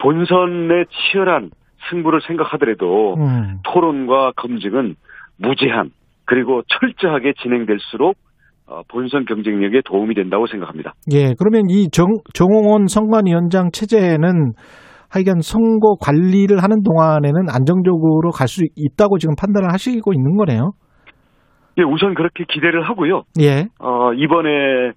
본선의 0.00 0.86
치열한 0.90 1.50
승부를 1.90 2.20
생각하더라도 2.22 3.14
음. 3.14 3.60
토론과 3.64 4.32
검증은 4.36 4.96
무제한 5.36 5.92
그리고 6.28 6.62
철저하게 6.68 7.32
진행될수록 7.42 8.16
어, 8.66 8.82
본선 8.88 9.24
경쟁력에 9.24 9.80
도움이 9.86 10.14
된다고 10.14 10.46
생각합니다. 10.46 10.92
예, 11.10 11.32
그러면 11.38 11.70
이 11.70 11.88
정, 11.90 12.06
정홍원 12.34 12.86
선관위원장 12.86 13.70
체제는 13.72 14.52
하여간 15.10 15.40
선거 15.40 15.96
관리를 15.98 16.62
하는 16.62 16.82
동안에는 16.82 17.48
안정적으로 17.50 18.30
갈 18.30 18.46
수 18.46 18.62
있다고 18.76 19.16
지금 19.16 19.34
판단을 19.40 19.72
하시고 19.72 20.12
있는 20.12 20.36
거네요. 20.36 20.72
예, 21.78 21.82
우선 21.82 22.14
그렇게 22.14 22.44
기대를 22.46 22.86
하고요. 22.86 23.22
예, 23.40 23.68
어, 23.78 24.12
이번에 24.12 24.92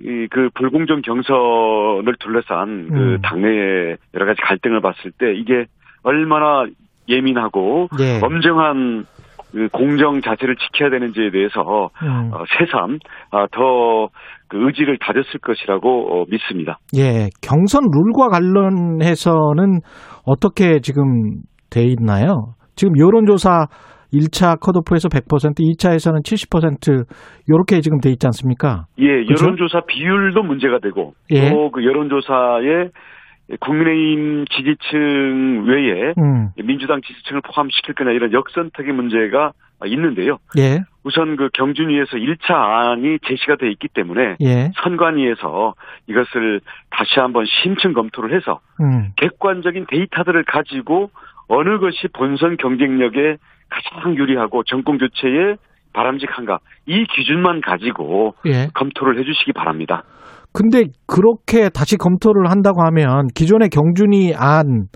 이그 0.00 0.50
불공정 0.54 1.02
경선을 1.02 2.14
둘러싼 2.20 2.88
그 2.88 3.14
음. 3.14 3.20
당내의 3.20 3.96
여러 4.14 4.26
가지 4.26 4.40
갈등을 4.42 4.80
봤을 4.80 5.10
때 5.18 5.34
이게 5.34 5.64
얼마나 6.04 6.66
예민하고 7.08 7.88
예. 7.98 8.20
엄정한 8.22 9.06
그 9.52 9.68
공정 9.72 10.20
자세를 10.20 10.56
지켜야 10.56 10.90
되는지에 10.90 11.30
대해서 11.30 11.60
음, 12.02 12.30
어, 12.32 12.44
새삼 12.58 12.98
아, 13.30 13.46
더 13.50 14.08
그 14.48 14.56
의지를 14.66 14.98
다졌을 14.98 15.40
것이라고 15.40 16.22
어, 16.22 16.24
믿습니다. 16.28 16.78
예. 16.96 17.28
경선 17.42 17.82
룰과 17.92 18.28
관련해서는 18.28 19.80
어떻게 20.24 20.80
지금 20.80 21.42
돼 21.70 21.82
있나요? 21.82 22.54
지금 22.74 22.94
여론조사 22.98 23.66
1차 24.12 24.58
컷오프에서 24.60 25.08
100%, 25.10 25.60
2차에서는 25.60 26.24
70% 26.24 27.04
이렇게 27.46 27.82
지금 27.82 28.00
돼 28.00 28.08
있지 28.08 28.26
않습니까? 28.26 28.86
예, 28.98 29.22
그렇죠? 29.24 29.44
여론조사 29.44 29.82
비율도 29.86 30.42
문제가 30.42 30.78
되고 30.78 31.12
예. 31.30 31.50
또그 31.50 31.84
여론조사에 31.84 32.88
국민의힘 33.60 34.44
지지층 34.50 35.64
외에 35.66 36.12
음, 36.18 36.50
민주당 36.62 37.00
지지층을 37.00 37.40
포함시킬 37.42 37.94
거냐 37.94 38.12
이런 38.12 38.32
역선택의 38.32 38.92
문제가 38.92 39.52
있는데요. 39.86 40.38
예, 40.58 40.80
우선 41.04 41.36
그 41.36 41.48
경준위에서 41.54 42.16
1차 42.16 42.50
안이 42.50 43.18
제시가 43.26 43.56
돼 43.56 43.70
있기 43.70 43.88
때문에 43.88 44.36
예, 44.40 44.72
선관위에서 44.82 45.74
이것을 46.08 46.60
다시 46.90 47.20
한번 47.20 47.46
심층 47.46 47.92
검토를 47.92 48.34
해서 48.34 48.60
음, 48.80 49.12
객관적인 49.16 49.86
데이터들을 49.88 50.44
가지고 50.44 51.10
어느 51.46 51.78
것이 51.78 52.08
본선 52.12 52.56
경쟁력에 52.56 53.38
가장 53.70 54.16
유리하고 54.16 54.64
정권 54.64 54.98
교체에 54.98 55.56
바람직한가 55.92 56.58
이 56.86 57.06
기준만 57.06 57.60
가지고 57.60 58.34
예. 58.46 58.68
검토를 58.74 59.18
해주시기 59.18 59.52
바랍니다. 59.52 60.04
근데 60.52 60.84
그렇게 61.06 61.68
다시 61.68 61.96
검토를 61.96 62.50
한다고 62.50 62.82
하면 62.82 63.28
기존의 63.34 63.68
경준이 63.68 64.34
안, 64.34 64.88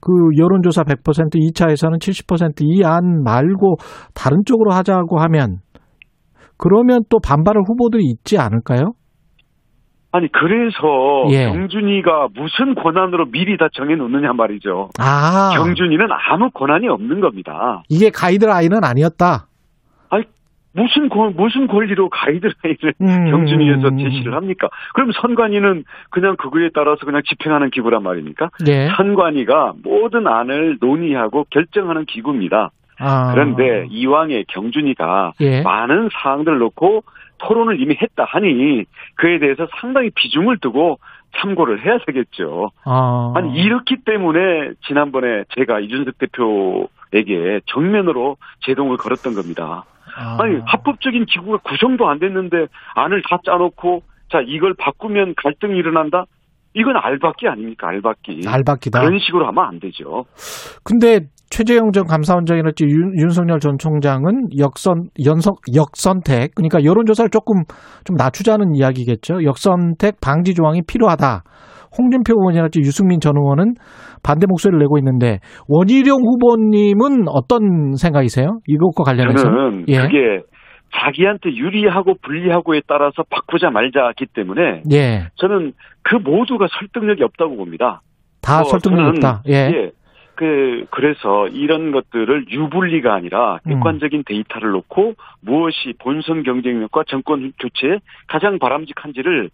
그 0.00 0.10
여론조사 0.38 0.82
100%, 0.82 1.34
2차에서는 1.34 2.00
70%이 2.00 2.84
안 2.84 3.22
말고 3.22 3.76
다른 4.14 4.38
쪽으로 4.44 4.72
하자고 4.72 5.20
하면 5.20 5.58
그러면 6.56 7.02
또 7.08 7.18
반발할 7.18 7.62
후보들이 7.66 8.04
있지 8.04 8.38
않을까요? 8.38 8.92
아니 10.12 10.28
그래서 10.30 10.76
예. 11.30 11.46
경준이가 11.50 12.28
무슨 12.34 12.74
권한으로 12.74 13.26
미리 13.30 13.56
다 13.56 13.68
정해놓느냐 13.72 14.34
말이죠. 14.34 14.90
아, 15.00 15.52
경준이는 15.56 16.06
아무 16.30 16.50
권한이 16.50 16.86
없는 16.88 17.20
겁니다. 17.20 17.82
이게 17.88 18.10
가이드라인은 18.10 18.84
아니었다. 18.84 19.46
무슨 20.74 21.08
권, 21.08 21.34
무슨 21.36 21.66
권리로 21.66 22.08
가이드라인을 22.08 22.94
음, 23.00 23.30
경준위에서 23.30 23.88
음, 23.88 23.98
음, 23.98 23.98
제시를 23.98 24.34
합니까? 24.34 24.68
그럼 24.94 25.12
선관위는 25.12 25.84
그냥 26.10 26.36
그거에 26.36 26.70
따라서 26.74 27.04
그냥 27.04 27.22
집행하는 27.26 27.70
기구란 27.70 28.02
말입니까? 28.02 28.50
예. 28.68 28.88
선관위가 28.96 29.74
모든 29.82 30.26
안을 30.26 30.78
논의하고 30.80 31.46
결정하는 31.50 32.06
기구입니다. 32.06 32.70
아, 32.98 33.32
그런데 33.32 33.86
이왕에 33.90 34.44
경준이가 34.48 35.32
예. 35.40 35.62
많은 35.62 36.08
사항들을 36.12 36.58
놓고 36.58 37.04
토론을 37.38 37.80
이미 37.80 37.96
했다 38.00 38.24
하니 38.24 38.84
그에 39.16 39.38
대해서 39.38 39.66
상당히 39.80 40.10
비중을 40.14 40.58
두고 40.58 40.98
참고를 41.38 41.84
해야 41.84 41.98
되겠죠. 42.06 42.70
아, 42.84 43.32
아니 43.34 43.54
이렇기 43.54 43.96
때문에 44.04 44.72
지난번에 44.86 45.44
제가 45.54 45.80
이준석 45.80 46.18
대표에게 46.18 47.60
정면으로 47.66 48.36
제동을 48.60 48.96
걸었던 48.98 49.34
겁니다. 49.34 49.84
아, 50.16 50.36
아니 50.40 50.60
합법적인 50.66 51.26
기구가 51.26 51.58
구성도 51.58 52.08
안 52.08 52.18
됐는데 52.18 52.66
안을 52.94 53.22
다 53.28 53.38
짜놓고 53.44 54.02
자 54.30 54.40
이걸 54.46 54.74
바꾸면 54.78 55.34
갈등이 55.36 55.76
일어난다? 55.76 56.24
이건 56.74 56.96
알박기 56.96 57.46
아닙니까 57.48 57.88
알박기. 57.88 58.42
알박기다. 58.46 59.00
그런 59.00 59.18
식으로 59.18 59.46
하면 59.48 59.64
안 59.64 59.78
되죠. 59.78 60.24
근데 60.84 61.20
최재형 61.50 61.92
전 61.92 62.06
감사원장이랄지 62.06 62.84
윤, 62.84 63.12
윤석열 63.18 63.60
전 63.60 63.76
총장은 63.78 64.48
역선 64.58 65.10
연석 65.26 65.56
역선택 65.74 66.54
그러니까 66.54 66.82
여론조사를 66.82 67.28
조금 67.30 67.64
좀 68.04 68.16
낮추자는 68.16 68.74
이야기겠죠. 68.74 69.44
역선택 69.44 70.18
방지 70.22 70.54
조항이 70.54 70.80
필요하다. 70.88 71.42
홍준표 71.98 72.34
의원이랄지 72.34 72.80
유승민 72.80 73.20
전 73.20 73.36
의원은 73.36 73.74
반대 74.22 74.46
목소리를 74.48 74.78
내고 74.78 74.98
있는데 74.98 75.38
원희룡 75.68 76.20
후보님은 76.22 77.28
어떤 77.28 77.94
생각이세요? 77.96 78.58
이것과 78.66 79.04
관련해서? 79.04 79.44
저는 79.44 79.84
예. 79.88 80.02
그게 80.02 80.42
자기한테 80.94 81.54
유리하고 81.54 82.14
불리하고에 82.22 82.82
따라서 82.86 83.22
바꾸자 83.30 83.70
말자기 83.70 84.26
때문에 84.26 84.82
예, 84.92 85.28
저는 85.36 85.72
그 86.02 86.16
모두가 86.16 86.66
설득력이 86.78 87.22
없다고 87.24 87.56
봅니다. 87.56 88.02
다 88.42 88.60
어, 88.60 88.64
설득력 88.64 88.98
저는, 88.98 89.08
없다. 89.10 89.42
예, 89.48 89.52
예. 89.52 89.90
그 90.34 90.86
그래서 90.90 91.46
이런 91.48 91.92
것들을 91.92 92.46
유불리가 92.50 93.14
아니라 93.14 93.58
음. 93.66 93.74
객관적인 93.74 94.24
데이터를 94.26 94.70
놓고 94.70 95.14
무엇이 95.40 95.94
본선 95.98 96.42
경쟁력과 96.42 97.04
정권 97.06 97.52
교체에 97.60 97.98
가장 98.28 98.58
바람직한지를 98.58 99.50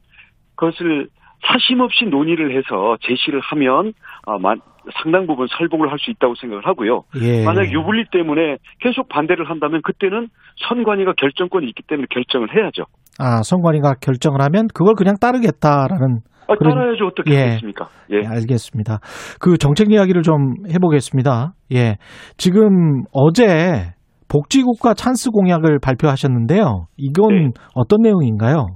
그것을 0.57 1.09
사심 1.47 1.81
없이 1.81 2.05
논의를 2.07 2.57
해서 2.57 2.97
제시를 3.03 3.41
하면 3.41 3.93
아, 4.27 4.39
만- 4.39 4.61
상당 5.03 5.27
부분 5.27 5.47
설복을 5.51 5.91
할 5.91 5.99
수 5.99 6.11
있다고 6.11 6.35
생각을 6.37 6.67
하고요. 6.67 7.03
예. 7.23 7.45
만약 7.45 7.71
유불리 7.71 8.07
때문에 8.11 8.57
계속 8.81 9.09
반대를 9.09 9.49
한다면 9.51 9.83
그때는 9.83 10.29
선관위가 10.69 11.13
결정권이 11.19 11.67
있기 11.69 11.83
때문에 11.87 12.07
결정을 12.11 12.49
해야죠. 12.57 12.85
아, 13.19 13.43
선관위가 13.43 13.95
결정을 14.01 14.41
하면 14.43 14.69
그걸 14.75 14.95
그냥 14.95 15.17
따르겠다라는 15.21 16.21
아, 16.49 16.55
그런- 16.57 16.75
따라야죠. 16.75 17.05
어떻게 17.07 17.35
예. 17.35 17.41
하겠습니까? 17.41 17.89
예. 18.13 18.21
예, 18.23 18.27
알겠습니다. 18.27 19.01
그 19.41 19.59
정책 19.59 19.93
이야기를 19.93 20.23
좀 20.23 20.55
해보겠습니다. 20.73 21.53
예. 21.75 21.97
지금 22.39 23.03
어제 23.13 23.93
복지국가 24.31 24.95
찬스 24.95 25.31
공약을 25.31 25.79
발표하셨는데요. 25.83 26.87
이건 26.97 27.29
네. 27.35 27.51
어떤 27.75 28.01
내용인가요? 28.03 28.67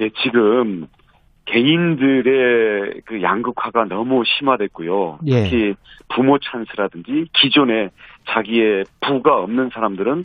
예, 0.00 0.08
지금 0.22 0.86
개인들의 1.46 3.02
그 3.04 3.22
양극화가 3.22 3.84
너무 3.86 4.22
심화됐고요. 4.24 5.20
예. 5.26 5.42
특히 5.44 5.74
부모 6.08 6.38
찬스라든지 6.38 7.26
기존에 7.32 7.90
자기의 8.28 8.84
부가 9.00 9.36
없는 9.38 9.70
사람들은 9.72 10.24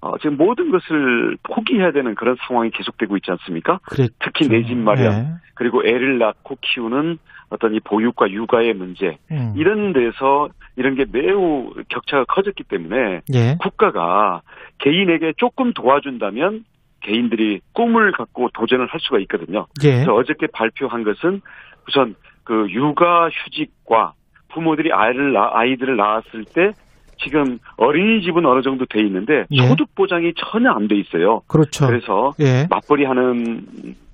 어, 0.00 0.16
지금 0.18 0.36
모든 0.36 0.70
것을 0.70 1.36
포기해야 1.42 1.90
되는 1.90 2.14
그런 2.14 2.36
상황이 2.46 2.70
계속되고 2.70 3.16
있지 3.16 3.30
않습니까? 3.32 3.80
그래, 3.82 4.08
특히 4.20 4.46
내 4.48 4.62
집 4.62 4.76
마련 4.76 5.12
예. 5.12 5.26
그리고 5.54 5.82
애를 5.84 6.18
낳고 6.18 6.56
키우는 6.60 7.18
어떤 7.50 7.74
이 7.74 7.80
보육과 7.80 8.30
육아의 8.30 8.74
문제 8.74 9.16
음. 9.32 9.54
이런 9.56 9.92
데서 9.92 10.50
이런 10.76 10.94
게 10.94 11.04
매우 11.10 11.72
격차가 11.88 12.24
커졌기 12.26 12.64
때문에 12.64 13.22
예. 13.34 13.56
국가가 13.60 14.42
개인에게 14.78 15.32
조금 15.36 15.72
도와준다면 15.72 16.64
개인들이 17.00 17.60
꿈을 17.72 18.12
갖고 18.12 18.48
도전을 18.54 18.86
할 18.86 19.00
수가 19.00 19.18
있거든요. 19.20 19.66
예. 19.84 19.92
그래서 19.92 20.14
어저께 20.14 20.48
발표한 20.52 21.04
것은 21.04 21.40
우선 21.88 22.14
그 22.44 22.66
육아 22.70 23.28
휴직과 23.28 24.14
부모들이 24.52 24.92
아이를 24.92 25.32
낳- 25.32 25.50
아이들을 25.54 25.96
낳았을 25.96 26.44
때 26.54 26.72
지금 27.20 27.58
어린이집은 27.76 28.46
어느 28.46 28.62
정도 28.62 28.84
돼 28.86 29.00
있는데 29.02 29.44
예. 29.50 29.66
소득 29.66 29.94
보장이 29.94 30.32
전혀 30.36 30.70
안 30.70 30.86
돼 30.88 30.96
있어요. 30.96 31.42
그렇죠. 31.48 31.86
그래서 31.86 32.32
예. 32.40 32.66
맞벌이 32.70 33.04
하는 33.04 33.66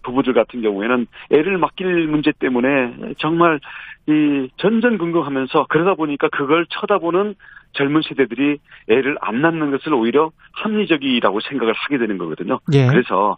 부부들 0.03 0.33
같은 0.35 0.61
경우에는 0.63 1.07
애를 1.31 1.57
맡길 1.59 2.09
문제 2.09 2.33
때문에 2.39 2.95
정말 3.19 3.59
이 4.07 4.49
전전긍긍하면서 4.59 5.67
그러다 5.69 5.95
보니까 5.95 6.29
그걸 6.29 6.67
쳐다보는 6.69 7.35
젊은 7.75 8.03
세대들이 8.03 8.59
애를 8.89 9.17
안 9.21 9.43
낳는 9.43 9.71
것을 9.71 9.93
오히려 9.95 10.31
합리적이라고 10.53 11.41
생각을 11.41 11.75
하게 11.75 11.99
되는 11.99 12.19
거거든요. 12.19 12.61
예. 12.73 12.87
그래서 12.87 13.37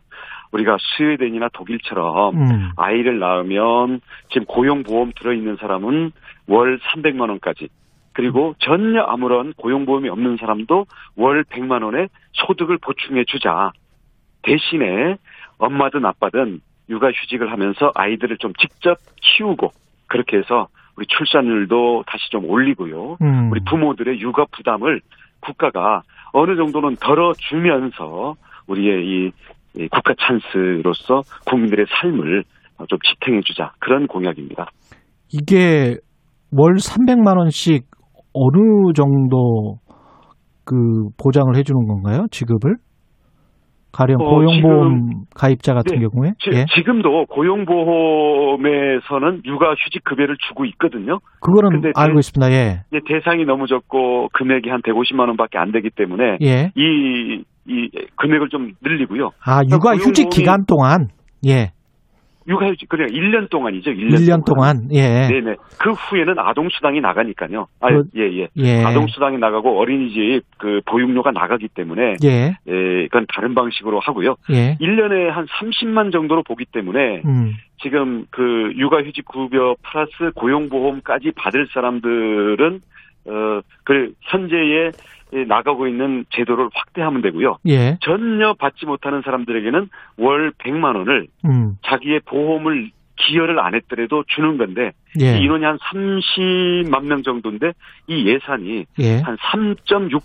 우리가 0.53 0.77
스웨덴이나 0.97 1.49
독일처럼 1.53 2.37
음. 2.37 2.71
아이를 2.77 3.19
낳으면 3.19 4.01
지금 4.31 4.47
고용보험 4.47 5.13
들어있는 5.17 5.57
사람은 5.57 6.13
월 6.47 6.79
300만 6.79 7.29
원까지 7.29 7.69
그리고 8.13 8.55
전혀 8.61 9.03
아무런 9.03 9.53
고용보험이 9.55 10.09
없는 10.09 10.39
사람도 10.39 10.87
월 11.17 11.45
100만 11.45 11.83
원의 11.85 12.09
소득을 12.33 12.79
보충해 12.79 13.25
주자. 13.27 13.73
대신에 14.43 15.17
엄마든 15.59 16.05
아빠든 16.07 16.61
육아휴직을 16.89 17.51
하면서 17.51 17.93
아이들을 17.95 18.39
좀 18.39 18.53
직접 18.55 18.97
키우고 19.21 19.73
그렇게 20.07 20.39
해서 20.39 20.69
우리 20.97 21.07
출산율도 21.07 22.05
다시 22.07 22.31
좀 22.31 22.49
올리고요. 22.49 23.17
음. 23.21 23.51
우리 23.51 23.61
부모들의 23.69 24.21
육아 24.21 24.47
부담을 24.51 25.01
국가가 25.41 26.03
어느 26.33 26.57
정도는 26.57 26.97
덜어주면서 26.97 28.35
우리의 28.67 29.05
이, 29.05 29.31
이 29.77 29.89
국가 29.89 30.15
찬스로서 30.19 31.23
국민들의 31.47 31.87
삶을 31.89 32.45
좀 32.89 32.99
지탱해주자 33.05 33.73
그런 33.79 34.07
공약입니다. 34.07 34.67
이게 35.33 35.97
월 36.53 36.75
300만 36.75 37.39
원씩 37.39 37.85
어느 38.33 38.93
정도 38.95 39.79
그 40.65 40.75
보장을 41.23 41.55
해주는 41.57 41.87
건가요? 41.87 42.27
지급을? 42.31 42.77
가령 43.97 44.21
어, 44.21 44.25
고용보험 44.29 45.25
가입자 45.35 45.73
같은 45.73 45.99
네. 45.99 46.07
경우에? 46.07 46.33
지, 46.39 46.51
예. 46.53 46.67
금도 46.85 47.25
고용보험에서는 47.27 49.43
육아휴직 49.47 50.05
급여를 50.05 50.37
주고 50.49 50.65
있거든요. 50.67 51.19
그거는 51.41 51.93
알고 51.97 52.15
대- 52.15 52.19
있습니다. 52.19 52.53
예. 52.53 52.83
이제 52.93 53.01
대상이 53.07 53.45
너무 53.45 53.67
적고 53.67 54.29
금액이 54.33 54.69
한 54.69 54.83
150만 54.83 55.21
원밖에 55.29 55.59
안 55.59 55.73
되기 55.73 55.89
때문에 55.91 56.39
예. 56.43 56.73
이, 56.77 57.43
이 57.67 57.89
금액을 58.17 58.49
좀 58.51 58.73
늘리고요. 58.83 59.31
아, 59.45 59.63
육아 59.71 59.95
휴직 59.97 60.29
고용보험이- 60.29 60.31
기간 60.31 60.65
동안 60.67 61.09
예. 61.47 61.71
육아휴직 62.49 62.89
그냥 62.89 63.09
1년 63.09 63.51
동안이죠. 63.51 63.91
1년, 63.91 64.15
1년 64.15 64.45
동안 64.45 64.89
예. 64.93 65.27
네 65.29 65.41
네. 65.41 65.57
그 65.79 65.93
후에는 65.93 66.39
아동 66.39 66.69
수당이 66.71 67.01
나가니까요. 67.01 67.67
아, 67.81 67.89
그- 67.89 68.05
예, 68.17 68.23
예. 68.43 68.49
예. 68.57 68.85
아동 68.85 69.07
수당이 69.09 69.39
나가고 69.39 69.79
어린이집 69.79 70.43
그 70.59 70.81
보육료가 70.87 71.33
나가기 71.33 71.69
때문에 71.69 72.15
예. 72.25 72.57
예, 72.69 73.03
그건 73.09 73.27
다른 73.35 73.55
방식으로 73.55 74.01
하고요. 74.01 74.37
예. 74.51 74.77
1년에 74.81 75.27
한 75.29 75.47
30만 75.47 76.13
정도로 76.13 76.43
보기 76.45 76.65
때문에 76.67 77.23
음. 77.25 77.55
지금 77.83 78.27
그 78.31 78.73
육아휴직 78.77 79.25
급여 79.27 79.75
플러스 79.83 80.33
고용보험까지 80.35 81.33
받을 81.37 81.67
사람들은 81.73 82.81
어그 83.29 84.13
현재에 84.21 84.93
나가고 85.33 85.87
있는 85.89 86.25
제도를 86.31 86.69
확대하면 86.73 87.21
되고요. 87.23 87.59
예. 87.67 87.99
전혀 88.03 88.55
받지 88.55 88.87
못하는 88.87 89.23
사람들에게는 89.25 89.89
월 90.19 90.53
100만 90.59 90.97
원을 90.97 91.27
음. 91.45 91.77
자기의 91.85 92.21
보험을 92.27 92.91
기여를 93.17 93.59
안 93.61 93.75
했더라도 93.75 94.25
주는 94.29 94.57
건데 94.59 94.93
예. 95.21 95.39
이 95.39 95.43
인원이 95.45 95.65
한 95.65 95.79
30만 95.79 97.05
명 97.07 97.23
정도인데 97.23 97.73
이 98.07 98.27
예산이 98.29 98.85
예. 99.01 99.21
한 99.21 99.37
3.6 99.37 100.21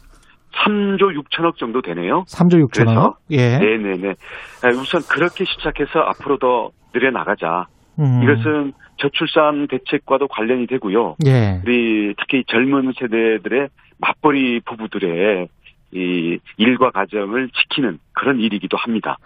3조 0.54 1.18
6천억 1.24 1.56
정도 1.58 1.82
되네요. 1.82 2.26
3조 2.28 2.62
6천원. 2.68 2.70
그래서- 2.72 3.18
예. 3.32 3.58
네네네. 3.58 4.10
아, 4.10 4.68
우선 4.68 5.02
그렇게 5.10 5.46
시작해서 5.46 6.00
앞으로 6.02 6.38
더 6.38 6.72
늘려나가자. 6.94 7.68
음. 8.00 8.22
이것은 8.24 8.74
저출산 8.98 9.68
대책과도 9.68 10.28
관련이 10.28 10.68
되고요. 10.68 11.16
예. 11.26 11.62
우리 11.66 12.14
특히 12.20 12.44
젊은 12.48 12.92
세대들의 13.00 13.70
맞벌이 14.02 14.62
부부들의 14.62 15.48
이 15.94 16.38
일과 16.58 16.90
가정을 16.92 17.50
지키는 17.50 18.00
그런 18.14 18.40
일이기도 18.40 18.78
합니다. 18.78 19.18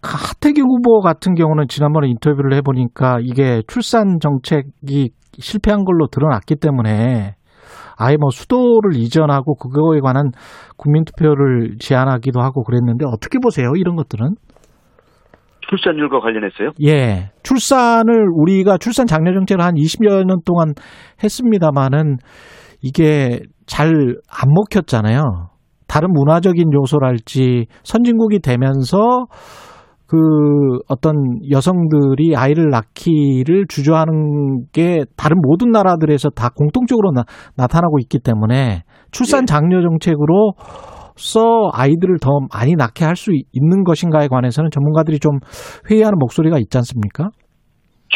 그 0.00 0.10
하태기 0.12 0.60
후보 0.60 1.00
같은 1.00 1.34
경우는 1.34 1.68
지난번에 1.68 2.08
인터뷰를 2.08 2.54
해보니까 2.56 3.18
이게 3.20 3.62
출산 3.68 4.18
정책이 4.20 5.10
실패한 5.38 5.84
걸로 5.84 6.06
드러났기 6.06 6.56
때문에 6.56 7.34
아예 7.96 8.16
뭐 8.16 8.30
수도를 8.30 8.94
이전하고 8.94 9.56
그거에 9.56 10.00
관한 10.00 10.30
국민투표를 10.76 11.76
제안하기도 11.78 12.40
하고 12.40 12.64
그랬는데 12.64 13.04
어떻게 13.06 13.38
보세요? 13.38 13.72
이런 13.76 13.94
것들은? 13.94 14.34
출산율과 15.68 16.20
관련해서요. 16.20 16.70
예. 16.86 17.30
출산을 17.42 18.28
우리가 18.32 18.78
출산 18.78 19.06
장려 19.06 19.32
정책을 19.32 19.62
한 19.64 19.74
20여 19.74 20.24
년 20.26 20.38
동안 20.44 20.74
했습니다마는 21.22 22.16
이게 22.82 23.40
잘 23.66 23.88
안 24.28 24.52
먹혔잖아요. 24.52 25.48
다른 25.86 26.12
문화적인 26.12 26.72
요소랄지 26.72 27.66
선진국이 27.82 28.40
되면서 28.40 29.26
그 30.06 30.18
어떤 30.88 31.14
여성들이 31.50 32.36
아이를 32.36 32.70
낳기를 32.70 33.66
주저하는 33.68 34.66
게 34.72 35.04
다른 35.16 35.38
모든 35.40 35.70
나라들에서 35.70 36.30
다 36.30 36.50
공통적으로 36.54 37.12
나, 37.12 37.66
타나고 37.66 37.98
있기 38.00 38.18
때문에 38.18 38.82
출산 39.10 39.42
예. 39.42 39.46
장려 39.46 39.82
정책으로 39.82 40.52
써 41.16 41.70
아이들을 41.72 42.18
더 42.20 42.30
많이 42.52 42.74
낳게 42.74 43.04
할 43.04 43.16
수 43.16 43.30
있는 43.52 43.84
것인가에 43.84 44.28
관해서는 44.28 44.70
전문가들이 44.70 45.20
좀 45.20 45.38
회의하는 45.90 46.18
목소리가 46.18 46.58
있지 46.58 46.76
않습니까? 46.78 47.30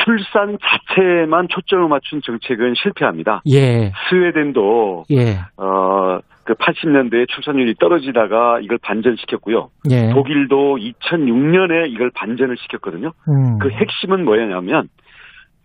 출산 0.05 0.59
자체만 0.63 1.49
초점을 1.49 1.89
맞춘 1.89 2.21
정책은 2.23 2.75
실패합니다. 2.77 3.43
예, 3.51 3.93
스웨덴도 4.09 5.05
예, 5.11 5.39
어, 5.57 6.19
그 6.45 6.55
80년대에 6.55 7.29
출산율이 7.29 7.75
떨어지다가 7.79 8.61
이걸 8.61 8.79
반전시켰고요. 8.79 9.71
예. 9.91 10.11
독일도 10.11 10.77
2006년에 10.79 11.91
이걸 11.91 12.11
반전을 12.15 12.57
시켰거든요. 12.59 13.13
음, 13.29 13.59
그 13.59 13.69
핵심은 13.71 14.25
뭐냐면 14.25 14.89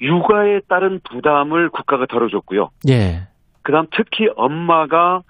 육아에 0.02 0.62
따른 0.68 1.00
부담을 1.10 1.70
국가가 1.70 2.06
덜어줬고요. 2.06 2.70
예, 2.90 3.28
그다음 3.62 3.86
특히 3.96 4.28
엄마가 4.36 5.22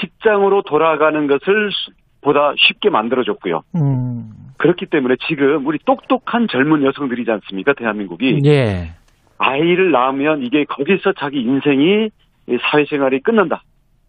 직장으로 0.00 0.62
돌아가는 0.62 1.26
것을 1.26 1.70
수- 1.72 1.90
보다 2.20 2.52
쉽게 2.56 2.90
만들어줬고요. 2.90 3.62
음, 3.76 4.30
그렇기 4.58 4.86
때문에 4.86 5.16
지금 5.28 5.66
우리 5.66 5.78
똑똑한 5.84 6.48
젊은 6.50 6.82
여성들이지 6.84 7.30
않습니까? 7.30 7.74
대한민국이 7.74 8.40
예, 8.44 8.92
아이를 9.38 9.90
낳으면 9.90 10.42
이게 10.42 10.64
거기서 10.64 11.12
자기 11.18 11.40
인생이 11.40 12.10
이 12.48 12.58
사회생활이 12.70 13.20
끝난다 13.20 13.62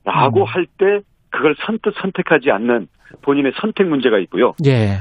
라고 0.03 0.41
음. 0.41 0.45
할때 0.45 1.01
그걸 1.29 1.55
선뜻 1.65 1.93
선택하지 2.01 2.51
않는 2.51 2.87
본인의 3.21 3.53
선택 3.59 3.87
문제가 3.87 4.17
있고요. 4.19 4.53
예. 4.65 4.97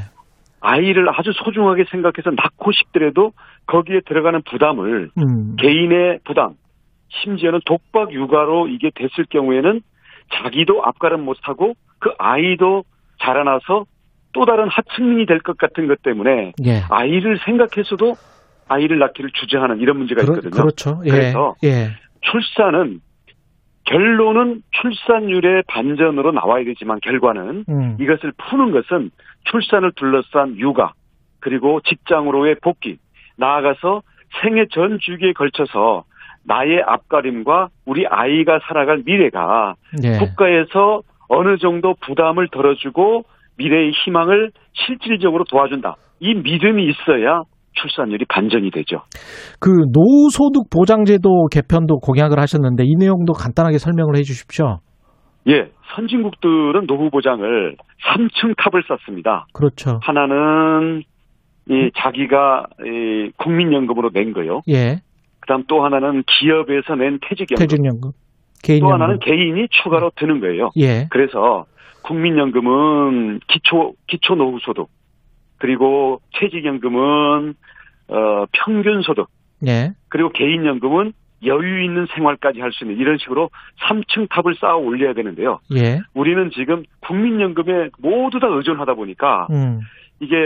아이를 0.60 1.08
아주 1.08 1.32
소중하게 1.32 1.84
생각해서 1.90 2.30
낳고 2.30 2.72
싶더라도 2.72 3.32
거기에 3.66 4.00
들어가는 4.06 4.42
부담을 4.42 5.10
음. 5.16 5.56
개인의 5.56 6.20
부담, 6.24 6.54
심지어는 7.08 7.60
독박 7.64 8.12
육아로 8.12 8.68
이게 8.68 8.90
됐을 8.94 9.24
경우에는 9.30 9.80
자기도 10.34 10.84
앞가름 10.84 11.24
못하고 11.24 11.74
그 12.00 12.10
아이도 12.18 12.84
자라나서 13.20 13.84
또 14.32 14.44
다른 14.44 14.68
하층민이 14.68 15.26
될 15.26 15.40
것 15.40 15.56
같은 15.58 15.86
것 15.88 16.02
때문에 16.02 16.52
예. 16.64 16.82
아이를 16.90 17.38
생각해서도 17.44 18.14
아이를 18.68 18.98
낳기를 18.98 19.30
주저하는 19.32 19.80
이런 19.80 19.96
문제가 19.98 20.22
있거든요. 20.22 20.50
그렇죠. 20.50 21.00
예. 21.06 21.10
그래서 21.10 21.54
예. 21.64 21.90
출산은 22.20 23.00
결론은 23.84 24.62
출산율의 24.70 25.62
반전으로 25.66 26.32
나와야 26.32 26.64
되지만 26.64 26.98
결과는 27.00 27.64
음. 27.68 27.96
이것을 27.98 28.32
푸는 28.36 28.70
것은 28.70 29.10
출산을 29.44 29.92
둘러싼 29.92 30.58
육아 30.58 30.92
그리고 31.40 31.80
직장으로의 31.80 32.56
복귀 32.62 32.98
나아가서 33.36 34.02
생애 34.42 34.66
전 34.70 34.98
주기에 35.00 35.32
걸쳐서 35.32 36.04
나의 36.44 36.82
앞가림과 36.82 37.68
우리 37.86 38.06
아이가 38.06 38.60
살아갈 38.68 39.02
미래가 39.06 39.74
예. 40.04 40.18
국가에서 40.18 41.00
어느 41.28 41.58
정도 41.58 41.94
부담을 42.00 42.48
덜어주고 42.50 43.22
미래의 43.58 43.92
희망을 43.92 44.50
실질적으로 44.72 45.44
도와준다. 45.44 45.96
이 46.20 46.34
믿음이 46.34 46.88
있어야 46.88 47.42
출산율이 47.72 48.24
반전이 48.28 48.70
되죠. 48.70 49.02
그 49.60 49.70
노후소득 49.70 50.70
보장제도 50.70 51.46
개편도 51.52 51.98
공약을 52.00 52.38
하셨는데 52.38 52.84
이 52.84 52.94
내용도 52.98 53.32
간단하게 53.32 53.78
설명을 53.78 54.16
해 54.16 54.22
주십시오. 54.22 54.78
예, 55.48 55.70
선진국들은 55.94 56.86
노후 56.86 57.10
보장을 57.10 57.76
3층 58.12 58.54
탑을 58.56 58.82
쌓습니다. 58.86 59.46
그렇죠. 59.52 59.98
하나는 60.02 61.02
이 61.70 61.90
자기가 61.96 62.66
이 62.84 63.30
국민연금으로 63.36 64.10
낸 64.10 64.32
거요. 64.32 64.60
예. 64.68 64.96
그다음 65.40 65.64
또 65.68 65.84
하나는 65.84 66.22
기업에서 66.26 66.94
낸 66.96 67.18
퇴직연금. 67.22 67.56
퇴직연금. 67.56 68.10
또 68.62 68.66
개인연금. 68.66 68.92
하나는 68.92 69.18
개인이 69.20 69.68
추가로 69.70 70.12
드는 70.16 70.40
거예요. 70.40 70.70
예. 70.78 71.06
그래서 71.10 71.66
국민연금은 72.02 73.40
기초 73.48 73.94
기초 74.06 74.34
노후소득 74.34 74.88
그리고 75.58 76.20
퇴직연금은 76.38 77.54
어 78.08 78.44
평균 78.52 79.02
소득 79.02 79.28
예. 79.66 79.92
그리고 80.08 80.30
개인연금은 80.30 81.12
여유 81.44 81.84
있는 81.84 82.06
생활까지 82.14 82.60
할 82.60 82.72
수 82.72 82.84
있는 82.84 82.98
이런 82.98 83.16
식으로 83.18 83.50
3층 83.86 84.28
탑을 84.28 84.56
쌓아 84.60 84.74
올려야 84.76 85.12
되는데요. 85.14 85.60
예. 85.76 86.00
우리는 86.14 86.50
지금 86.52 86.82
국민연금에 87.00 87.90
모두 87.98 88.40
다 88.40 88.48
의존하다 88.48 88.94
보니까 88.94 89.46
음. 89.50 89.80
이게 90.20 90.36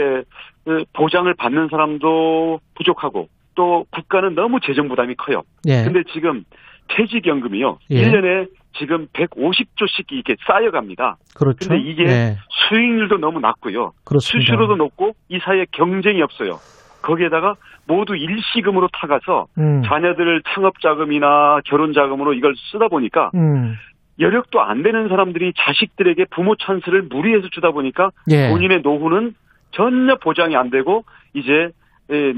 그 0.65 0.83
보장을 0.93 1.33
받는 1.33 1.67
사람도 1.71 2.59
부족하고 2.75 3.27
또 3.55 3.85
국가는 3.91 4.35
너무 4.35 4.59
재정 4.59 4.87
부담이 4.87 5.15
커요. 5.15 5.43
예. 5.67 5.83
근데 5.83 6.03
지금 6.13 6.43
퇴직연금이요. 6.89 7.79
예. 7.91 8.03
1년에 8.03 8.49
지금 8.77 9.07
150조씩 9.13 10.11
이렇게 10.11 10.35
쌓여갑니다. 10.47 11.17
그렇죠. 11.35 11.69
근데 11.69 11.81
이게 11.83 12.03
예. 12.05 12.37
수익률도 12.69 13.17
너무 13.17 13.39
낮고요. 13.39 13.93
그렇습니다. 14.03 14.51
수수료도 14.51 14.75
높고 14.75 15.15
이 15.29 15.39
사이에 15.39 15.65
경쟁이 15.71 16.21
없어요. 16.21 16.59
거기에다가 17.01 17.55
모두 17.85 18.15
일시금으로 18.15 18.87
타가서 18.93 19.47
음. 19.57 19.83
자녀들 19.85 20.41
창업 20.53 20.79
자금이나 20.79 21.59
결혼 21.65 21.93
자금으로 21.93 22.33
이걸 22.33 22.55
쓰다 22.71 22.87
보니까 22.87 23.29
음. 23.35 23.75
여력도 24.19 24.61
안 24.61 24.83
되는 24.83 25.09
사람들이 25.09 25.53
자식들에게 25.57 26.25
부모 26.31 26.55
찬스를 26.55 27.03
무리해서 27.03 27.49
주다 27.51 27.71
보니까 27.71 28.11
예. 28.29 28.49
본인의 28.49 28.81
노후는 28.81 29.35
전혀 29.71 30.15
보장이 30.15 30.55
안 30.55 30.69
되고 30.69 31.03
이제 31.33 31.51
예, 31.51 31.71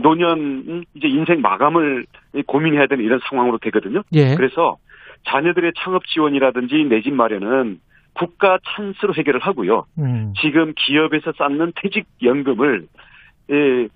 노년 0.01 0.85
이제 0.93 1.07
인생 1.07 1.41
마감을 1.41 2.05
고민해야 2.47 2.87
되는 2.87 3.03
이런 3.03 3.19
상황으로 3.29 3.57
되거든요. 3.59 4.03
예. 4.13 4.35
그래서 4.35 4.77
자녀들의 5.27 5.73
창업 5.77 6.05
지원이라든지 6.07 6.85
내 6.85 7.01
집 7.01 7.13
마련은 7.13 7.79
국가 8.13 8.57
찬스로 8.63 9.13
해결을 9.15 9.41
하고요. 9.41 9.85
음. 9.99 10.33
지금 10.41 10.73
기업에서 10.75 11.33
쌓는 11.37 11.73
퇴직 11.75 12.05
연금을 12.23 12.87
예, 13.51 13.87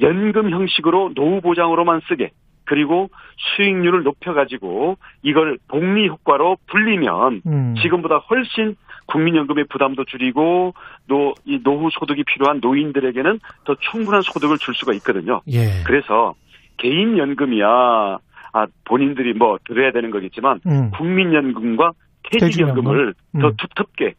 연금 0.00 0.50
형식으로 0.50 1.12
노후 1.14 1.40
보장으로만 1.42 2.00
쓰게 2.08 2.30
그리고 2.64 3.10
수익률을 3.56 4.02
높여가지고 4.04 4.96
이걸 5.22 5.58
복리 5.68 6.08
효과로 6.08 6.56
불리면 6.68 7.42
음. 7.46 7.74
지금보다 7.82 8.18
훨씬 8.18 8.76
국민연금의 9.10 9.64
부담도 9.68 10.04
줄이고 10.04 10.74
노, 11.06 11.34
이 11.44 11.60
노후 11.62 11.90
소득이 11.90 12.24
필요한 12.24 12.60
노인들에게는 12.60 13.40
더 13.64 13.74
충분한 13.90 14.22
소득을 14.22 14.58
줄 14.58 14.74
수가 14.74 14.92
있거든요. 14.94 15.40
예. 15.48 15.82
그래서 15.84 16.34
개인 16.76 17.18
연금이야 17.18 18.18
아, 18.52 18.66
본인들이 18.84 19.34
뭐 19.34 19.58
들어야 19.64 19.92
되는 19.92 20.10
거겠지만 20.10 20.60
음. 20.66 20.90
국민연금과 20.92 21.92
퇴직연금을 22.30 23.14
퇴직연금? 23.32 23.40
더 23.40 23.48
음. 23.48 23.56
두텁게 23.56 24.04
네, 24.04 24.14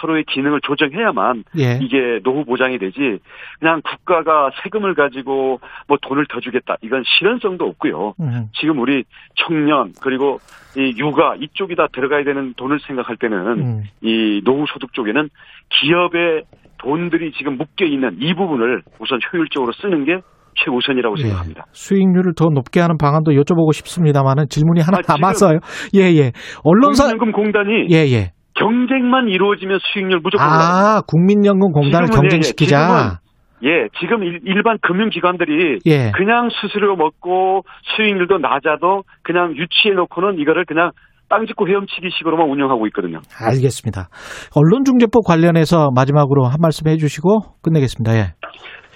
서로의 0.00 0.24
기능을 0.24 0.60
조정해야만 0.62 1.44
예. 1.58 1.78
이게 1.80 2.20
노후 2.24 2.44
보장이 2.44 2.78
되지 2.78 3.18
그냥 3.58 3.80
국가가 3.82 4.50
세금을 4.62 4.94
가지고 4.94 5.60
뭐 5.86 5.98
돈을 6.02 6.26
더 6.28 6.40
주겠다 6.40 6.76
이건 6.82 7.02
실현성도 7.06 7.64
없고요. 7.64 8.14
음. 8.20 8.48
지금 8.54 8.78
우리 8.80 9.04
청년 9.36 9.92
그리고 10.02 10.38
이 10.76 10.94
육아 10.98 11.36
이쪽이 11.40 11.76
다 11.76 11.86
들어가야 11.92 12.24
되는 12.24 12.54
돈을 12.56 12.80
생각할 12.80 13.16
때는 13.16 13.36
음. 13.58 13.82
이 14.02 14.40
노후 14.44 14.64
소득 14.72 14.92
쪽에는 14.92 15.28
기업의 15.70 16.42
돈들이 16.78 17.32
지금 17.32 17.56
묶여 17.56 17.84
있는 17.84 18.16
이 18.20 18.34
부분을 18.34 18.82
우선 19.00 19.18
효율적으로 19.32 19.72
쓰는 19.72 20.04
게 20.04 20.20
최우선이라고 20.64 21.16
예. 21.18 21.22
생각합니다. 21.22 21.66
수익률을 21.72 22.34
더 22.36 22.46
높게 22.46 22.80
하는 22.80 22.96
방안도 22.98 23.32
여쭤보고 23.32 23.72
싶습니다만은 23.72 24.46
질문이 24.48 24.80
하나 24.80 24.98
아, 24.98 25.14
남았어요. 25.14 25.60
예, 25.94 26.00
예. 26.16 26.32
언론사 26.64 27.04
국민연금 27.04 27.32
공단이 27.32 27.86
예, 27.90 28.06
예. 28.10 28.32
경쟁만 28.58 29.28
이루어지면 29.28 29.78
수익률 29.92 30.20
무조건 30.22 30.46
올라갑니다. 30.46 30.96
아, 30.98 31.02
국민연금 31.06 31.72
공단을 31.72 32.06
지금은, 32.06 32.22
예, 32.22 32.26
예, 32.26 32.28
경쟁시키자. 32.28 33.18
예, 33.64 33.88
지금 34.00 34.22
일- 34.22 34.40
일반 34.44 34.78
금융기관들이 34.82 35.78
예. 35.86 36.12
그냥 36.14 36.48
수수료 36.50 36.96
먹고 36.96 37.62
수익률도 37.96 38.38
낮아도 38.38 39.02
그냥 39.22 39.56
유치해 39.56 39.94
놓고는 39.94 40.38
이거를 40.38 40.64
그냥 40.64 40.90
땅 41.28 41.44
짓고 41.46 41.68
헤엄치기 41.68 42.08
식으로만 42.18 42.48
운영하고 42.48 42.86
있거든요. 42.88 43.20
알겠습니다. 43.38 44.08
언론중재법 44.56 45.24
관련해서 45.26 45.90
마지막으로 45.94 46.44
한 46.44 46.56
말씀 46.60 46.88
해주시고 46.88 47.60
끝내겠습니다. 47.62 48.14
예. 48.16 48.32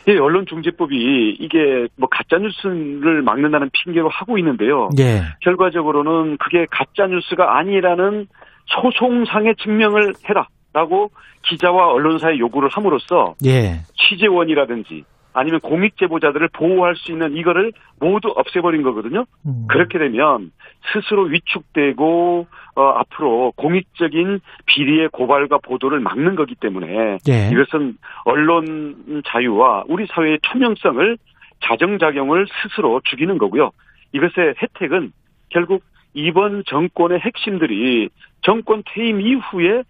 예, 0.08 0.18
언론중재법이 0.18 1.36
이게 1.38 1.86
뭐 1.98 2.08
가짜뉴스를 2.10 3.22
막는다는 3.22 3.68
핑계로 3.84 4.08
하고 4.08 4.38
있는데요. 4.38 4.88
예. 4.98 5.20
결과적으로는 5.42 6.38
그게 6.38 6.66
가짜뉴스가 6.70 7.58
아니라는 7.58 8.26
소송상의 8.66 9.56
증명을 9.56 10.14
해라라고 10.28 11.10
기자와 11.42 11.92
언론사에 11.92 12.38
요구를 12.38 12.68
함으로써 12.70 13.34
예. 13.44 13.80
취재원이라든지 13.96 15.04
아니면 15.34 15.60
공익 15.60 15.96
제보자들을 15.96 16.48
보호할 16.52 16.94
수 16.96 17.10
있는 17.10 17.36
이거를 17.36 17.72
모두 17.98 18.28
없애버린 18.36 18.82
거거든요. 18.82 19.24
음. 19.46 19.66
그렇게 19.68 19.98
되면 19.98 20.52
스스로 20.92 21.22
위축되고 21.22 22.46
어, 22.74 22.82
앞으로 22.82 23.52
공익적인 23.56 24.40
비리의 24.66 25.08
고발과 25.08 25.58
보도를 25.58 26.00
막는 26.00 26.36
거기 26.36 26.54
때문에 26.54 27.18
예. 27.28 27.50
이것은 27.50 27.96
언론 28.24 29.22
자유와 29.26 29.84
우리 29.88 30.06
사회의 30.06 30.38
투명성을 30.42 31.18
자정작용을 31.64 32.46
스스로 32.62 33.00
죽이는 33.04 33.38
거고요. 33.38 33.70
이것의 34.12 34.54
혜택은 34.60 35.12
결국 35.48 35.82
이번 36.14 36.64
정권의 36.66 37.20
핵심들이 37.20 38.08
정권 38.42 38.82
퇴임 38.94 39.20
이후에 39.20 39.82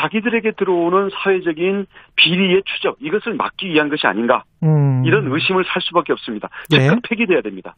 자기들에게 0.00 0.52
들어오는 0.56 1.10
사회적인 1.22 1.86
비리의 2.16 2.62
추적 2.64 2.96
이것을 3.00 3.34
막기 3.34 3.68
위한 3.68 3.88
것이 3.88 4.06
아닌가 4.06 4.44
음. 4.62 5.04
이런 5.04 5.32
의심을 5.32 5.64
살 5.64 5.82
수밖에 5.82 6.12
없습니다. 6.12 6.48
예. 6.72 6.78
즉각 6.78 7.00
폐기돼야 7.08 7.42
됩니다. 7.42 7.74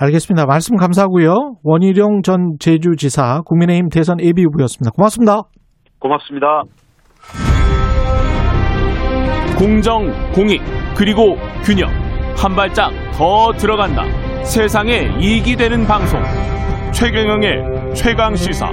알겠습니다. 0.00 0.46
말씀 0.46 0.76
감사하고요. 0.76 1.58
원희룡 1.62 2.22
전 2.22 2.56
제주지사 2.58 3.42
국민의힘 3.44 3.88
대선 3.90 4.20
예비 4.20 4.42
후보였습니다. 4.44 4.90
고맙습니다. 4.90 5.42
고맙습니다. 6.00 6.62
공정, 9.56 10.10
공익, 10.32 10.60
그리고 10.96 11.36
균형. 11.64 11.88
한 12.36 12.56
발짝 12.56 12.90
더 13.12 13.52
들어간다. 13.52 14.02
세상에 14.42 15.16
이익이 15.20 15.54
되는 15.54 15.86
방송. 15.86 16.20
최경영의 16.92 17.81
최강 17.94 18.34
시사. 18.34 18.66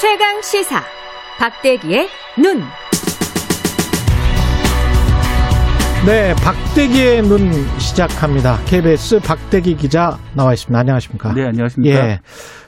최강 0.00 0.40
시사 0.42 0.80
박대기의 1.38 2.08
눈. 2.38 2.60
네, 6.06 6.34
박대기의 6.42 7.22
눈 7.22 7.50
시작합니다. 7.78 8.58
KBS 8.66 9.20
박대기 9.20 9.74
기자 9.76 10.16
나와 10.36 10.52
있습니다. 10.52 10.78
안녕하십니까? 10.78 11.32
네, 11.34 11.44
안녕하십니까? 11.46 11.96
예. 11.96 12.18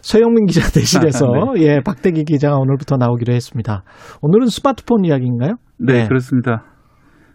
서영민 0.03 0.47
기자 0.47 0.61
대신해서 0.73 1.27
예, 1.59 1.81
박대기 1.85 2.25
기자가 2.25 2.57
오늘부터 2.57 2.97
나오기로 2.97 3.33
했습니다. 3.33 3.85
오늘은 4.23 4.49
스마트폰 4.49 5.05
이야기인가요? 5.05 5.55
네, 5.79 5.93
네. 6.03 6.09
그렇습니다. 6.09 6.65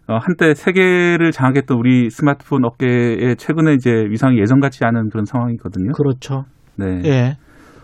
어, 0.07 0.17
한때 0.17 0.53
세계를 0.53 1.31
장악했던 1.31 1.77
우리 1.77 2.09
스마트폰 2.09 2.65
업계에 2.65 3.35
최근에 3.35 3.73
이제 3.73 3.89
위상이 4.09 4.37
예전 4.39 4.59
같지 4.59 4.79
않은 4.83 5.09
그런 5.09 5.25
상황이거든요. 5.25 5.93
그렇죠. 5.93 6.43
네. 6.77 7.01
예. 7.05 7.37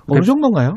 어느 0.07 0.19
대- 0.19 0.25
정도인가요? 0.25 0.73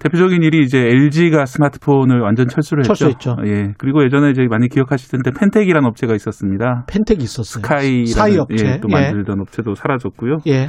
대표적인 0.00 0.42
일이 0.44 0.62
이제 0.62 0.78
LG가 0.78 1.44
스마트폰을 1.44 2.20
완전 2.20 2.46
철수를 2.46 2.84
했죠. 2.84 2.94
철수했죠. 2.94 3.36
예. 3.46 3.72
그리고 3.78 4.04
예전에 4.04 4.30
이제 4.30 4.46
많이 4.48 4.68
기억하실 4.68 5.10
텐데 5.10 5.32
펜텍이라는 5.38 5.86
업체가 5.88 6.14
있었습니다. 6.14 6.84
펜텍이 6.86 7.18
있었어요. 7.24 7.60
스카이라는 7.62 8.06
사이 8.06 8.38
업체. 8.38 8.64
예, 8.66 8.80
또 8.80 8.86
만들던 8.88 9.40
업체도 9.40 9.74
사라졌고요. 9.74 10.36
예. 10.46 10.68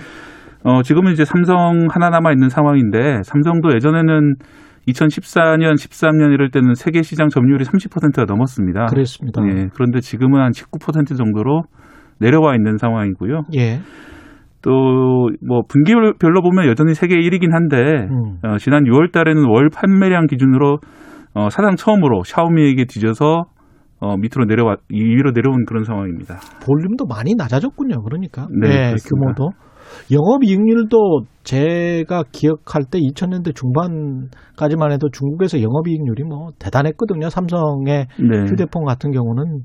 어, 0.64 0.82
지금은 0.82 1.14
이제 1.14 1.24
삼성 1.26 1.88
하나 1.92 2.10
남아 2.10 2.32
있는 2.32 2.50
상황인데 2.50 3.22
삼성도 3.24 3.74
예전에는 3.76 4.34
2014년, 4.92 5.74
13년 5.74 6.34
이럴 6.34 6.52
때는 6.52 6.74
세계 6.76 7.02
시장 7.02 7.30
점유율이 7.30 7.66
30%가 7.66 8.26
넘었습니다. 8.26 8.86
그랬습니다. 8.88 9.42
예. 9.48 9.68
그런데 9.74 10.00
지금은 10.00 10.42
한 10.42 10.52
19% 10.52 11.18
정도로 11.18 11.64
내려와 12.20 12.56
있는 12.56 12.78
상황이고요. 12.78 13.44
예. 13.58 13.80
또뭐 14.62 15.64
분기별로 15.70 16.42
보면 16.44 16.68
여전히 16.68 16.94
세계 16.94 17.16
1위긴 17.16 17.52
한데 17.52 18.08
음. 18.10 18.40
어, 18.44 18.58
지난 18.58 18.84
6월 18.84 19.12
달에는 19.12 19.46
월 19.48 19.70
판매량 19.74 20.28
기준으로 20.28 20.80
어, 21.34 21.50
사상 21.50 21.76
처음으로 21.76 22.24
샤오미에게 22.26 22.86
뒤져서 22.86 23.46
어, 24.02 24.18
밑으로 24.18 24.46
내려와 24.46 24.78
2위로 24.92 25.34
내려온 25.34 25.66
그런 25.66 25.84
상황입니다. 25.84 26.40
볼륨도 26.66 27.06
많이 27.06 27.36
낮아졌군요. 27.38 28.02
그러니까. 28.04 28.48
네, 28.62 28.68
예, 28.68 28.72
그렇습니다. 28.90 29.10
규모도. 29.10 29.50
영업이익률도 30.12 31.22
제가 31.44 32.24
기억할 32.32 32.84
때 32.90 33.00
2000년대 33.00 33.56
중반까지만 33.56 34.92
해도 34.92 35.10
중국에서 35.12 35.62
영업이익률이 35.62 36.24
뭐 36.24 36.50
대단했거든요. 36.60 37.30
삼성의 37.30 38.08
네. 38.20 38.40
휴대폰 38.50 38.86
같은 38.86 39.12
경우는 39.12 39.64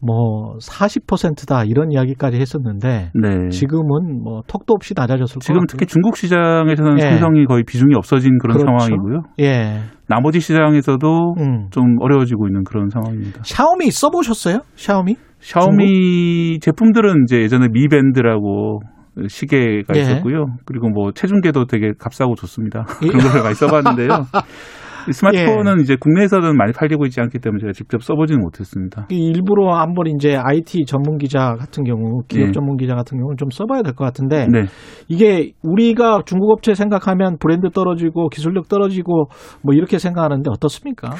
뭐 0.00 0.54
40%다 0.58 1.64
이런 1.64 1.90
이야기까지 1.90 2.36
했었는데 2.36 3.10
네. 3.14 3.48
지금은 3.50 4.22
뭐 4.22 4.42
턱도 4.46 4.72
없이 4.74 4.94
낮아졌을 4.96 5.40
지금 5.40 5.60
것 5.62 5.66
특히. 5.70 5.86
중국 5.86 6.16
시장에서는 6.16 6.98
예. 6.98 7.02
삼성이 7.02 7.46
거의 7.46 7.64
비중이 7.64 7.94
없어진 7.96 8.38
그런 8.38 8.58
그렇죠. 8.58 8.78
상황이고요. 8.78 9.22
예. 9.40 9.80
나머지 10.06 10.38
시장에서도 10.38 11.34
음. 11.38 11.66
좀 11.70 11.96
어려워지고 12.00 12.46
있는 12.46 12.62
그런 12.62 12.88
상황입니다. 12.90 13.40
샤오미 13.44 13.90
써보셨어요? 13.90 14.60
샤오미? 14.76 15.16
샤오미 15.40 16.60
제품들은 16.60 17.24
이제 17.24 17.40
예전에 17.40 17.66
미밴드라고 17.72 18.80
시계가 19.26 19.96
예. 19.96 20.00
있었고요. 20.00 20.46
그리고 20.64 20.88
뭐 20.88 21.12
체중계도 21.12 21.66
되게 21.66 21.92
값싸고 21.98 22.34
좋습니다. 22.36 22.86
예. 23.02 23.08
그런 23.08 23.32
걸 23.32 23.42
많이 23.42 23.54
써봤는데요. 23.54 24.08
이 25.08 25.12
스마트폰은 25.12 25.80
이제 25.80 25.96
국내에서는 25.98 26.56
많이 26.56 26.72
팔리고 26.72 27.04
있지 27.06 27.20
않기 27.20 27.38
때문에 27.38 27.60
제가 27.60 27.72
직접 27.72 28.02
써보지는 28.02 28.40
못했습니다. 28.40 29.06
이 29.10 29.30
일부러 29.34 29.74
한번 29.74 30.06
이제 30.06 30.36
IT 30.36 30.84
전문 30.86 31.18
기자 31.18 31.54
같은 31.58 31.84
경우, 31.84 32.22
기업 32.28 32.48
예. 32.48 32.52
전문 32.52 32.76
기자 32.76 32.94
같은 32.94 33.18
경우는 33.18 33.36
좀 33.36 33.48
써봐야 33.50 33.82
될 33.82 33.94
것 33.94 34.04
같은데 34.04 34.46
네. 34.50 34.64
이게 35.08 35.52
우리가 35.62 36.20
중국 36.26 36.50
업체 36.50 36.74
생각하면 36.74 37.38
브랜드 37.38 37.70
떨어지고 37.70 38.28
기술력 38.28 38.68
떨어지고 38.68 39.28
뭐 39.62 39.74
이렇게 39.74 39.98
생각하는데 39.98 40.48
어떻습니까? 40.50 41.10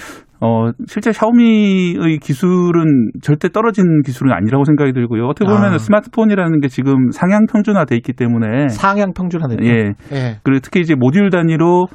어, 0.41 0.71
실제 0.87 1.11
샤오미의 1.11 2.19
기술은 2.19 3.11
절대 3.23 3.49
떨어진 3.49 4.03
기술은 4.05 4.33
아니라고 4.33 4.65
생각이 4.65 4.93
들고요. 4.93 5.25
어떻게 5.27 5.47
보면 5.47 5.75
아. 5.75 5.79
스마트폰이라는 5.79 6.61
게 6.61 6.69
지금 6.69 7.11
상향 7.11 7.47
평준화돼 7.51 7.97
있기 7.97 8.13
때문에 8.13 8.69
상향 8.69 9.13
평준화됐다. 9.15 9.65
예. 9.65 9.95
예. 10.13 10.37
그리고 10.45 10.61
특히 10.63 10.81
이제 10.81 10.95
모듈 10.95 11.31
단위로 11.31 11.83
어, 11.83 11.87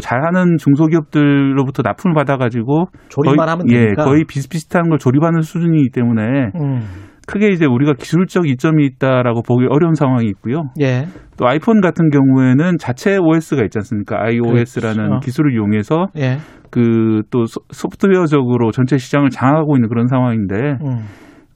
잘하는 0.00 0.56
중소기업들로부터 0.58 1.82
납품을 1.84 2.14
받아가지고 2.14 2.86
조립만 3.08 3.46
거의, 3.46 3.48
하면 3.50 3.70
예, 3.70 3.84
되니까. 3.86 4.04
거의 4.04 4.24
비슷비슷한 4.24 4.88
걸 4.88 4.98
조립하는 4.98 5.42
수준이기 5.42 5.90
때문에 5.90 6.50
음. 6.56 6.80
크게 7.26 7.48
이제 7.48 7.66
우리가 7.66 7.94
기술적 7.94 8.48
이점이 8.48 8.84
있다라고 8.86 9.42
보기 9.42 9.66
어려운 9.68 9.94
상황이 9.94 10.26
있고요. 10.28 10.70
예. 10.80 11.06
또 11.36 11.46
아이폰 11.48 11.80
같은 11.80 12.10
경우에는 12.10 12.78
자체 12.78 13.18
OS가 13.18 13.62
있지 13.64 13.78
않습니까? 13.78 14.22
iOS라는 14.22 15.08
그렇죠. 15.08 15.20
기술을 15.24 15.52
이용해서 15.52 16.06
예. 16.18 16.36
그또 16.70 17.44
소프트웨어적으로 17.72 18.70
전체 18.70 18.96
시장을 18.96 19.30
장악하고 19.30 19.76
있는 19.76 19.88
그런 19.88 20.06
상황인데 20.06 20.54
음. 20.84 21.04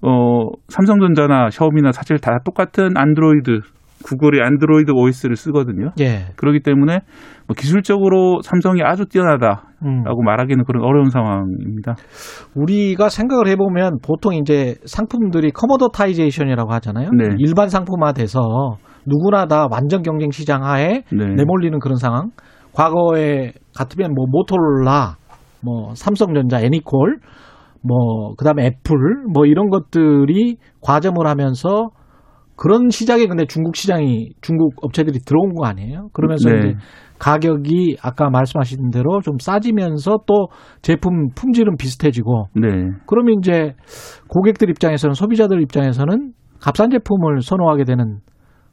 어 0.02 0.46
삼성전자나 0.68 1.50
샤오미나 1.50 1.92
사실 1.92 2.18
다 2.18 2.38
똑같은 2.44 2.96
안드로이드 2.96 3.60
구글의 4.04 4.40
안드로이드 4.42 4.92
OS를 4.92 5.36
쓰거든요. 5.36 5.90
예. 6.00 6.26
그렇기 6.36 6.60
때문에 6.60 7.00
뭐 7.46 7.54
기술적으로 7.56 8.40
삼성이 8.42 8.82
아주 8.82 9.06
뛰어나다라고 9.06 9.66
음. 9.84 10.04
말하기는 10.24 10.64
그런 10.64 10.84
어려운 10.84 11.10
상황입니다. 11.10 11.96
우리가 12.54 13.08
생각을 13.08 13.48
해보면 13.48 13.98
보통 14.02 14.34
이제 14.34 14.76
상품들이 14.84 15.50
commoditization이라고 15.50 16.72
하잖아요. 16.74 17.10
네. 17.10 17.36
일반 17.38 17.68
상품화돼서 17.68 18.76
누구나 19.06 19.46
다 19.46 19.66
완전 19.70 20.02
경쟁 20.02 20.30
시장 20.30 20.64
하에 20.64 21.02
네. 21.12 21.34
내몰리는 21.36 21.78
그런 21.78 21.96
상황. 21.96 22.30
과거에 22.72 23.52
같으면 23.74 24.14
뭐 24.14 24.26
모토로라, 24.28 25.16
뭐 25.62 25.94
삼성전자, 25.94 26.60
애니콜, 26.60 27.18
뭐 27.82 28.34
그다음에 28.36 28.66
애플, 28.66 28.96
뭐 29.32 29.46
이런 29.46 29.70
것들이 29.70 30.56
과점을 30.80 31.16
하면서 31.26 31.90
그런 32.60 32.90
시장에 32.90 33.26
근데 33.26 33.46
중국 33.46 33.74
시장이 33.74 34.32
중국 34.42 34.74
업체들이 34.82 35.20
들어온 35.20 35.54
거 35.54 35.64
아니에요? 35.64 36.08
그러면서 36.12 36.50
네. 36.50 36.58
이제 36.58 36.74
가격이 37.18 37.96
아까 38.02 38.28
말씀하신 38.28 38.90
대로 38.90 39.22
좀 39.22 39.38
싸지면서 39.40 40.18
또 40.26 40.48
제품 40.82 41.30
품질은 41.34 41.78
비슷해지고 41.78 42.48
네. 42.60 42.68
그러면 43.06 43.36
이제 43.38 43.72
고객들 44.28 44.68
입장에서는 44.68 45.14
소비자들 45.14 45.62
입장에서는 45.62 46.32
값싼 46.60 46.90
제품을 46.90 47.40
선호하게 47.40 47.84
되는 47.84 48.18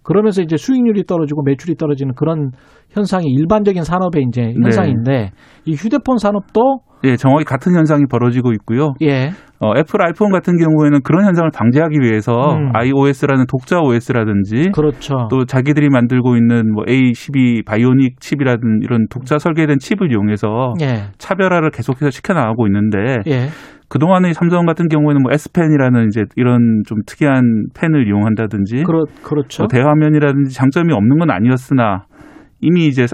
그러면서 0.07 0.41
이제 0.41 0.55
수익률이 0.55 1.03
떨어지고 1.03 1.43
매출이 1.43 1.75
떨어지는 1.75 2.13
그런 2.15 2.51
현상이 2.91 3.25
일반적인 3.27 3.83
산업의 3.83 4.23
이제 4.29 4.53
현상인데 4.53 5.31
이 5.65 5.73
휴대폰 5.73 6.17
산업도 6.17 6.79
예, 7.03 7.17
정확히 7.17 7.43
같은 7.43 7.75
현상이 7.75 8.05
벌어지고 8.09 8.53
있고요. 8.53 8.93
예. 9.01 9.31
어, 9.59 9.73
애플 9.77 10.01
아이폰 10.01 10.31
같은 10.31 10.57
경우에는 10.57 11.01
그런 11.03 11.25
현상을 11.25 11.49
방지하기 11.53 11.99
위해서 11.99 12.31
음. 12.55 12.71
iOS라는 12.73 13.45
독자 13.47 13.79
OS라든지 13.81 14.71
그렇죠. 14.73 15.27
또 15.29 15.45
자기들이 15.45 15.89
만들고 15.89 16.37
있는 16.37 16.73
뭐 16.73 16.85
A12 16.85 17.65
바이오닉 17.65 18.21
칩이라든 18.21 18.79
이런 18.83 19.07
독자 19.09 19.37
설계된 19.39 19.79
칩을 19.79 20.11
이용해서 20.11 20.73
예. 20.81 21.09
차별화를 21.17 21.71
계속해서 21.71 22.11
시켜 22.11 22.33
나가고 22.33 22.65
있는데 22.67 23.17
예. 23.27 23.49
그동안의 23.89 24.33
삼성 24.33 24.65
같은 24.65 24.87
경우에는 24.89 25.21
뭐 25.23 25.31
S펜이라는 25.31 26.07
이제 26.07 26.23
이런 26.35 26.83
좀 26.85 26.99
특이한 27.05 27.67
펜을 27.73 28.07
이용한다든지 28.07 28.83
그렇 28.83 29.05
그렇죠. 29.23 29.63
뭐 29.63 29.67
대화면이라든지 29.67 30.53
장점이 30.53 30.93
없는 30.93 31.19
건 31.19 31.31
아니었으나 31.31 32.05
이미 32.59 32.87
이제 32.87 33.05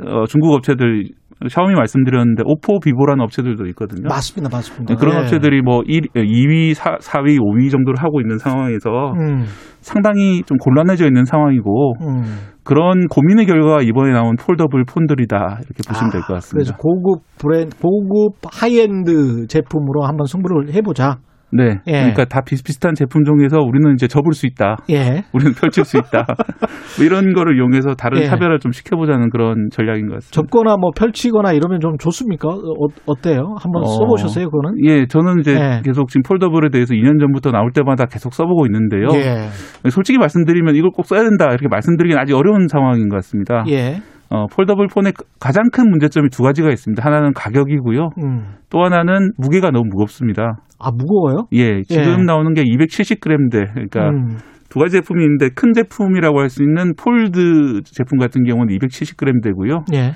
어, 0.00 0.24
중국 0.26 0.52
업체들 0.52 1.04
샤오미 1.48 1.74
말씀드렸는데 1.74 2.42
오포 2.44 2.80
비보라는 2.80 3.22
업체들도 3.22 3.66
있거든요. 3.68 4.08
맞습니다. 4.08 4.54
맞습니다. 4.54 4.94
네, 4.94 4.98
그런 4.98 5.14
예. 5.14 5.20
업체들이 5.20 5.62
뭐 5.62 5.82
1, 5.86 6.08
2위, 6.14 6.74
4, 6.74 6.96
4위, 6.96 7.38
5위 7.38 7.70
정도를 7.70 8.02
하고 8.02 8.20
있는 8.20 8.38
상황에서 8.38 9.12
음. 9.12 9.44
상당히 9.80 10.42
좀 10.42 10.56
곤란해져 10.58 11.06
있는 11.06 11.24
상황이고 11.24 11.94
음. 12.00 12.22
그런 12.68 13.08
고민의 13.08 13.46
결과가 13.46 13.80
이번에 13.80 14.12
나온 14.12 14.36
폴더블 14.36 14.84
폰들이다 14.84 15.36
이렇게 15.64 15.82
보시면 15.88 16.10
될것 16.10 16.26
그래서 16.26 16.74
같습니다. 16.74 16.76
고급 16.76 17.22
브랜드 17.38 17.74
고급 17.78 18.34
하이엔드 18.44 19.46
제품으로 19.46 20.02
한번 20.02 20.26
승부를 20.26 20.74
해 20.74 20.82
보자. 20.82 21.16
네, 21.50 21.78
예. 21.86 21.92
그러니까 21.92 22.24
다 22.26 22.42
비슷비슷한 22.42 22.94
제품 22.94 23.24
중에서 23.24 23.58
우리는 23.60 23.94
이제 23.94 24.06
접을 24.06 24.32
수 24.32 24.46
있다. 24.46 24.76
예. 24.90 25.24
우리는 25.32 25.52
펼칠 25.52 25.84
수 25.84 25.96
있다. 25.96 26.26
뭐 26.98 27.06
이런 27.06 27.32
거를 27.32 27.56
이용해서 27.56 27.94
다른 27.94 28.22
예. 28.22 28.26
차별화를 28.26 28.58
좀 28.58 28.72
시켜보자는 28.72 29.30
그런 29.30 29.68
전략인 29.72 30.08
것 30.08 30.14
같습니다. 30.14 30.34
접거나 30.34 30.76
뭐 30.76 30.90
펼치거나 30.94 31.52
이러면 31.52 31.80
좀 31.80 31.96
좋습니까? 31.98 32.48
어때요 32.48 33.56
한번 33.60 33.82
어, 33.82 33.86
써보셨어요, 33.86 34.50
그거는? 34.50 34.76
예, 34.84 35.06
저는 35.06 35.40
이제 35.40 35.54
예. 35.54 35.80
계속 35.84 36.08
지금 36.08 36.22
foldable에 36.22 36.68
대해서 36.70 36.94
2년 36.94 37.18
전부터 37.18 37.50
나올 37.50 37.70
때마다 37.72 38.06
계속 38.06 38.34
써보고 38.34 38.66
있는데요. 38.66 39.08
예. 39.14 39.48
솔직히 39.90 40.18
말씀드리면 40.18 40.76
이걸 40.76 40.90
꼭 40.90 41.06
써야 41.06 41.22
된다 41.22 41.46
이렇게 41.46 41.68
말씀드리기는 41.68 42.20
아직 42.20 42.34
어려운 42.34 42.68
상황인 42.68 43.08
것 43.08 43.16
같습니다. 43.16 43.64
예. 43.68 44.00
어, 44.30 44.46
foldable 44.46 44.88
폰의 44.88 45.12
가장 45.40 45.64
큰 45.72 45.88
문제점이 45.90 46.28
두 46.30 46.42
가지가 46.42 46.70
있습니다. 46.70 47.02
하나는 47.04 47.32
가격이고요. 47.32 48.10
음. 48.22 48.42
또 48.70 48.84
하나는 48.84 49.30
무게가 49.38 49.70
너무 49.70 49.86
무겁습니다. 49.90 50.58
아, 50.78 50.90
무거워요? 50.90 51.46
예, 51.52 51.82
지금 51.82 52.20
예. 52.20 52.24
나오는 52.24 52.52
게 52.54 52.62
270g대. 52.62 53.72
그러니까 53.72 54.10
음. 54.10 54.36
두 54.68 54.78
가지 54.78 54.92
제품이 54.92 55.22
있는데 55.24 55.48
큰 55.54 55.72
제품이라고 55.72 56.40
할 56.40 56.50
수 56.50 56.62
있는 56.62 56.92
폴드 56.94 57.82
제품 57.84 58.18
같은 58.18 58.44
경우는 58.44 58.76
270g대고요. 58.76 59.94
예. 59.94 60.12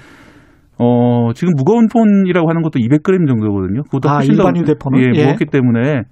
어, 0.78 1.32
지금 1.34 1.54
무거운 1.56 1.86
폰이라고 1.88 2.48
하는 2.48 2.62
것도 2.62 2.78
200g 2.80 3.26
정도거든요. 3.28 3.82
그것도 3.84 4.10
아, 4.10 4.14
훨씬 4.16 4.34
일반 4.34 4.52
더 4.54 4.60
휴대폰은? 4.60 4.98
예, 5.00 5.10
예. 5.14 5.24
무겁기 5.24 5.46
때문에 5.46 6.02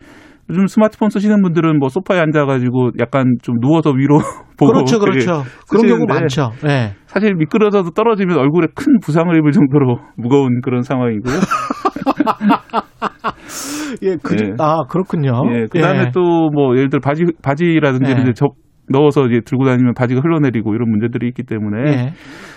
요즘 0.51 0.67
스마트폰 0.67 1.11
쓰시는 1.11 1.43
분들은 1.43 1.79
뭐 1.79 1.89
소파에 1.89 2.19
앉아가지고 2.19 2.93
약간 2.99 3.37
좀 3.43 3.61
누워서 3.61 3.91
위로 3.91 4.19
보고 4.59 4.73
그렇죠, 4.73 4.99
그렇죠. 4.99 5.43
그런 5.71 5.87
경우 5.87 6.07
많죠. 6.07 6.51
예. 6.69 6.95
사실 7.07 7.35
미끄러져서 7.35 7.91
떨어지면 7.91 8.39
얼굴에 8.39 8.69
큰 8.75 8.99
부상을 9.01 9.35
입을 9.37 9.53
정도로 9.53 9.99
무거운 10.17 10.61
그런 10.61 10.83
상황이고요. 10.83 11.35
예, 14.03 14.17
그, 14.23 14.37
예. 14.41 14.55
아, 14.59 14.83
그렇군요. 14.89 15.33
예, 15.53 15.67
그다음에 15.71 16.07
예. 16.07 16.11
또뭐 16.13 16.77
예를 16.77 16.91
들어 16.91 17.01
바지 17.01 17.25
바지라든지 17.43 18.11
예. 18.11 18.23
이제 18.23 18.33
접 18.33 18.53
넣어서 18.91 19.27
이제 19.27 19.41
들고 19.45 19.65
다니면 19.65 19.95
바지가 19.95 20.21
흘러내리고 20.21 20.75
이런 20.75 20.91
문제들이 20.91 21.29
있기 21.29 21.45
때문에 21.45 21.91
예. 21.91 22.13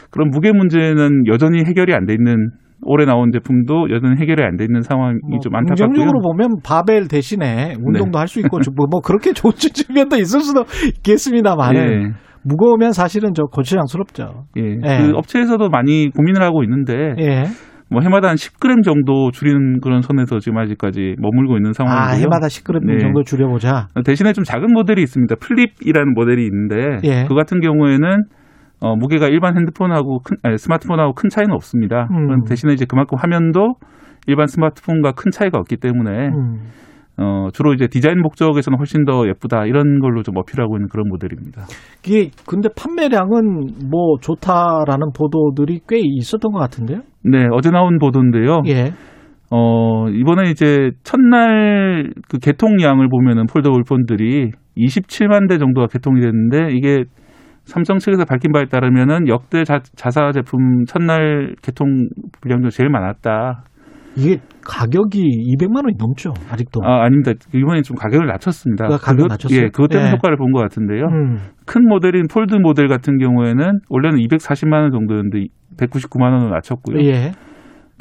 그런 0.09 0.29
무게 0.29 0.51
문제는 0.51 1.25
여전히 1.27 1.59
해결이 1.59 1.93
안 1.93 2.05
돼 2.05 2.13
있는 2.13 2.49
올해 2.85 3.05
나온 3.05 3.31
제품도 3.31 3.89
여전히 3.91 4.19
해결이 4.19 4.43
안 4.43 4.57
돼 4.57 4.65
있는 4.65 4.81
상황이 4.81 5.17
좀 5.41 5.55
안타깝고요. 5.55 5.87
뭐 5.87 5.93
긍정적으로 5.93 6.21
보면 6.21 6.49
바벨 6.63 7.07
대신에 7.07 7.75
운동도 7.83 8.11
네. 8.11 8.17
할수 8.19 8.39
있고 8.39 8.59
뭐, 8.75 8.85
뭐 8.91 9.01
그렇게 9.01 9.33
좋은 9.33 9.53
측면도 9.53 10.17
있을 10.17 10.41
수도 10.41 10.63
있겠습니다만 10.97 11.75
예. 11.75 12.11
무거우면 12.43 12.91
사실은 12.91 13.33
저 13.33 13.43
거추장스럽죠. 13.45 14.45
예. 14.57 14.61
예. 14.63 14.97
그 14.97 15.11
업체에서도 15.15 15.69
많이 15.69 16.09
고민을 16.15 16.41
하고 16.43 16.63
있는데 16.63 17.15
예. 17.19 17.43
뭐 17.89 18.01
해마다 18.01 18.29
한 18.29 18.35
10g 18.35 18.83
정도 18.83 19.29
줄이는 19.31 19.79
그런 19.81 20.01
선에서 20.01 20.39
지금 20.39 20.57
아직까지 20.57 21.15
머물고 21.19 21.57
있는 21.57 21.73
상황이고요. 21.73 22.07
아, 22.07 22.13
해마다 22.19 22.47
10g 22.47 22.85
네. 22.85 22.97
정도 22.97 23.23
줄여보자. 23.23 23.87
대신에 24.03 24.33
좀 24.33 24.43
작은 24.43 24.73
모델이 24.73 25.01
있습니다. 25.03 25.35
플립이라는 25.35 26.13
모델이 26.13 26.43
있는데 26.45 26.99
예. 27.03 27.25
그 27.27 27.35
같은 27.35 27.59
경우에는 27.59 28.23
어, 28.83 28.97
무게가 28.97 29.29
일반 29.29 29.55
핸드폰하고 29.55 30.19
큰, 30.19 30.35
아니, 30.43 30.57
스마트폰하고 30.57 31.13
큰 31.13 31.29
차이는 31.29 31.55
없습니다. 31.55 32.09
음. 32.11 32.43
대신에 32.43 32.73
이제 32.73 32.85
그만큼 32.85 33.17
화면도 33.17 33.75
일반 34.27 34.47
스마트폰과 34.47 35.13
큰 35.13 35.31
차이가 35.31 35.57
없기 35.57 35.77
때문에 35.77 36.27
음. 36.27 36.59
어, 37.15 37.47
주로 37.53 37.73
이제 37.73 37.87
디자인 37.87 38.21
목적에서는 38.21 38.77
훨씬 38.77 39.05
더 39.05 39.25
예쁘다 39.25 39.67
이런 39.67 39.99
걸로 39.99 40.21
좀 40.21 40.37
어필하고 40.37 40.75
있는 40.75 40.89
그런 40.89 41.07
모델입니다. 41.07 41.61
이게 42.05 42.29
근데 42.45 42.67
판매량은 42.75 43.89
뭐 43.89 44.17
좋다라는 44.19 45.11
보도들이 45.15 45.79
꽤 45.87 46.01
있었던 46.03 46.51
것 46.51 46.59
같은데요. 46.59 47.03
네, 47.23 47.47
어제 47.53 47.69
나온 47.69 47.99
보도인데요. 47.99 48.63
예. 48.67 48.91
어, 49.49 50.09
이번에 50.09 50.49
이제 50.49 50.91
첫날 51.03 52.11
그 52.27 52.37
개통량을 52.39 53.07
보면은 53.07 53.45
폴더블 53.45 53.83
폰들이 53.87 54.51
27만 54.75 55.47
대 55.47 55.57
정도가 55.57 55.87
개통이 55.87 56.19
됐는데 56.19 56.75
이게 56.75 57.05
삼성 57.65 57.97
측에서 57.97 58.25
밝힌 58.25 58.51
바에 58.51 58.65
따르면은 58.65 59.27
역대 59.27 59.63
자, 59.63 59.79
자사 59.95 60.31
제품 60.31 60.85
첫날 60.85 61.55
개통 61.61 62.07
분량 62.41 62.61
중 62.61 62.69
제일 62.69 62.89
많았다. 62.89 63.63
이게 64.15 64.37
가격이 64.63 65.19
200만 65.21 65.77
원이 65.85 65.95
넘죠. 65.97 66.33
아직도. 66.51 66.81
아, 66.83 67.03
아닙니다. 67.03 67.31
이번에 67.53 67.81
좀 67.81 67.97
가격을 67.97 68.27
낮췄습니다. 68.27 68.87
그 68.87 68.97
가격 68.97 69.15
그것- 69.23 69.27
낮췄어요? 69.29 69.57
예, 69.59 69.69
그것 69.69 69.87
때문에 69.87 70.09
예. 70.09 70.13
효과를 70.13 70.37
본 70.37 70.51
것 70.51 70.59
같은데요. 70.61 71.05
음. 71.05 71.37
큰 71.65 71.87
모델인 71.87 72.27
폴드 72.27 72.53
모델 72.55 72.87
같은 72.87 73.17
경우에는 73.17 73.79
원래는 73.89 74.19
240만 74.19 74.73
원 74.81 74.91
정도였는데 74.91 75.45
199만 75.77 76.31
원으로 76.31 76.51
낮췄고요. 76.51 76.99
예. 77.05 77.31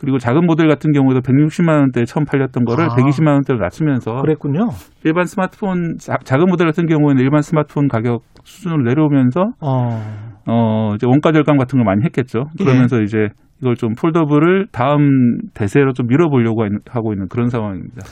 그리고 0.03 0.19
작은 0.19 0.45
모델 0.47 0.67
같은 0.69 0.91
경우도 0.93 1.21
160만 1.21 1.69
원대에 1.79 2.05
처음 2.05 2.25
팔렸던 2.25 2.65
거를 2.65 2.85
아. 2.87 2.89
120만 2.97 3.29
원대로 3.35 3.61
낮추면서 3.61 4.17
그랬군요. 4.23 4.69
일반 5.05 5.25
스마트폰 5.27 5.97
자- 5.99 6.19
작은 6.25 6.47
모델 6.49 6.67
같은 6.67 6.87
경우에는 6.87 7.23
일반 7.23 7.41
스마트폰 7.41 7.87
가격 7.87 8.23
수준을 8.43 8.83
내려오면서 8.85 9.53
어. 9.61 10.03
어 10.49 10.95
이제 10.97 11.07
원가 11.07 11.31
절감 11.31 11.57
같은 11.57 11.79
걸 11.79 11.85
많이 11.85 12.03
했겠죠. 12.05 12.47
예. 12.61 12.65
그러면서 12.65 13.01
이제 13.01 13.29
이걸 13.61 13.77
좀 13.77 13.93
폴더블을 13.95 14.67
다음 14.73 15.39
대세로 15.55 15.93
좀 15.93 16.09
밀어보려고 16.09 16.65
하고 16.91 17.13
있는 17.13 17.29
그런 17.29 17.49
상황입니다. 17.49 18.03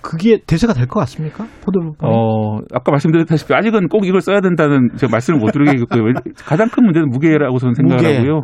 그게 0.00 0.38
대세가 0.44 0.72
될 0.72 0.88
것 0.88 0.98
같습니까? 1.00 1.44
포드블 1.64 1.92
어 2.02 2.56
아까 2.74 2.90
말씀드렸다시피 2.90 3.54
아직은 3.54 3.86
꼭 3.86 4.04
이걸 4.04 4.20
써야 4.20 4.40
된다는 4.40 4.88
제가 4.96 5.12
말씀을 5.12 5.38
못 5.38 5.52
드리겠고요. 5.52 6.02
왜- 6.02 6.12
가장 6.44 6.68
큰 6.68 6.82
문제는 6.86 7.08
무게라고 7.10 7.58
저는 7.58 7.74
생각을 7.74 8.02
무게. 8.02 8.16
하고요. 8.18 8.42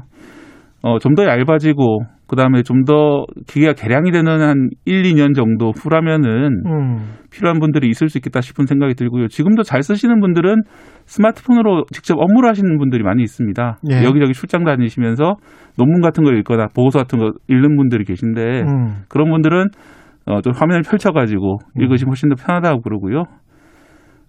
어, 0.83 0.99
좀 1.01 1.17
더 1.17 1.25
얇아지고 1.25 2.03
그다음에 2.29 2.63
좀 2.63 2.79
더 2.89 3.27
기계가 3.47 3.75
개량이 3.75 4.11
되는 4.13 4.41
한 4.41 4.71
1, 4.87 5.03
2년 5.03 5.35
정도 5.35 5.73
후라면은 5.73 6.63
음. 6.65 7.15
필요한 7.31 7.61
분들이 7.61 7.89
있을 7.91 8.09
수 8.09 8.17
있겠다 8.17 8.41
싶은 8.41 8.65
생각이 8.65 8.95
들고요. 8.95 9.29
지금도 9.29 9.63
잘 9.63 9.83
쓰시는 9.83 10.21
분들은 10.21 10.63
스마트폰으로 11.05 11.85
직접 11.93 12.17
업무를 12.19 12.49
하시는 12.49 12.79
분들이 12.79 13.03
많이 13.03 13.23
있습니다. 13.23 13.79
예. 13.91 14.05
여기저기 14.05 14.33
출장 14.33 14.65
다니시면서 14.65 15.35
논문 15.77 16.01
같은 16.01 16.25
걸 16.25 16.39
읽거나 16.39 16.69
보고서 16.75 16.99
같은 16.99 17.19
거 17.19 17.33
읽는 17.49 17.77
분들이 17.77 18.05
계신데 18.05 18.63
음. 18.63 18.95
그런 19.09 19.29
분들은 19.31 19.67
어, 20.25 20.41
좀 20.41 20.55
화면을 20.55 20.83
펼쳐가지고 20.83 21.59
읽으시면 21.79 22.11
훨씬 22.11 22.31
더 22.31 22.37
편하다고 22.37 22.81
그러고요. 22.81 23.25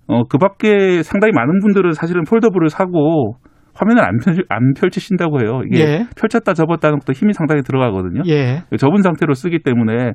어, 0.07 0.23
그 0.25 0.37
밖에 0.37 1.01
상당히 1.03 1.31
많은 1.33 1.59
분들은 1.61 1.93
사실은 1.93 2.23
폴더블을 2.23 2.69
사고 2.69 3.37
화면을 3.79 4.03
안, 4.03 4.17
펼, 4.17 4.35
안 4.49 4.73
펼치신다고 4.73 5.41
해요. 5.41 5.61
이게 5.65 5.79
예. 5.79 6.05
펼쳤다 6.17 6.53
접었다 6.53 6.89
하는 6.89 6.99
것도 6.99 7.13
힘이 7.13 7.31
상당히 7.33 7.61
들어가거든요. 7.61 8.23
예. 8.27 8.63
접은 8.77 9.01
상태로 9.01 9.33
쓰기 9.33 9.59
때문에 9.59 10.13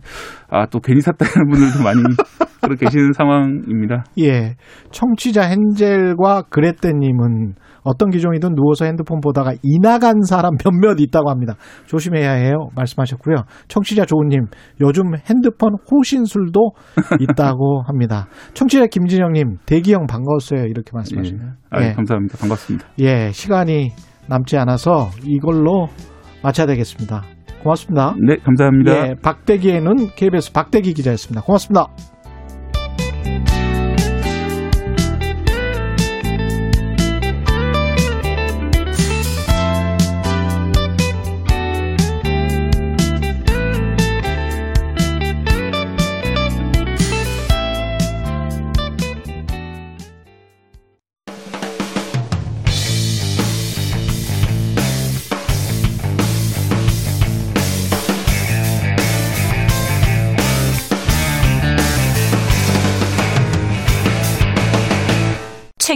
아, 0.51 0.67
또 0.67 0.81
괜히 0.81 1.01
샀다는 1.01 1.49
분들도 1.51 1.83
많이 1.83 2.01
그렇게 2.61 2.87
계시는 2.87 3.13
상황입니다. 3.13 4.05
예. 4.21 4.57
청취자 4.91 5.51
헨젤과 5.51 6.43
그레떼님은 6.51 7.55
어떤 7.85 8.11
기종이든 8.11 8.55
누워서 8.55 8.87
핸드폰 8.87 9.21
보다가 9.21 9.53
이나간 9.63 10.23
사람 10.23 10.57
몇몇 10.65 10.99
있다고 10.99 11.31
합니다. 11.31 11.55
조심해야 11.87 12.33
해요. 12.33 12.69
말씀하셨고요. 12.75 13.37
청취자 13.69 14.07
조은님, 14.07 14.47
요즘 14.81 15.15
핸드폰 15.31 15.75
호신술도 15.91 16.73
있다고 17.21 17.83
합니다. 17.87 18.27
청취자 18.55 18.87
김진영님, 18.87 19.59
대기형 19.67 20.07
반가웠어요. 20.07 20.65
이렇게 20.65 20.91
말씀하시네요. 20.93 21.53
아, 21.71 21.83
예. 21.83 21.93
감사합니다. 21.93 22.39
반갑습니다. 22.39 22.87
예, 23.01 23.31
시간이 23.33 23.91
남지 24.29 24.57
않아서 24.57 25.11
이걸로 25.25 25.89
마쳐야 26.43 26.67
되겠습니다. 26.67 27.23
고맙습니다. 27.63 28.15
네, 28.21 28.37
감사합니다. 28.37 29.09
예, 29.09 29.15
박대기에는 29.23 30.09
KBS 30.17 30.53
박대기 30.53 30.93
기자였습니다. 30.95 31.43
고맙습니다. 31.43 31.87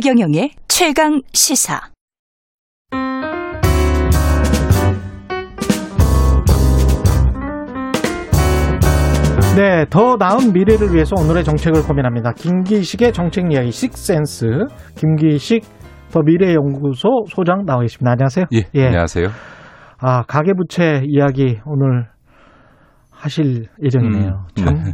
최경영의 0.01 0.51
최강 0.69 1.23
시사. 1.33 1.81
네, 9.57 9.85
더 9.91 10.15
나은 10.17 10.53
미래를 10.53 10.95
위해서 10.95 11.17
오늘의 11.19 11.43
정책을 11.43 11.83
고민합니다. 11.83 12.31
김기식의 12.31 13.13
정책 13.13 13.51
이야기 13.51 13.73
식센스 13.73 14.47
김기식 14.95 15.65
더 16.13 16.21
미래연구소 16.25 17.25
소장 17.27 17.65
나와 17.65 17.81
계십니다. 17.81 18.13
안녕하세요. 18.13 18.47
예, 18.53 18.87
안녕하세요. 18.87 19.27
아 19.99 20.23
가계부채 20.23 21.03
이야기 21.09 21.59
오늘 21.67 22.07
하실 23.11 23.65
예정이네요. 23.83 24.29
음, 24.29 24.55
참 24.55 24.75
네. 24.75 24.93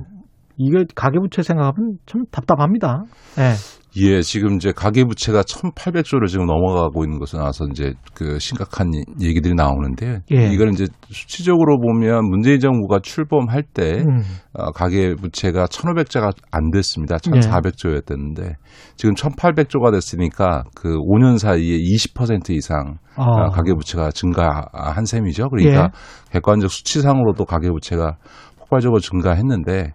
이게 0.56 0.84
가계부채 0.94 1.42
생각하면 1.42 1.98
참 2.06 2.22
답답합니다. 2.30 3.02
예. 3.38 3.52
예, 3.96 4.22
지금 4.22 4.56
이제 4.56 4.72
가계부채가 4.72 5.42
1,800조를 5.42 6.26
지금 6.28 6.46
넘어가고 6.46 7.04
있는 7.04 7.18
것으로 7.20 7.40
나와서 7.40 7.64
이제 7.70 7.94
그 8.12 8.38
심각한 8.40 8.90
얘기들이 9.20 9.54
나오는데 9.54 10.22
예. 10.32 10.48
이걸 10.52 10.72
이제 10.72 10.86
수치적으로 11.10 11.78
보면 11.78 12.28
문재인 12.28 12.58
정부가 12.58 12.98
출범할 13.00 13.62
때 13.62 14.02
음. 14.06 14.22
어, 14.52 14.72
가계부채가 14.72 15.66
1,500조가 15.66 16.32
안 16.50 16.70
됐습니다. 16.72 17.18
예. 17.34 17.40
1,400조였는데 17.40 18.54
지금 18.96 19.14
1,800조가 19.14 19.92
됐으니까 19.92 20.64
그 20.74 20.96
5년 20.98 21.38
사이에 21.38 21.78
20% 21.78 22.50
이상 22.50 22.98
아. 23.14 23.22
어, 23.22 23.50
가계부채가 23.50 24.10
증가한 24.10 25.04
셈이죠. 25.04 25.50
그러니까 25.50 25.84
예. 25.84 26.32
객관적 26.32 26.68
수치상으로도 26.68 27.44
가계부채가 27.44 28.16
폭발적으로 28.58 28.98
증가했는데 28.98 29.92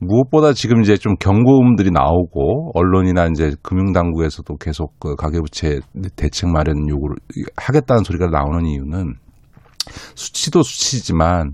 무엇보다 0.00 0.52
지금 0.52 0.80
이제 0.80 0.96
좀 0.96 1.14
경고음들이 1.16 1.90
나오고 1.90 2.72
언론이나 2.74 3.26
이제 3.26 3.52
금융당국에서도 3.62 4.56
계속 4.56 4.98
그 4.98 5.14
가계부채 5.14 5.80
대책 6.16 6.50
마련 6.50 6.88
요구를 6.88 7.16
하겠다는 7.56 8.04
소리가 8.04 8.26
나오는 8.28 8.66
이유는 8.66 9.14
수치도 10.14 10.62
수치지만 10.62 11.52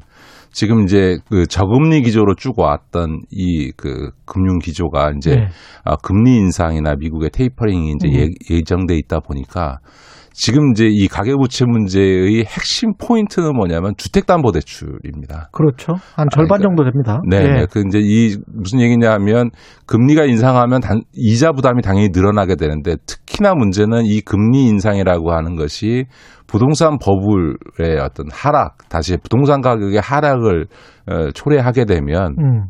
지금 0.52 0.84
이제 0.84 1.18
그 1.28 1.46
저금리 1.46 2.02
기조로 2.02 2.34
쭉 2.36 2.58
왔던 2.58 3.24
이 3.30 3.72
그 3.76 4.10
금융 4.24 4.58
기조가 4.58 5.12
이제 5.16 5.36
네. 5.36 5.48
아, 5.84 5.96
금리 5.96 6.36
인상이나 6.36 6.94
미국의 6.96 7.30
테이퍼링이 7.30 7.92
이제 7.96 8.08
음. 8.08 8.14
예, 8.14 8.54
예정돼 8.54 8.96
있다 8.96 9.20
보니까 9.20 9.78
지금 10.38 10.72
이제 10.72 10.86
이 10.86 11.08
가계부채 11.08 11.64
문제의 11.64 12.44
핵심 12.44 12.92
포인트는 12.98 13.54
뭐냐면 13.54 13.94
주택담보대출입니다. 13.96 15.48
그렇죠. 15.50 15.94
한 16.14 16.28
절반 16.30 16.58
그러니까- 16.60 16.62
정도 16.62 16.84
됩니다. 16.84 17.20
네, 17.26 17.36
예. 17.38 17.60
네. 17.60 17.66
그 17.70 17.82
이제 17.86 17.98
이 18.02 18.36
무슨 18.46 18.80
얘기냐 18.80 19.12
하면 19.12 19.50
금리가 19.86 20.26
인상하면 20.26 20.80
단, 20.82 21.00
이자 21.14 21.52
부담이 21.52 21.80
당연히 21.80 22.10
늘어나게 22.12 22.56
되는데 22.56 22.96
특히나 23.06 23.54
문제는 23.54 24.04
이 24.04 24.20
금리 24.20 24.66
인상이라고 24.66 25.32
하는 25.32 25.56
것이 25.56 26.04
부동산 26.46 26.98
버블의 26.98 27.98
어떤 28.00 28.26
하락, 28.30 28.88
다시 28.88 29.16
부동산 29.16 29.62
가격의 29.62 30.00
하락을 30.00 30.66
어, 31.08 31.30
초래하게 31.34 31.86
되면 31.86 32.36
음. 32.38 32.64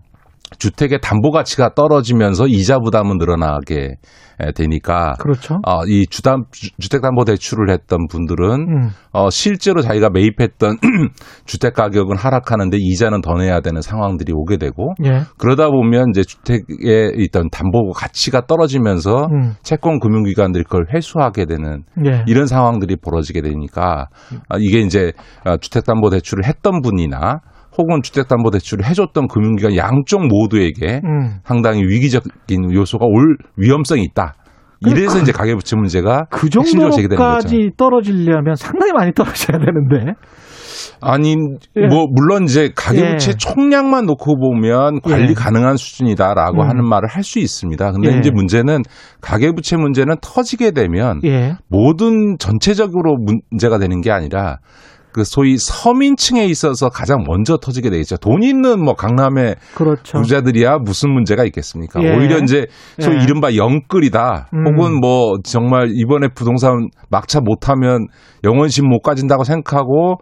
주택의 0.59 1.01
담보 1.03 1.31
가치가 1.31 1.75
떨어지면서 1.75 2.47
이자 2.47 2.79
부담은 2.79 3.19
늘어나게 3.19 3.97
에, 4.39 4.53
되니까 4.53 5.15
그렇죠. 5.19 5.57
어, 5.67 5.85
이 5.87 6.07
주담 6.07 6.45
주택 6.79 7.01
담보 7.01 7.25
대출을 7.25 7.71
했던 7.71 8.07
분들은 8.09 8.51
음. 8.51 8.89
어, 9.13 9.31
실제로 9.31 9.81
자기가 9.81 10.11
매입했던 10.11 10.77
주택 11.47 11.75
가격은 11.75 12.17
하락하는데 12.17 12.77
이자는 12.79 13.23
더 13.23 13.35
내야 13.35 13.61
되는 13.61 13.81
상황들이 13.81 14.33
오게 14.35 14.59
되고 14.59 14.95
예. 15.05 15.23
그러다 15.39 15.71
보면 15.71 16.11
이제 16.11 16.23
주택에 16.23 17.13
있던 17.17 17.49
담보 17.51 17.93
가치가 17.93 18.47
떨어지면서 18.47 19.27
음. 19.33 19.55
채권 19.63 20.01
금융기관들이 20.01 20.65
그걸 20.65 20.87
회수하게 20.95 21.47
되는 21.47 21.85
예. 22.07 22.23
이런 22.27 22.47
상황들이 22.47 22.97
벌어지게 22.97 23.41
되니까 23.41 24.09
아, 24.49 24.57
이게 24.59 24.81
이제 24.81 25.13
어, 25.47 25.57
주택 25.57 25.85
담보 25.85 26.11
대출을 26.11 26.45
했던 26.45 26.83
분이나 26.83 27.41
혹은 27.79 28.03
주택담보대출을 28.03 28.85
해줬던 28.87 29.29
금융기관 29.29 29.77
양쪽 29.77 30.27
모두에게 30.27 31.01
음. 31.05 31.39
상당히 31.45 31.83
위기적인 31.83 32.73
요소가 32.73 33.07
올 33.07 33.37
위험성이 33.57 34.03
있다. 34.05 34.35
이래서 34.87 35.19
이제 35.19 35.33
가계부채 35.33 35.75
문제가 35.77 36.27
그. 36.31 36.49
정도까지 36.51 37.71
떨어지려면 37.77 38.57
상당히 38.57 38.93
많이 38.93 39.13
떨어져야 39.13 39.59
되는데. 39.59 40.13
아니 41.01 41.35
예. 41.77 41.87
뭐 41.87 42.07
물론 42.11 42.45
이제 42.45 42.71
가계부채 42.75 43.31
예. 43.31 43.37
총량만 43.37 44.07
놓고 44.07 44.39
보면 44.39 45.01
관리 45.01 45.31
예. 45.31 45.35
가능한 45.35 45.77
수준이다라고 45.77 46.63
음. 46.63 46.69
하는 46.69 46.87
말을 46.89 47.09
할 47.09 47.23
수 47.23 47.39
있습니다. 47.39 47.93
근데 47.93 48.13
예. 48.15 48.19
이제 48.19 48.31
문제는 48.31 48.83
가계부채 49.21 49.77
문제는 49.79 50.17
터지게 50.21 50.71
되면 50.73 51.21
예. 51.25 51.55
모든 51.69 52.37
전체적으로 52.39 53.17
문제가 53.51 53.79
되는 53.79 54.01
게 54.01 54.11
아니라 54.11 54.59
그 55.17 55.25
소위 55.25 55.57
서민층에 55.57 56.45
있어서 56.45 56.91
가장 56.91 57.25
먼저 57.27 57.57
터지게 57.57 57.89
되겠죠. 57.89 58.19
돈 58.19 58.43
있는 58.43 58.85
뭐 58.85 58.93
강남의 58.93 59.55
그렇죠. 59.75 60.19
부자들이야 60.19 60.77
무슨 60.85 61.11
문제가 61.11 61.43
있겠습니까? 61.47 62.03
예. 62.03 62.15
오히려 62.15 62.37
이제 62.37 62.67
소위 63.01 63.17
예. 63.17 63.23
이른바 63.25 63.57
영끌이다. 63.57 64.51
음. 64.53 64.67
혹은 64.67 65.01
뭐 65.01 65.39
정말 65.43 65.89
이번에 65.91 66.29
부동산 66.29 66.91
막차 67.09 67.41
못하면 67.41 68.09
영원신 68.45 68.87
못 68.87 69.01
가진다고 69.01 69.45
생각하고 69.45 70.17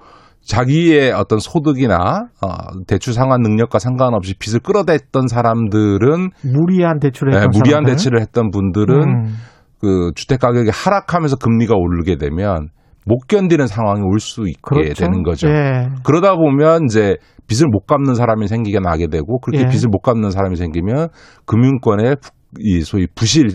자기의 0.46 1.10
어떤 1.10 1.40
소득이나 1.40 2.26
어, 2.40 2.48
대출 2.86 3.14
상환 3.14 3.40
능력과 3.40 3.80
상관없이 3.80 4.34
빚을 4.38 4.60
끌어댔던 4.60 5.26
사람들은 5.26 6.30
무리한 6.44 7.00
대출을 7.00 7.32
네, 7.32 7.38
했던 7.38 7.50
무리한 7.52 7.82
사람들. 7.82 7.92
대출을 7.94 8.20
했던 8.20 8.50
분들은 8.52 8.94
음. 9.02 9.34
그 9.80 10.12
주택 10.14 10.38
가격이 10.38 10.70
하락하면서 10.72 11.38
금리가 11.38 11.74
오르게 11.76 12.16
되면 12.16 12.68
못 13.04 13.18
견디는 13.28 13.66
상황이 13.66 14.00
올 14.02 14.18
수 14.20 14.42
있게 14.48 14.60
그렇죠. 14.62 14.94
되는 14.94 15.22
거죠. 15.22 15.48
예. 15.48 15.88
그러다 16.04 16.36
보면 16.36 16.84
이제 16.86 17.16
빚을 17.46 17.68
못 17.70 17.86
갚는 17.86 18.14
사람이 18.14 18.46
생기게 18.48 18.78
나게 18.80 19.06
되고 19.08 19.38
그렇게 19.40 19.64
예. 19.64 19.68
빚을 19.68 19.88
못 19.90 20.00
갚는 20.00 20.30
사람이 20.30 20.56
생기면 20.56 21.08
금융권의 21.46 22.16
부- 22.22 22.30
이 22.60 22.80
소위 22.82 23.06
부실 23.14 23.48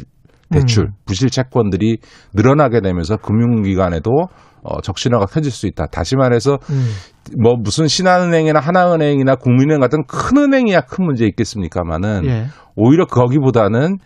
대출, 0.52 0.86
음. 0.86 0.92
부실 1.06 1.30
채권들이 1.30 1.98
늘어나게 2.34 2.82
되면서 2.82 3.18
금융기관에도 3.18 4.12
어, 4.62 4.82
적신호가 4.82 5.26
켜질 5.28 5.52
수 5.52 5.68
있다. 5.68 5.86
다시 5.88 6.16
말해서 6.18 6.58
음. 6.70 6.90
뭐 7.42 7.54
무슨 7.56 7.88
신한은행이나 7.88 8.60
하나은행이나 8.60 9.36
국민은행 9.36 9.80
같은 9.80 10.04
큰 10.08 10.38
은행이야 10.38 10.82
큰 10.82 11.06
문제 11.06 11.26
있겠습니까마는 11.28 12.26
예. 12.26 12.46
오히려 12.76 13.06
거기보다는 13.06 13.98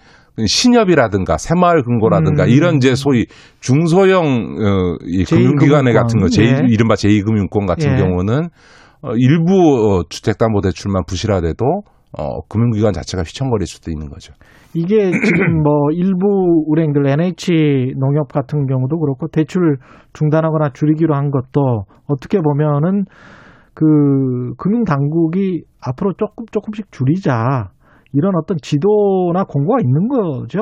신협이라든가 0.46 1.38
새마을금고라든가 1.38 2.46
음. 2.46 2.50
이런 2.50 2.76
이제 2.78 2.96
소위 2.96 3.26
중소형 3.60 4.24
어, 4.24 4.98
이 5.06 5.24
제2금융권. 5.24 5.28
금융기관 5.30 5.94
같은 5.94 6.20
거, 6.20 6.28
제 6.28 6.44
예. 6.44 6.62
이른바 6.68 6.96
제2금융권 6.96 7.68
같은 7.68 7.94
예. 7.94 7.98
경우는 7.98 8.50
어, 9.02 9.12
일부 9.16 9.54
어, 9.54 10.04
주택담보대출만 10.10 11.04
부실하대도 11.06 11.66
어, 12.18 12.42
금융기관 12.48 12.94
자체가 12.94 13.24
휘청거릴 13.24 13.68
수도 13.68 13.92
있는 13.92 14.10
거죠. 14.10 14.34
이게 14.74 15.12
지금 15.12 15.62
뭐 15.64 15.92
일부 15.92 16.66
은행들 16.72 17.08
NH 17.08 17.94
농협 17.98 18.32
같은 18.32 18.66
경우도 18.68 19.00
그렇고 19.00 19.28
대출 19.28 19.78
중단하거나 20.14 20.72
줄이기로 20.74 21.16
한 21.16 21.32
것도 21.32 21.86
어떻게 22.08 22.40
보면은 22.40 23.06
그 23.74 24.54
금융 24.58 24.84
당국이 24.84 25.64
앞으로 25.82 26.14
조금 26.14 26.46
조금씩 26.52 26.92
줄이자 26.92 27.70
이런 28.14 28.34
어떤 28.42 28.58
지도나 28.62 29.44
공고가 29.44 29.80
있는 29.82 30.08
거죠. 30.08 30.60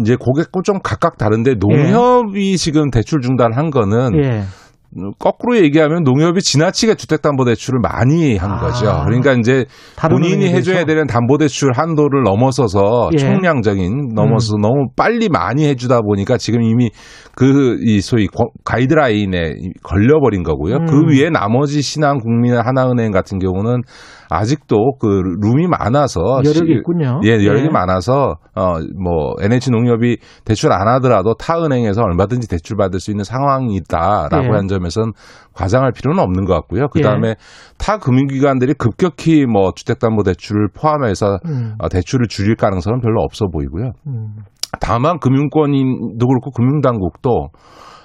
이제 0.00 0.16
고객과 0.16 0.60
좀 0.64 0.78
각각 0.82 1.16
다른데 1.18 1.54
농협이 1.60 2.56
지금 2.56 2.90
대출 2.90 3.20
중단한 3.20 3.70
거는 3.70 4.16
예. 4.24 4.42
거꾸로 5.18 5.56
얘기하면 5.56 6.02
농협이 6.02 6.42
지나치게 6.42 6.96
주택담보대출을 6.96 7.80
많이 7.80 8.36
한 8.36 8.50
아. 8.52 8.56
거죠. 8.60 9.02
그러니까 9.06 9.32
이제 9.32 9.64
본인이 10.10 10.46
해줘야 10.48 10.74
비해서? 10.76 10.86
되는 10.86 11.06
담보대출 11.06 11.70
한도를 11.74 12.22
넘어서서 12.24 13.08
예. 13.18 13.22
음. 13.24 13.32
총량적인 13.34 14.10
넘어서 14.14 14.48
서 14.52 14.56
너무 14.60 14.88
빨리 14.94 15.28
많이 15.30 15.64
해주다 15.66 16.00
보니까 16.02 16.36
지금 16.36 16.62
이미 16.62 16.90
그 17.34 17.78
이 17.82 18.00
소위 18.02 18.26
거- 18.26 18.50
가이드라인에 18.64 19.54
걸려버린 19.82 20.42
거고요. 20.42 20.76
음. 20.76 20.84
그 20.86 21.04
위에 21.10 21.30
나머지 21.30 21.80
신한 21.80 22.18
국민 22.18 22.54
하나은행 22.54 23.12
같은 23.12 23.38
경우는 23.38 23.80
아직도 24.32 24.94
그 24.98 25.06
룸이 25.40 25.66
많아서 25.68 26.20
여력이 26.44 26.72
시- 26.72 26.78
있군요. 26.78 27.20
예, 27.24 27.44
여력이 27.44 27.66
예. 27.66 27.68
많아서 27.68 28.36
어뭐 28.54 29.34
NH 29.40 29.70
농협이 29.70 30.18
대출 30.44 30.72
안 30.72 30.88
하더라도 30.88 31.34
타 31.34 31.62
은행에서 31.62 32.02
얼마든지 32.02 32.48
대출 32.48 32.76
받을 32.76 33.00
수 33.00 33.10
있는 33.10 33.24
상황이다라고 33.24 34.44
예. 34.44 34.48
한 34.50 34.68
점에선 34.68 35.12
과장할 35.54 35.92
필요는 35.92 36.22
없는 36.22 36.44
것 36.44 36.54
같고요. 36.54 36.88
그 36.88 37.00
예. 37.00 37.02
다음에 37.02 37.34
타 37.78 37.98
금융기관들이 37.98 38.74
급격히 38.74 39.44
뭐 39.46 39.72
주택담보대출을 39.74 40.68
포함해서 40.74 41.38
음. 41.46 41.74
어, 41.78 41.88
대출을 41.88 42.26
줄일 42.28 42.56
가능성은 42.56 43.00
별로 43.00 43.22
없어 43.22 43.46
보이고요. 43.52 43.92
음. 44.06 44.36
다만 44.80 45.18
금융권도 45.18 46.26
그렇고 46.26 46.50
금융당국도 46.52 47.48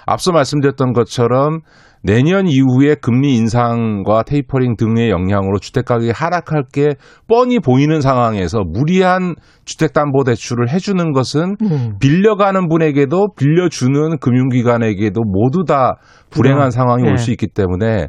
앞서 0.05 0.31
말씀드렸던 0.31 0.93
것처럼 0.93 1.59
내년 2.07 2.47
이후에 2.47 2.95
금리 2.95 3.35
인상과 3.35 4.23
테이퍼링 4.23 4.77
등의 4.77 5.09
영향으로 5.09 5.59
주택 5.59 5.83
가격이 5.83 6.11
하락할 6.11 6.63
게 6.71 6.95
뻔히 7.27 7.59
보이는 7.59 7.99
상황에서 7.99 8.63
무리한 8.65 9.35
주택담보대출을 9.65 10.69
해주는 10.69 11.11
것은 11.11 11.57
음. 11.61 11.97
빌려가는 11.99 12.69
분에게도 12.69 13.33
빌려주는 13.37 14.19
금융기관에게도 14.19 15.21
모두 15.21 15.65
다 15.65 15.97
불행한 16.29 16.59
그럼, 16.59 16.71
상황이 16.71 17.03
예. 17.05 17.11
올수 17.11 17.31
있기 17.31 17.47
때문에 17.47 18.07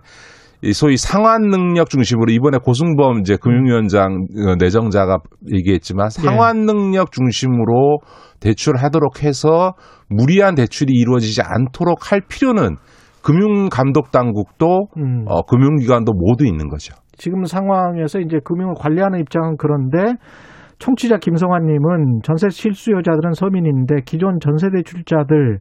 이 0.63 0.73
소위 0.73 0.97
상환 0.97 1.49
능력 1.49 1.91
중심으로 1.91 2.31
이번에 2.31 2.59
고승범 2.59 3.21
이제 3.21 3.37
금융위원장 3.37 4.27
어, 4.47 4.55
내정자가 4.61 5.19
얘기했지만 5.53 6.07
예. 6.07 6.23
상환 6.23 6.67
능력 6.67 7.11
중심으로 7.11 7.99
대출하도록 8.39 9.25
해서 9.25 9.75
무리한 10.09 10.55
대출이 10.55 10.93
이루어지지 10.93 11.43
않도록 11.43 12.13
할 12.13 12.21
필요는 12.29 12.77
금융 13.23 13.69
감독 13.69 14.11
당국도 14.11 14.89
음. 14.97 15.25
어, 15.27 15.43
금융기관도 15.43 16.13
모두 16.13 16.47
있는 16.47 16.69
거죠. 16.69 16.95
지금 17.17 17.45
상황에서 17.45 18.21
이제 18.21 18.39
금융을 18.45 18.75
관리하는 18.79 19.21
입장은 19.21 19.57
그런데 19.59 20.15
청취자 20.79 21.19
김성환님은 21.19 22.21
전세 22.23 22.49
실수요자들은 22.49 23.33
서민인데 23.33 24.03
기존 24.05 24.39
전세 24.41 24.69
대출자들 24.71 25.59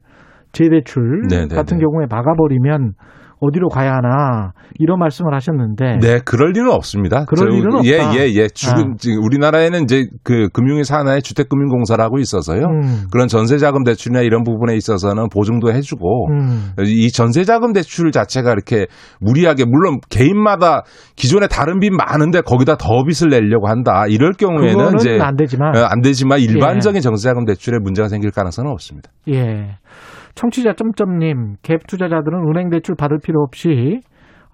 재대출 0.52 1.24
네네네. 1.30 1.56
같은 1.56 1.80
경우에 1.80 2.06
막아버리면 2.10 2.94
어디로 3.40 3.70
가야 3.70 3.94
하나 3.94 4.54
이런 4.80 5.00
말씀을 5.00 5.34
하셨는데 5.34 6.00
네, 6.02 6.20
그럴 6.26 6.52
리는 6.52 6.70
없습니다. 6.72 7.26
그럴 7.26 7.52
저, 7.52 7.56
일은 7.56 7.76
없다. 7.76 7.86
예, 7.86 8.20
예, 8.20 8.34
예. 8.34 8.48
지금, 8.48 8.94
아. 8.94 8.96
지금 8.98 9.24
우리나라에는 9.24 9.84
이제 9.84 10.08
그 10.24 10.50
금융위 10.54 10.84
산하에 10.84 11.22
주택금융공사라고 11.22 12.18
있어서요. 12.20 12.64
음. 12.64 13.06
그런 13.12 13.28
전세자금 13.28 13.84
대출이나 13.84 14.22
이런 14.22 14.44
부분에 14.44 14.76
있어서는 14.76 15.30
보증도 15.30 15.72
해주고 15.72 16.30
음. 16.32 16.72
이 16.86 17.12
전세자금 17.12 17.74
대출 17.74 18.12
자체가 18.12 18.52
이렇게 18.52 18.88
무리하게 19.20 19.66
물론 19.66 20.00
개인마다 20.10 20.84
기존에 21.16 21.48
다른 21.48 21.80
빚 21.80 21.92
많은데 21.92 22.42
거기다 22.42 22.78
더 22.78 23.04
빚을 23.04 23.30
내려고 23.30 23.68
한다. 23.68 24.06
이럴 24.08 24.34
경우에는 24.34 24.78
그거는 24.78 25.00
이제 25.00 25.20
안 25.22 25.36
되지만 25.36 25.76
어, 25.76 25.88
안 25.90 26.02
되지만 26.02 26.40
일반적인 26.40 27.02
전세자금 27.02 27.46
대출에 27.46 27.78
문제가 27.80 28.08
생길 28.08 28.32
가능성은 28.32 28.72
없습니다. 28.72 29.10
예. 29.30 29.78
청취자 30.38 30.74
점점님 30.74 31.56
갭 31.64 31.88
투자자들은 31.88 32.48
은행 32.50 32.70
대출 32.70 32.96
받을 32.96 33.18
필요 33.20 33.42
없이 33.42 34.02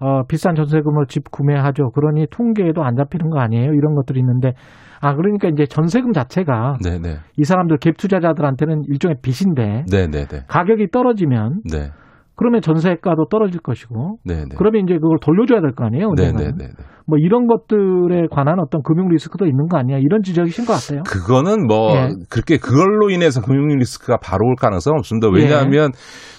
어, 0.00 0.22
비싼 0.26 0.54
전세금으로 0.54 1.06
집 1.06 1.30
구매하죠. 1.30 1.90
그러니 1.90 2.26
통계에도 2.30 2.82
안 2.82 2.96
잡히는 2.96 3.30
거 3.30 3.38
아니에요? 3.38 3.72
이런 3.72 3.94
것들이 3.94 4.18
있는데 4.20 4.52
아 5.00 5.14
그러니까 5.14 5.48
이제 5.48 5.66
전세금 5.66 6.12
자체가 6.12 6.78
네네. 6.82 7.16
이 7.36 7.44
사람들 7.44 7.76
갭 7.78 7.96
투자자들한테는 7.98 8.84
일종의 8.88 9.16
빚인데 9.22 9.84
네네네. 9.90 10.46
가격이 10.48 10.88
떨어지면 10.90 11.60
네. 11.70 11.90
그러면 12.36 12.62
전세가도 12.62 13.26
떨어질 13.30 13.60
것이고 13.60 14.16
네네. 14.24 14.56
그러면 14.56 14.82
이제 14.84 14.94
그걸 14.94 15.18
돌려줘야 15.20 15.60
될 15.60 15.72
거 15.72 15.84
아니에요? 15.84 16.10
은행은. 16.18 16.58
뭐 17.06 17.18
이런 17.18 17.46
것들에 17.46 18.28
관한 18.30 18.58
어떤 18.60 18.82
금융 18.82 19.08
리스크도 19.08 19.46
있는 19.46 19.68
거 19.68 19.76
아니야? 19.76 19.98
이런 19.98 20.22
지적이신 20.22 20.64
것 20.64 20.72
같아요. 20.72 21.02
그거는 21.02 21.66
뭐 21.66 21.94
예. 21.94 22.08
그렇게 22.30 22.56
그걸로 22.56 23.10
인해서 23.10 23.42
금융 23.42 23.68
리스크가 23.76 24.16
바로 24.22 24.46
올 24.46 24.54
가능성은 24.56 24.98
없습니다. 24.98 25.28
왜냐하면 25.32 25.92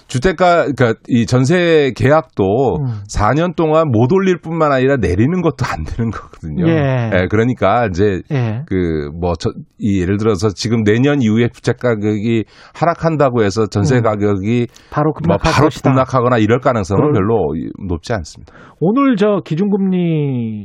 주택가 0.08 0.66
그러니까 0.72 0.94
이 1.08 1.26
전세 1.26 1.92
계약도 1.96 2.76
음. 2.76 2.86
4년 3.12 3.56
동안 3.56 3.90
못 3.90 4.12
올릴 4.12 4.38
뿐만 4.40 4.72
아니라 4.72 4.96
내리는 4.96 5.42
것도 5.42 5.64
안 5.66 5.84
되는 5.84 6.10
거거든요. 6.10 6.68
예. 6.68 7.26
그러니까 7.28 7.86
이제 7.86 8.22
예. 8.32 8.62
그뭐이 8.66 10.00
예를 10.00 10.16
들어서 10.16 10.50
지금 10.50 10.84
내년 10.84 11.22
이후에 11.22 11.48
주택 11.48 11.78
가격이 11.78 12.44
하락한다고 12.74 13.42
해서 13.42 13.66
전세 13.66 13.96
음. 13.96 14.02
가격이 14.02 14.66
바로 14.90 15.12
뭐 15.26 15.36
바로. 15.38 15.68
급락하거나 15.68 16.38
이럴 16.38 16.60
가능성은 16.60 17.12
별로 17.12 17.52
높지 17.88 18.12
않습니다. 18.12 18.52
오늘 18.80 19.16
저 19.16 19.40
기준금리 19.44 20.55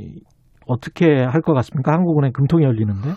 어떻게 0.67 1.05
할 1.23 1.41
것 1.41 1.53
같습니까? 1.53 1.91
한국은행 1.93 2.31
금통이 2.33 2.63
열리는데. 2.63 3.09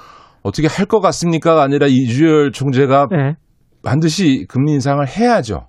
어떻게 0.43 0.67
할 0.69 0.87
것 0.87 1.01
같습니까가 1.01 1.63
아니라 1.63 1.87
이주열 1.89 2.53
총재가 2.53 3.09
네. 3.11 3.35
반드시 3.85 4.45
금리 4.49 4.73
인상을 4.73 5.07
해야죠. 5.07 5.67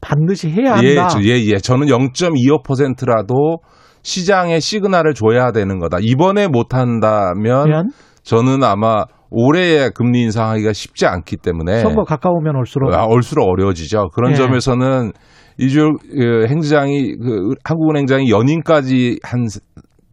반드시 0.00 0.48
해야 0.50 0.76
예, 0.82 0.96
한다. 0.96 1.08
저- 1.08 1.22
예, 1.22 1.36
예. 1.46 1.58
저는 1.58 1.86
0.25%라도 1.88 3.58
시장에 4.02 4.60
시그널을 4.60 5.14
줘야 5.14 5.50
되는 5.52 5.78
거다. 5.78 5.98
이번에 6.00 6.48
못 6.48 6.74
한다면 6.74 7.68
면 7.68 7.90
저는 8.22 8.62
아마 8.62 9.04
올해 9.30 9.90
금리 9.90 10.22
인상하기가 10.22 10.72
쉽지 10.72 11.06
않기 11.06 11.38
때문에 11.38 11.80
선거 11.80 12.04
가까우면 12.04 12.56
올수록 12.56 12.92
아, 12.94 13.04
올수록 13.06 13.48
어려워지죠. 13.48 14.10
그런 14.14 14.32
예. 14.32 14.34
점에서는 14.36 15.12
이주열 15.58 15.94
그 16.00 16.46
행장이 16.48 17.16
그 17.16 17.54
한국은행장이 17.64 18.30
연임까지 18.30 19.18
한 19.24 19.46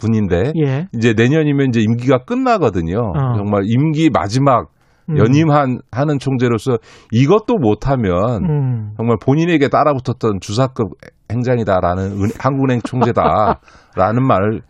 분인데 0.04 0.52
예. 0.66 0.88
이제 0.94 1.14
내년이면 1.16 1.70
이제 1.70 1.80
임기가 1.82 2.26
끝나거든요. 2.26 2.98
어. 3.00 3.36
정말 3.38 3.64
임기 3.66 4.10
마지막 4.14 4.68
음. 5.10 5.18
연임한 5.18 5.80
하는 5.92 6.20
총재로서 6.20 6.78
이것도 7.12 7.56
못하면 7.58 8.44
음. 8.44 8.92
정말 8.98 9.18
본인에게 9.24 9.68
따라붙었던 9.70 10.40
주사급 10.42 10.92
행장이다라는 11.32 12.04
은- 12.22 12.30
한국은행 12.40 12.80
총재다라는 12.86 14.22
말을 14.28 14.62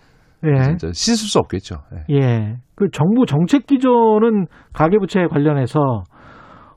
예. 0.46 0.62
진짜 0.64 0.88
씻을 0.92 1.28
수 1.30 1.40
없겠죠. 1.40 1.76
예. 2.10 2.16
예. 2.16 2.56
그 2.76 2.88
정부 2.92 3.26
정책 3.26 3.66
기조는 3.68 4.48
가계부채에 4.74 5.28
관련해서 5.28 6.04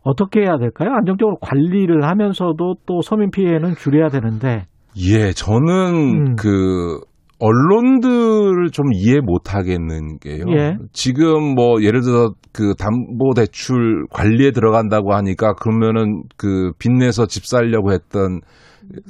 어떻게 0.02 0.42
해야 0.42 0.56
될까요? 0.58 0.90
안정적으로 0.96 1.36
관리를 1.40 2.04
하면서도 2.04 2.74
또 2.86 3.00
서민 3.02 3.30
피해는 3.32 3.74
줄여야 3.74 4.08
되는데. 4.08 4.66
예, 4.98 5.32
저는 5.32 5.94
음. 6.30 6.36
그 6.36 7.00
언론들을 7.38 8.70
좀 8.72 8.86
이해 8.94 9.20
못 9.20 9.54
하겠는 9.54 10.18
게요. 10.18 10.44
예. 10.56 10.76
지금 10.92 11.54
뭐 11.54 11.82
예를 11.82 12.00
들어 12.00 12.32
그 12.52 12.74
담보 12.78 13.34
대출 13.34 14.06
관리에 14.10 14.50
들어간다고 14.52 15.14
하니까 15.14 15.54
그러면은 15.54 16.22
그 16.36 16.72
빚내서 16.78 17.26
집 17.26 17.44
살려고 17.46 17.92
했던 17.92 18.40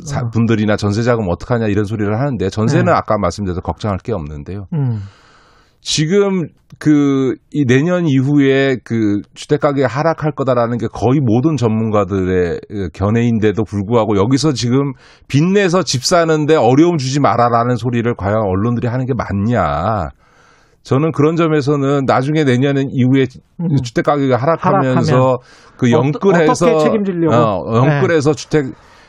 사- 0.05 0.20
어. 0.20 0.31
분들이나 0.32 0.77
전세 0.77 1.03
자금 1.03 1.27
어떡하냐 1.28 1.66
이런 1.66 1.85
소리를 1.85 2.12
하는데 2.19 2.48
전세는 2.48 2.86
네. 2.86 2.93
아까 2.93 3.19
말씀드려서 3.19 3.61
걱정할 3.61 3.98
게 3.98 4.12
없는데요. 4.12 4.66
음. 4.73 4.98
지금 5.86 6.48
그 6.80 7.36
이 7.52 7.64
내년 7.64 8.06
이후에 8.06 8.76
그 8.84 9.20
주택 9.34 9.60
가격이 9.60 9.84
하락할 9.84 10.32
거다라는 10.32 10.78
게 10.78 10.88
거의 10.92 11.20
모든 11.20 11.56
전문가들의 11.56 12.60
그 12.68 12.88
견해인데도 12.92 13.62
불구하고 13.62 14.16
여기서 14.16 14.52
지금 14.52 14.92
빚내서 15.28 15.84
집 15.84 16.04
사는데 16.04 16.56
어려움 16.56 16.98
주지 16.98 17.20
마라라는 17.20 17.76
소리를 17.76 18.12
과연 18.16 18.36
언론들이 18.42 18.88
하는 18.88 19.06
게 19.06 19.12
맞냐? 19.14 20.08
저는 20.82 21.12
그런 21.12 21.36
점에서는 21.36 22.04
나중에 22.04 22.44
내년 22.44 22.76
이후에 22.90 23.26
음. 23.60 23.76
주택 23.84 24.04
가격이 24.04 24.32
하락하면서 24.32 25.14
하락하면 25.14 25.36
그 25.78 25.90
영끌해서? 25.92 26.66
어, 27.30 27.76
영끌해서 27.76 28.34
주택 28.34 28.66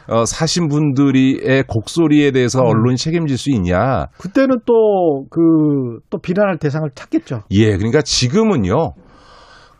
어, 0.07 0.25
사신 0.25 0.67
분들이의 0.69 1.63
곡소리에 1.67 2.31
대해서 2.31 2.61
음. 2.61 2.67
언론이 2.67 2.97
책임질 2.97 3.37
수 3.37 3.49
있냐? 3.51 4.07
그때는 4.17 4.57
또그 4.65 5.99
또 6.09 6.17
비난할 6.19 6.57
대상을 6.57 6.89
찾겠죠. 6.95 7.43
예, 7.51 7.75
그러니까 7.77 8.01
지금은요. 8.01 8.93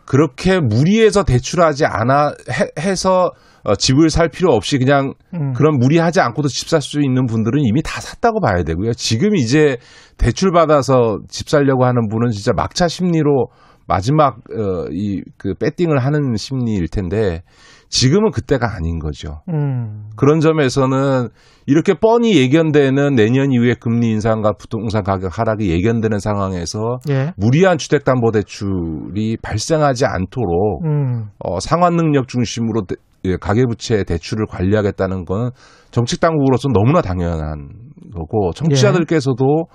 그렇게 0.05 0.61
무리해서 0.61 1.23
대출하지 1.23 1.85
않아 1.85 2.31
해, 2.79 2.95
서 2.95 3.31
어, 3.63 3.75
집을 3.75 4.09
살 4.09 4.29
필요 4.29 4.53
없이 4.53 4.77
그냥 4.77 5.13
음. 5.33 5.51
그런 5.51 5.77
무리하지 5.77 6.21
않고도 6.21 6.47
집 6.47 6.69
살 6.69 6.81
수 6.81 7.01
있는 7.01 7.25
분들은 7.25 7.59
이미 7.65 7.81
다 7.83 7.99
샀다고 7.99 8.39
봐야 8.39 8.63
되고요. 8.63 8.93
지금 8.93 9.35
이제 9.35 9.77
대출 10.17 10.51
받아서 10.53 11.19
집 11.27 11.49
살려고 11.49 11.83
하는 11.83 12.07
분은 12.07 12.31
진짜 12.31 12.53
막차 12.55 12.87
심리로 12.87 13.47
마지막 13.85 14.37
어, 14.37 14.85
이그 14.91 15.55
배팅을 15.59 15.99
하는 15.99 16.35
심리일 16.37 16.87
텐데 16.87 17.41
지금은 17.89 18.31
그때가 18.31 18.75
아닌 18.75 18.99
거죠. 18.99 19.41
음. 19.49 20.09
그런 20.15 20.39
점에서는 20.39 21.29
이렇게 21.67 21.93
뻔히 21.93 22.35
예견되는 22.37 23.15
내년 23.15 23.51
이후에 23.51 23.75
금리 23.79 24.09
인상과 24.11 24.53
부동산 24.53 25.03
가격 25.03 25.37
하락이 25.37 25.69
예견되는 25.69 26.19
상황에서 26.19 26.99
예. 27.09 27.33
무리한 27.37 27.77
주택담보대출이 27.77 29.37
발생하지 29.41 30.05
않도록 30.05 30.85
음. 30.85 31.25
어, 31.39 31.59
상환 31.59 31.95
능력 31.95 32.27
중심으로 32.27 32.83
대- 32.87 32.95
예, 33.25 33.35
가계부채 33.37 34.03
대출을 34.03 34.45
관리하겠다는 34.47 35.25
건 35.25 35.51
정책 35.91 36.19
당국으로서 36.19 36.69
너무나 36.69 37.01
당연한 37.01 37.69
거고 38.15 38.51
청취자들께서도 38.53 39.65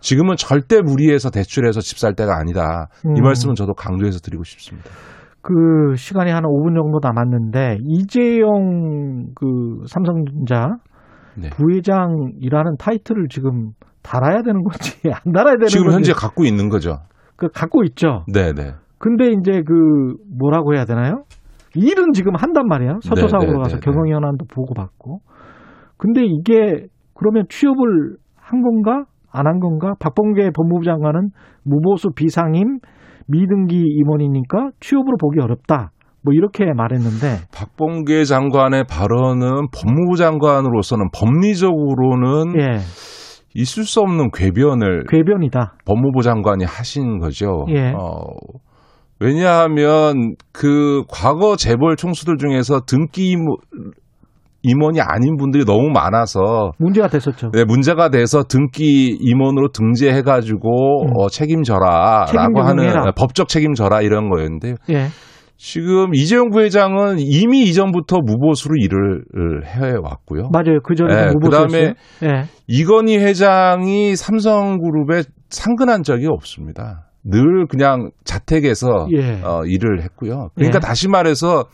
지금은 0.00 0.36
절대 0.36 0.80
무리해서 0.80 1.30
대출해서 1.30 1.80
집 1.80 1.98
살 1.98 2.14
때가 2.14 2.36
아니다. 2.38 2.88
이 3.04 3.08
음. 3.08 3.22
말씀은 3.22 3.54
저도 3.54 3.74
강조해서 3.74 4.18
드리고 4.20 4.44
싶습니다. 4.44 4.90
그 5.42 5.94
시간이 5.96 6.30
한 6.30 6.42
5분 6.44 6.74
정도 6.74 6.98
남았는데 7.02 7.78
이재용 7.82 9.26
그 9.34 9.80
삼성전자 9.86 10.76
네. 11.36 11.50
부회장이라는 11.50 12.76
타이틀을 12.78 13.26
지금 13.28 13.70
달아야 14.02 14.42
되는 14.42 14.62
건지 14.62 15.00
안 15.12 15.32
달아야 15.32 15.54
되는 15.54 15.66
지금 15.66 15.84
건지 15.86 15.96
현재 15.96 16.12
갖고 16.12 16.44
있는 16.44 16.68
거죠. 16.68 16.98
그 17.36 17.48
갖고 17.48 17.82
있죠. 17.84 18.24
네, 18.32 18.52
네. 18.52 18.72
근데 18.98 19.30
이제 19.30 19.62
그 19.66 20.14
뭐라고 20.38 20.74
해야 20.74 20.84
되나요? 20.84 21.24
일은 21.74 22.12
지금 22.12 22.34
한단 22.36 22.66
말이야. 22.68 22.98
서초사업으로 23.02 23.52
네, 23.52 23.56
네, 23.56 23.62
가서 23.62 23.76
네, 23.76 23.80
경영 23.82 24.08
현안도 24.14 24.44
보고 24.52 24.74
받고. 24.74 25.20
근데 25.96 26.22
이게 26.24 26.86
그러면 27.14 27.46
취업을 27.48 28.16
한 28.36 28.62
건가 28.62 29.04
안 29.32 29.46
한 29.46 29.58
건가? 29.60 29.94
박범계 29.98 30.50
법무부 30.54 30.84
장관은 30.84 31.30
무보수 31.64 32.10
비상임 32.14 32.78
미등기 33.32 33.74
임원이니까 33.76 34.70
취업으로 34.80 35.16
보기 35.16 35.40
어렵다. 35.40 35.90
뭐 36.24 36.32
이렇게 36.34 36.64
말했는데 36.72 37.48
박범계 37.52 38.24
장관의 38.24 38.84
발언은 38.88 39.68
법무부 39.72 40.16
장관으로서는 40.16 41.06
법리적으로는 41.12 42.60
예, 42.60 42.78
있을 43.54 43.84
수 43.84 44.00
없는 44.00 44.30
궤변을 44.32 45.06
궤변이다. 45.08 45.78
법무부 45.84 46.22
장관이 46.22 46.64
하신 46.64 47.18
거죠. 47.18 47.66
예. 47.70 47.92
어, 47.92 48.22
왜냐하면 49.18 50.36
그 50.52 51.02
과거 51.08 51.56
재벌 51.56 51.96
총수들 51.96 52.38
중에서 52.38 52.82
등기 52.86 53.36
임원- 54.62 54.94
임원이 54.94 55.00
아닌 55.00 55.36
분들이 55.36 55.64
너무 55.64 55.90
많아서 55.90 56.72
문제가 56.78 57.08
됐었죠. 57.08 57.50
네, 57.52 57.64
문제가 57.64 58.08
돼서 58.10 58.42
등기 58.44 59.16
임원으로 59.20 59.68
등재해 59.72 60.22
가지고 60.22 61.04
음. 61.04 61.10
어, 61.16 61.28
책임져라라고 61.28 62.26
책임 62.32 62.56
하는 62.56 62.84
적용해라. 62.88 63.12
법적 63.16 63.48
책임져라 63.48 64.02
이런 64.02 64.28
거였는데요. 64.30 64.74
예. 64.90 65.06
지금 65.56 66.12
이재용 66.14 66.50
부회장은 66.50 67.16
이미 67.20 67.62
이전부터 67.62 68.18
무보수로 68.24 68.74
일을 68.80 69.66
해 69.66 69.92
왔고요. 70.02 70.48
맞아요. 70.52 70.80
그 70.82 70.94
전에 70.96 71.14
예, 71.14 71.26
무보수였어요. 71.32 71.66
그다음에 71.68 71.94
예. 72.24 72.44
이건희 72.66 73.18
회장이 73.18 74.16
삼성그룹에 74.16 75.22
상근한 75.50 76.02
적이 76.02 76.26
없습니다. 76.30 77.04
늘 77.24 77.66
그냥 77.66 78.10
자택에서 78.24 79.06
예. 79.12 79.40
어, 79.42 79.62
일을 79.64 80.02
했고요. 80.02 80.48
그러니까 80.54 80.76
예. 80.78 80.80
다시 80.80 81.08
말해서 81.08 81.66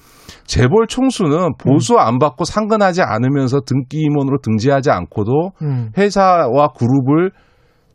재벌 0.44 0.86
총수는 0.86 1.54
보수 1.58 1.96
안 1.98 2.18
받고 2.18 2.44
상근하지 2.44 3.02
않으면서 3.02 3.60
등기 3.60 3.98
임원으로 4.02 4.38
등재하지 4.42 4.90
않고도 4.90 5.52
음. 5.62 5.90
회사와 5.96 6.68
그룹을 6.76 7.30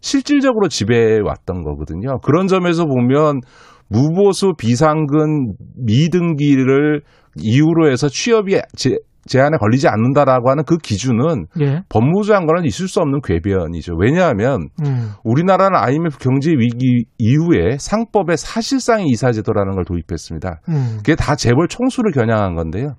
실질적으로 0.02 0.68
지배해 0.68 1.20
왔던 1.24 1.64
거거든요. 1.64 2.20
그런 2.22 2.48
점에서 2.48 2.86
보면 2.86 3.42
무보수 3.88 4.54
비상근 4.58 5.54
미등기를 5.78 7.02
이유로 7.38 7.92
해서 7.92 8.10
취업이 8.10 8.60
제- 8.76 8.98
제한에 9.26 9.58
걸리지 9.58 9.88
않는다라고 9.88 10.50
하는 10.50 10.64
그 10.66 10.78
기준은 10.78 11.48
예. 11.62 11.82
법무부 11.90 12.26
장관은 12.28 12.66
있을 12.66 12.88
수 12.88 13.00
없는 13.00 13.22
궤변이죠. 13.22 13.96
왜냐하면 13.98 14.68
음. 14.86 15.12
우리나라는 15.24 15.78
IMF 15.78 16.18
경제 16.20 16.52
위기 16.52 17.06
이후에 17.18 17.78
상법에 17.80 18.36
사실상의 18.36 19.08
이사제도라는 19.08 19.76
걸 19.76 19.86
도입했습니다. 19.86 20.62
음. 20.70 20.96
그게 20.98 21.16
다 21.16 21.36
재벌 21.36 21.68
총수를 21.68 22.12
겨냥한 22.12 22.56
건데요. 22.56 22.96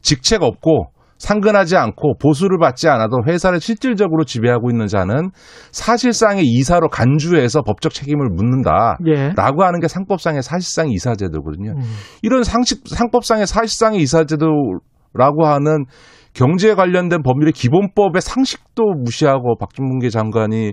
직책 0.00 0.42
없고 0.42 0.90
상근하지 1.22 1.76
않고 1.76 2.18
보수를 2.18 2.58
받지 2.58 2.88
않아도 2.88 3.18
회사를 3.24 3.60
실질적으로 3.60 4.24
지배하고 4.24 4.70
있는 4.70 4.88
자는 4.88 5.30
사실상의 5.70 6.44
이사로 6.44 6.88
간주해서 6.88 7.62
법적 7.62 7.94
책임을 7.94 8.28
묻는다. 8.30 8.98
예. 9.06 9.30
라고 9.36 9.62
하는 9.62 9.78
게 9.78 9.86
상법상의 9.86 10.42
사실상 10.42 10.90
이사제도거든요. 10.90 11.74
음. 11.76 11.82
이런 12.22 12.42
상식, 12.42 12.88
상법상의 12.88 13.46
사실상의 13.46 14.00
이사제도 14.00 14.46
라고 15.14 15.46
하는 15.46 15.84
경제에 16.34 16.74
관련된 16.74 17.22
법률의 17.22 17.52
기본법의 17.52 18.20
상식도 18.20 18.94
무시하고 19.04 19.56
박준문계 19.58 20.08
장관이 20.08 20.72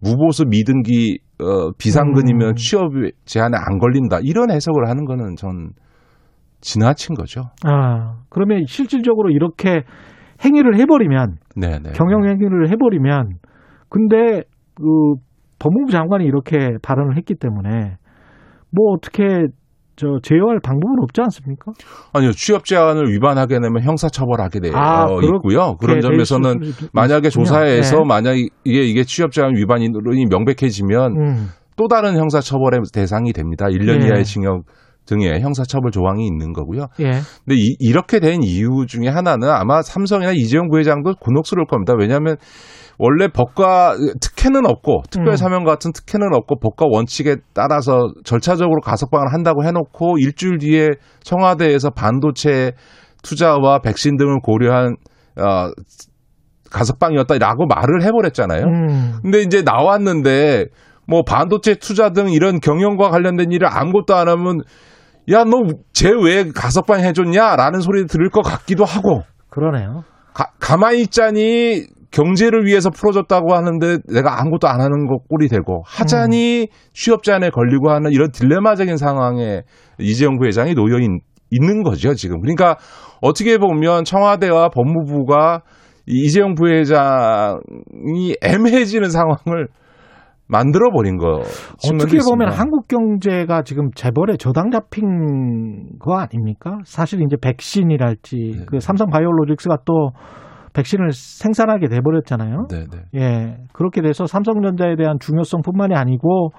무보수 0.00 0.44
미등기 0.46 1.18
어, 1.40 1.70
비상근이면 1.78 2.48
음. 2.48 2.54
취업 2.54 2.90
제한에 3.24 3.56
안 3.56 3.78
걸린다 3.78 4.18
이런 4.22 4.50
해석을 4.50 4.88
하는 4.88 5.04
거는 5.04 5.36
전 5.36 5.70
지나친 6.60 7.14
거죠. 7.14 7.42
아, 7.64 8.16
그러면 8.28 8.64
실질적으로 8.66 9.30
이렇게 9.30 9.82
행위를 10.44 10.78
해버리면 10.78 11.36
네네. 11.56 11.92
경영 11.94 12.26
행위를 12.26 12.70
해버리면 12.70 13.38
근데 13.88 14.42
그 14.74 15.14
법무부 15.58 15.90
장관이 15.90 16.24
이렇게 16.24 16.76
발언을 16.82 17.16
했기 17.16 17.34
때문에 17.34 17.96
뭐 18.70 18.92
어떻게 18.92 19.46
저 19.96 20.18
제어할 20.22 20.60
방법은 20.62 20.96
없지 21.02 21.20
않습니까? 21.22 21.72
아니요 22.12 22.32
취업 22.32 22.64
제한을 22.64 23.10
위반하게 23.12 23.60
되면 23.60 23.82
형사처벌하게 23.82 24.60
되어 24.60 24.72
아, 24.74 25.06
그렇게 25.06 25.26
있고요. 25.26 25.76
그런 25.76 26.00
될 26.00 26.02
점에서는 26.02 26.60
만약에. 26.92 27.30
조사에서 27.30 27.98
네. 27.98 28.04
만약 28.06 28.36
이게 28.64 28.82
이게 28.82 29.04
취업 29.04 29.32
제한 29.32 29.56
위반이 29.56 29.88
명백해지면 30.28 31.16
음. 31.16 31.48
또 31.76 31.88
다른 31.88 32.16
형사처벌의 32.16 32.80
대상이 32.92 33.32
됩니다. 33.32 33.66
1년 33.66 34.02
예. 34.02 34.06
이하의 34.06 34.24
징역 34.24 34.64
등의 35.06 35.40
형사처벌 35.40 35.90
조항이 35.90 36.26
있는 36.26 36.52
거고요. 36.52 36.88
예. 37.00 37.10
근데 37.44 37.54
이, 37.56 37.92
렇게 37.92 38.20
된 38.20 38.42
이유 38.42 38.86
중에 38.86 39.08
하나는 39.08 39.48
아마 39.48 39.82
삼성이나 39.82 40.32
이재용 40.32 40.68
부회장도 40.68 41.14
곤혹스러울 41.20 41.66
겁니다. 41.66 41.94
왜냐하면 41.98 42.36
원래 42.98 43.28
법과 43.28 43.96
특혜는 44.20 44.66
없고 44.66 45.02
특별 45.10 45.34
음. 45.34 45.36
사명 45.36 45.64
같은 45.64 45.92
특혜는 45.92 46.34
없고 46.34 46.58
법과 46.60 46.86
원칙에 46.90 47.36
따라서 47.52 48.08
절차적으로 48.24 48.80
가석방을 48.80 49.32
한다고 49.32 49.64
해놓고 49.64 50.18
일주일 50.18 50.58
뒤에 50.58 50.90
청와대에서 51.22 51.90
반도체 51.90 52.72
투자와 53.22 53.80
백신 53.80 54.16
등을 54.16 54.38
고려한 54.42 54.96
어, 55.38 55.70
가석방이었다라고 56.70 57.66
말을 57.66 58.02
해버렸잖아요. 58.02 58.62
음. 58.64 59.12
근데 59.22 59.42
이제 59.42 59.62
나왔는데 59.62 60.66
뭐 61.06 61.22
반도체 61.22 61.74
투자 61.74 62.10
등 62.10 62.30
이런 62.30 62.60
경영과 62.60 63.10
관련된 63.10 63.52
일을 63.52 63.68
아무것도 63.70 64.14
안 64.14 64.28
하면 64.28 64.60
야 65.30 65.44
너 65.44 65.66
쟤 65.92 66.10
왜 66.12 66.44
가석방 66.54 67.00
해줬냐 67.00 67.56
라는 67.56 67.80
소리 67.80 68.06
들을 68.06 68.30
것 68.30 68.42
같기도 68.42 68.84
하고. 68.84 69.22
그러네요. 69.50 70.04
가, 70.34 70.50
가만히 70.60 71.02
있자니 71.02 71.86
경제를 72.10 72.64
위해서 72.66 72.90
풀어줬다고 72.90 73.54
하는데 73.54 73.98
내가 74.08 74.40
아무것도 74.40 74.68
안 74.68 74.80
하는 74.80 75.06
것 75.06 75.26
꼴이 75.28 75.48
되고 75.48 75.82
하자니 75.86 76.68
취업 76.92 77.22
제한에 77.22 77.50
걸리고 77.50 77.90
하는 77.90 78.12
이런 78.12 78.30
딜레마적인 78.30 78.96
상황에 78.96 79.62
이재용 79.98 80.38
부회장이 80.38 80.74
놓여 80.74 80.98
있, 80.98 81.08
있는 81.50 81.82
거죠 81.82 82.14
지금. 82.14 82.40
그러니까 82.40 82.76
어떻게 83.20 83.58
보면 83.58 84.04
청와대와 84.04 84.68
법무부가 84.68 85.62
이 86.06 86.24
이재용 86.26 86.54
부회장이 86.54 88.36
애매해지는 88.42 89.10
상황을 89.10 89.68
만들어 90.48 90.90
버린 90.90 91.16
거. 91.16 91.42
어떻게 91.92 92.18
보면 92.18 92.52
한국 92.52 92.86
경제가 92.88 93.62
지금 93.62 93.90
재벌에 93.94 94.36
저당 94.36 94.70
잡힌 94.70 95.98
거 95.98 96.18
아닙니까? 96.18 96.78
사실 96.84 97.20
이제 97.22 97.36
백신이랄지 97.40 98.36
네. 98.58 98.64
그 98.66 98.80
삼성 98.80 99.08
바이오로직스가 99.08 99.78
또 99.84 100.10
백신을 100.72 101.12
생산하게 101.12 101.88
돼 101.88 102.00
버렸잖아요. 102.00 102.66
네, 102.70 102.84
네. 102.90 103.20
예. 103.20 103.56
그렇게 103.72 104.02
돼서 104.02 104.26
삼성전자에 104.26 104.96
대한 104.96 105.16
중요성뿐만이 105.18 105.94
아니고 105.94 106.50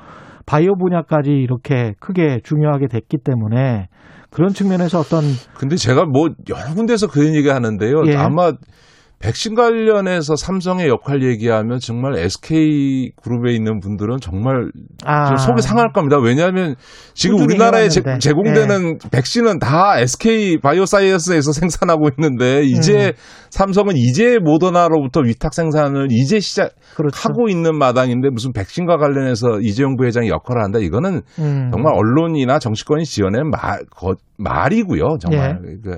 바이오 0.48 0.76
분야까지 0.78 1.30
이렇게 1.32 1.94
크게 2.00 2.40
중요하게 2.44 2.88
됐기 2.88 3.18
때문에 3.24 3.88
그런 4.32 4.50
측면에서 4.50 5.00
어떤 5.00 5.22
근데 5.56 5.76
제가 5.76 6.06
뭐 6.06 6.30
여러 6.50 6.74
군데서 6.76 7.08
그런 7.08 7.36
얘기 7.36 7.48
하는데요. 7.48 8.04
예. 8.08 8.16
아마 8.16 8.52
백신 9.20 9.56
관련해서 9.56 10.36
삼성의 10.36 10.88
역할 10.90 11.24
얘기하면 11.24 11.80
정말 11.80 12.18
SK 12.20 13.12
그룹에 13.16 13.52
있는 13.52 13.80
분들은 13.80 14.18
정말 14.22 14.70
아, 15.06 15.26
좀 15.26 15.38
속이 15.38 15.62
상할 15.64 15.92
겁니다. 15.92 16.20
왜냐하면 16.20 16.76
지금 17.16 17.40
우리나라에 17.40 17.90
제. 17.90 18.02
제공되는 18.20 19.00
백신은 19.12 19.58
다 19.58 20.00
SK 20.00 20.60
바이오사이언스에서 20.60 21.52
생산하고 21.58 22.10
있는데 22.12 22.62
이제 22.64 23.08
음. 23.08 23.12
삼성은 23.50 23.96
이제 23.98 24.38
모더나로부터 24.40 25.22
위탁 25.22 25.52
생산을 25.56 26.10
이제 26.12 26.40
시작하고 26.40 26.76
그렇죠. 26.96 27.18
있는 27.50 27.76
마당인데 27.76 28.30
무슨 28.30 28.54
백신과 28.54 28.98
관련해서 28.98 29.62
이재용 29.62 29.96
부회장이 29.96 30.30
역할을 30.30 30.64
한다. 30.64 30.78
이거는 30.78 31.22
음. 31.40 31.70
정말 31.72 31.94
언론이나 31.96 32.60
정치권이 32.60 33.04
지어낸 33.06 33.50
말, 33.50 33.84
거, 33.90 34.14
말이고요. 34.38 35.18
정말. 35.20 35.60
예. 35.66 35.76
그 35.84 35.98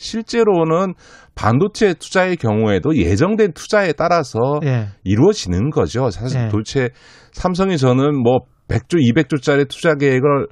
실제로는 0.00 0.94
반도체 1.40 1.94
투자의 1.94 2.36
경우에도 2.36 2.94
예정된 2.94 3.52
투자에 3.54 3.94
따라서 3.94 4.60
예. 4.62 4.88
이루어지는 5.04 5.70
거죠. 5.70 6.10
사실 6.10 6.42
예. 6.42 6.48
도대체 6.48 6.90
삼성이 7.32 7.78
저는 7.78 8.22
뭐 8.22 8.40
100조, 8.68 8.98
200조짜리 8.98 9.66
투자 9.66 9.94
계획을 9.94 10.48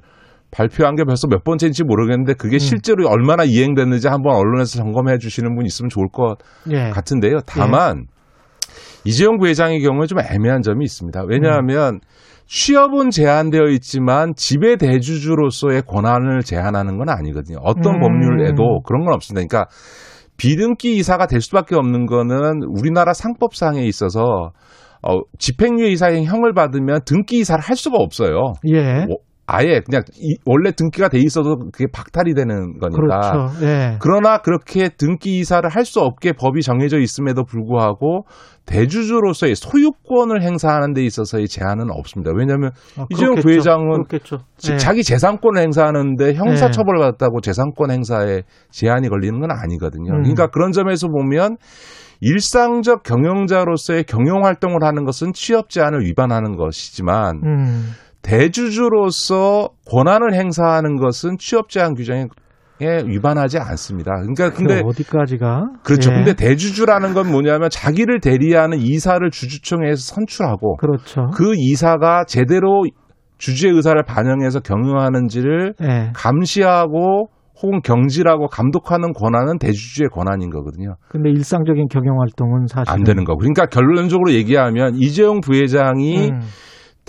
발표한 0.49 0.95
게 0.95 1.03
벌써 1.03 1.27
몇 1.27 1.43
번째인지 1.43 1.83
모르겠는데 1.83 2.33
그게 2.33 2.55
음. 2.55 2.59
실제로 2.59 3.07
얼마나 3.07 3.43
이행됐는지 3.43 4.07
한번 4.07 4.35
언론에서 4.35 4.79
점검해 4.79 5.19
주시는 5.19 5.55
분 5.55 5.67
있으면 5.67 5.89
좋을 5.89 6.07
것 6.11 6.37
예. 6.71 6.89
같은데요. 6.89 7.41
다만 7.45 8.07
이재용 9.05 9.37
부회장의 9.37 9.81
경우에 9.81 10.07
좀 10.07 10.17
애매한 10.19 10.63
점이 10.63 10.83
있습니다. 10.83 11.23
왜냐하면 11.27 11.99
취업은 12.47 13.11
제한되어 13.11 13.65
있지만 13.73 14.33
지배 14.35 14.75
대주주로서의 14.77 15.83
권한을 15.83 16.41
제한하는 16.41 16.97
건 16.97 17.09
아니거든요. 17.09 17.59
어떤 17.61 17.97
음. 17.97 17.99
법률에도 17.99 18.81
그런 18.81 19.05
건 19.05 19.13
없습니다. 19.13 19.45
그러니까 19.47 19.69
비등기 20.39 20.95
이사가 20.97 21.27
될 21.27 21.41
수밖에 21.41 21.75
없는 21.75 22.05
거는 22.07 22.61
우리나라 22.67 23.13
상법상에 23.13 23.83
있어서 23.85 24.51
어, 25.01 25.19
집행유예 25.37 25.89
이사의 25.91 26.25
형을 26.25 26.53
받으면 26.53 27.01
등기 27.05 27.39
이사를 27.39 27.61
할 27.63 27.75
수가 27.75 27.97
없어요. 27.99 28.53
예. 28.67 29.05
뭐, 29.05 29.17
아예 29.51 29.79
그냥 29.83 30.03
이- 30.19 30.37
원래 30.45 30.71
등기가 30.71 31.09
돼 31.09 31.17
있어도 31.19 31.57
그게 31.71 31.85
박탈이 31.91 32.33
되는 32.35 32.77
거니까. 32.79 32.99
그렇죠. 33.49 33.65
예. 33.65 33.97
그러나 33.99 34.39
그렇게 34.39 34.89
등기 34.89 35.39
이사를 35.39 35.67
할 35.69 35.85
수 35.85 36.01
없게 36.01 36.33
법이 36.33 36.61
정해져 36.61 36.99
있음에도 36.99 37.43
불구하고 37.45 38.25
대주주로서의 38.69 39.55
소유권을 39.55 40.43
행사하는 40.43 40.93
데 40.93 41.03
있어서의 41.03 41.47
제한은 41.47 41.89
없습니다. 41.89 42.31
왜냐하면 42.35 42.69
아, 42.97 43.05
이재용 43.09 43.33
그렇겠죠. 43.35 43.47
부회장은 43.47 44.03
예. 44.71 44.77
자기 44.77 45.03
재산권을 45.03 45.59
행사하는데 45.59 46.35
형사 46.35 46.67
네. 46.67 46.71
처벌을 46.71 46.99
받았다고 46.99 47.41
재산권 47.41 47.89
행사에 47.89 48.43
제한이 48.69 49.09
걸리는 49.09 49.39
건 49.39 49.49
아니거든요. 49.51 50.11
음. 50.11 50.21
그러니까 50.21 50.47
그런 50.47 50.71
점에서 50.71 51.07
보면 51.07 51.57
일상적 52.21 53.01
경영자로서의 53.03 54.03
경영 54.03 54.43
활동을 54.43 54.83
하는 54.83 55.03
것은 55.03 55.33
취업 55.33 55.69
제한을 55.69 56.01
위반하는 56.01 56.55
것이지만 56.55 57.41
음. 57.43 57.91
대주주로서 58.21 59.69
권한을 59.89 60.35
행사하는 60.35 60.97
것은 60.97 61.37
취업 61.39 61.69
제한 61.69 61.95
규정에 61.95 62.27
위반하지 62.85 63.57
않습니다. 63.59 64.11
그러니까 64.15 64.51
근데 64.51 64.81
그 64.81 64.87
어디까지가 64.87 65.63
그렇죠. 65.83 66.11
예. 66.11 66.15
근데 66.15 66.33
대주주라는 66.33 67.13
건 67.13 67.31
뭐냐면 67.31 67.69
자기를 67.69 68.19
대리하는 68.21 68.77
이사를 68.79 69.29
주주총회에서 69.29 70.15
선출하고 70.15 70.77
그렇죠. 70.77 71.27
그 71.33 71.53
이사가 71.55 72.25
제대로 72.25 72.83
주주의 73.37 73.73
의사를 73.73 74.01
반영해서 74.03 74.59
경영하는지를 74.59 75.73
예. 75.81 76.11
감시하고 76.15 77.29
혹은 77.61 77.81
경질하고 77.81 78.47
감독하는 78.47 79.11
권한은 79.13 79.59
대주주의 79.59 80.07
권한인 80.09 80.49
거거든요. 80.49 80.95
근데 81.09 81.29
일상적인 81.29 81.87
경영 81.89 82.19
활동은 82.21 82.67
사실 82.67 82.91
안 82.91 83.03
되는 83.03 83.25
거고. 83.25 83.39
그러니까 83.39 83.65
결론적으로 83.65 84.31
얘기하면 84.31 84.95
이재용 84.95 85.41
부회장이 85.41 86.29
음. 86.29 86.39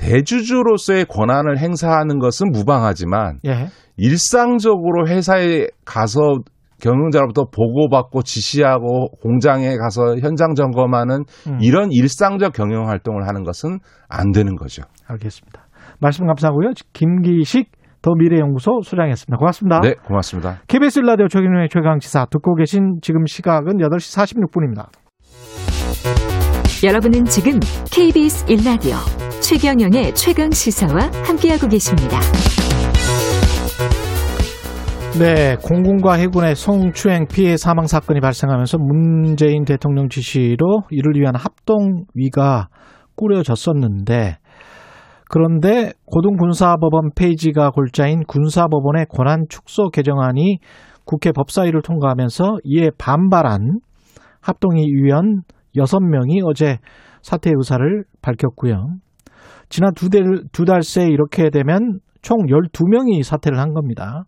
대주주로서의 0.00 1.04
권한을 1.04 1.58
행사하는 1.58 2.18
것은 2.18 2.50
무방하지만 2.50 3.38
예. 3.46 3.66
일상적으로 3.96 5.06
회사에 5.08 5.66
가서 5.84 6.38
경영자로부터 6.80 7.44
보고받고 7.54 8.22
지시하고 8.22 9.10
공장에 9.22 9.76
가서 9.76 10.16
현장 10.16 10.54
점검하는 10.54 11.24
음. 11.46 11.58
이런 11.60 11.90
일상적 11.92 12.54
경영 12.54 12.88
활동을 12.88 13.28
하는 13.28 13.44
것은 13.44 13.78
안 14.08 14.32
되는 14.32 14.56
거죠. 14.56 14.82
알겠습니다. 15.06 15.66
말씀 16.00 16.26
감사하고요. 16.26 16.70
김기식 16.94 17.70
더 18.00 18.12
미래연구소 18.14 18.80
소장이었습니다. 18.82 19.36
고맙습니다. 19.36 19.80
네, 19.80 19.92
고맙습니다. 20.06 20.60
KBS 20.68 21.00
라디오 21.00 21.28
최경영의 21.28 21.68
최강시사 21.68 22.26
듣고 22.30 22.54
계신 22.54 23.00
지금 23.02 23.26
시각은 23.26 23.76
8시 23.76 24.48
46분입니다. 24.48 24.86
여러분은 26.82 27.26
지금 27.26 27.60
KBS 27.92 28.46
1라디오 28.46 29.29
최경영의 29.42 30.14
최강 30.14 30.50
시사와 30.50 31.10
함께하고 31.24 31.66
계십니다. 31.66 32.20
네, 35.18 35.56
공군과 35.56 36.14
해군의 36.14 36.54
성추행 36.54 37.26
피해 37.26 37.56
사망 37.56 37.86
사건이 37.86 38.20
발생하면서 38.20 38.78
문재인 38.78 39.64
대통령 39.64 40.08
지시로 40.08 40.82
이를 40.90 41.14
위한 41.20 41.34
합동위가 41.34 42.68
꾸려졌었는데 43.16 44.38
그런데 45.28 45.92
고등군사법원 46.06 47.12
페이지가 47.14 47.70
골자인 47.70 48.24
군사법원의 48.26 49.06
권한 49.08 49.46
축소 49.48 49.88
개정안이 49.88 50.58
국회 51.04 51.32
법사위를 51.32 51.82
통과하면서 51.82 52.58
이에 52.64 52.90
반발한 52.98 53.80
합동위 54.40 54.86
위원 54.92 55.42
6명이 55.76 56.42
어제 56.44 56.78
사퇴 57.22 57.50
의사를 57.54 58.04
밝혔고요. 58.22 58.96
지난 59.70 59.92
두, 59.94 60.10
달, 60.10 60.22
두 60.52 60.64
달 60.64 60.82
새 60.82 61.06
이렇게 61.08 61.48
되면 61.50 62.00
총 62.22 62.38
12명이 62.46 63.22
사퇴를 63.22 63.58
한 63.58 63.72
겁니다. 63.72 64.24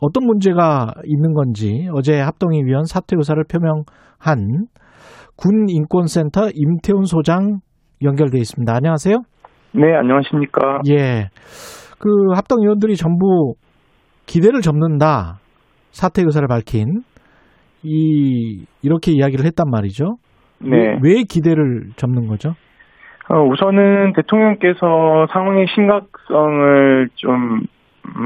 어떤 0.00 0.26
문제가 0.26 0.92
있는 1.06 1.32
건지 1.32 1.88
어제 1.94 2.20
합동위 2.20 2.62
위원 2.64 2.84
사퇴 2.84 3.16
의사를 3.16 3.42
표명한 3.44 4.66
군인권센터 5.36 6.50
임태훈 6.54 7.04
소장 7.04 7.60
연결돼 8.02 8.38
있습니다. 8.38 8.74
안녕하세요. 8.74 9.16
네, 9.72 9.94
안녕하십니까. 9.94 10.80
예. 10.90 11.28
그 11.98 12.08
합동위원들이 12.34 12.96
전부 12.96 13.54
기대를 14.26 14.60
접는다. 14.60 15.38
사퇴 15.92 16.22
의사를 16.22 16.46
밝힌 16.48 17.02
이 17.82 18.64
이렇게 18.82 19.12
이야기를 19.12 19.44
했단 19.46 19.68
말이죠. 19.70 20.16
네. 20.60 20.98
왜, 21.02 21.14
왜 21.14 21.22
기대를 21.24 21.90
접는 21.96 22.26
거죠? 22.26 22.52
어, 23.32 23.44
우선은 23.44 24.12
대통령께서 24.14 25.28
상황의 25.30 25.66
심각성을 25.72 27.08
좀, 27.14 27.60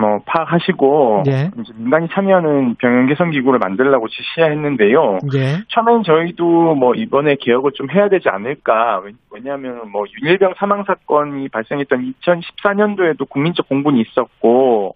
뭐, 0.01 0.21
파악하시고, 0.25 1.25
예. 1.27 1.51
이제 1.61 1.73
민간이 1.77 2.09
참여하는 2.09 2.77
병영 2.77 3.07
개선 3.07 3.31
기구를 3.31 3.59
만들라고 3.59 4.09
지시했는데요. 4.09 5.19
예. 5.35 5.59
처음엔 5.69 6.05
저희도 6.05 6.75
뭐, 6.77 6.95
이번에 6.95 7.37
개혁을 7.39 7.73
좀 7.75 7.91
해야 7.91 8.09
되지 8.09 8.31
않을까. 8.31 9.01
왜- 9.05 9.13
왜냐하면 9.31 9.91
뭐, 9.91 10.05
윤일병 10.23 10.55
사망 10.57 10.85
사건이 10.85 11.51
발생했던 11.51 12.13
2014년도에도 12.23 13.29
국민적 13.29 13.69
공분이 13.69 14.01
있었고, 14.01 14.95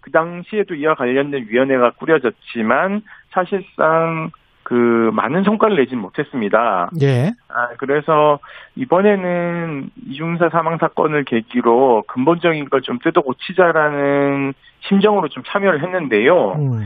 그 0.00 0.10
당시에도 0.10 0.74
이와 0.74 0.94
관련된 0.94 1.48
위원회가 1.50 1.90
꾸려졌지만, 1.98 3.02
사실상 3.32 4.30
그, 4.70 5.10
많은 5.14 5.42
성과를 5.42 5.78
내진 5.78 5.98
못했습니다. 5.98 6.90
예. 7.02 7.32
아, 7.48 7.70
그래서 7.78 8.38
이번에는 8.76 9.90
이중사 10.06 10.48
사망 10.48 10.78
사건을 10.78 11.24
계기로 11.24 12.04
근본적인 12.06 12.68
걸 12.68 12.80
좀 12.82 13.00
뜯어 13.00 13.20
고치자라는 13.20 14.54
심정으로 14.82 15.26
좀 15.26 15.42
참여를 15.44 15.82
했는데요. 15.82 16.52
음. 16.52 16.84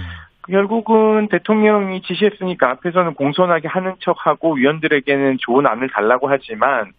결국은 0.50 1.28
대통령이 1.28 2.00
지시했으니까 2.00 2.70
앞에서는 2.70 3.12
공손하게 3.14 3.68
하는 3.68 3.94
척하고 4.00 4.54
위원들에게는 4.54 5.36
좋은 5.40 5.66
안을 5.66 5.90
달라고 5.90 6.30
하지만 6.30 6.92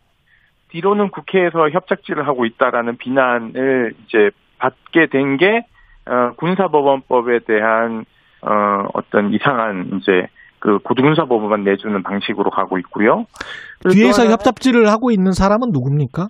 뒤로는 0.70 1.10
국회에서 1.10 1.72
협착질을 1.72 2.28
하고 2.28 2.46
있다라는 2.46 2.98
비난을 2.98 3.94
이제 4.06 4.30
받게 4.60 5.08
된게 5.08 5.66
어, 6.06 6.34
군사법원법에 6.38 7.40
대한 7.40 8.06
어, 8.44 8.88
어떤 8.94 9.34
이상한 9.34 9.90
이제 9.98 10.28
그 10.66 10.80
고등군사법원만 10.80 11.64
내주는 11.64 12.02
방식으로 12.02 12.50
가고 12.50 12.80
있고요. 12.80 13.26
뒤에서 13.92 14.26
협잡질을 14.26 14.90
하고 14.90 15.12
있는 15.12 15.32
사람은 15.32 15.70
누굽니까? 15.72 16.30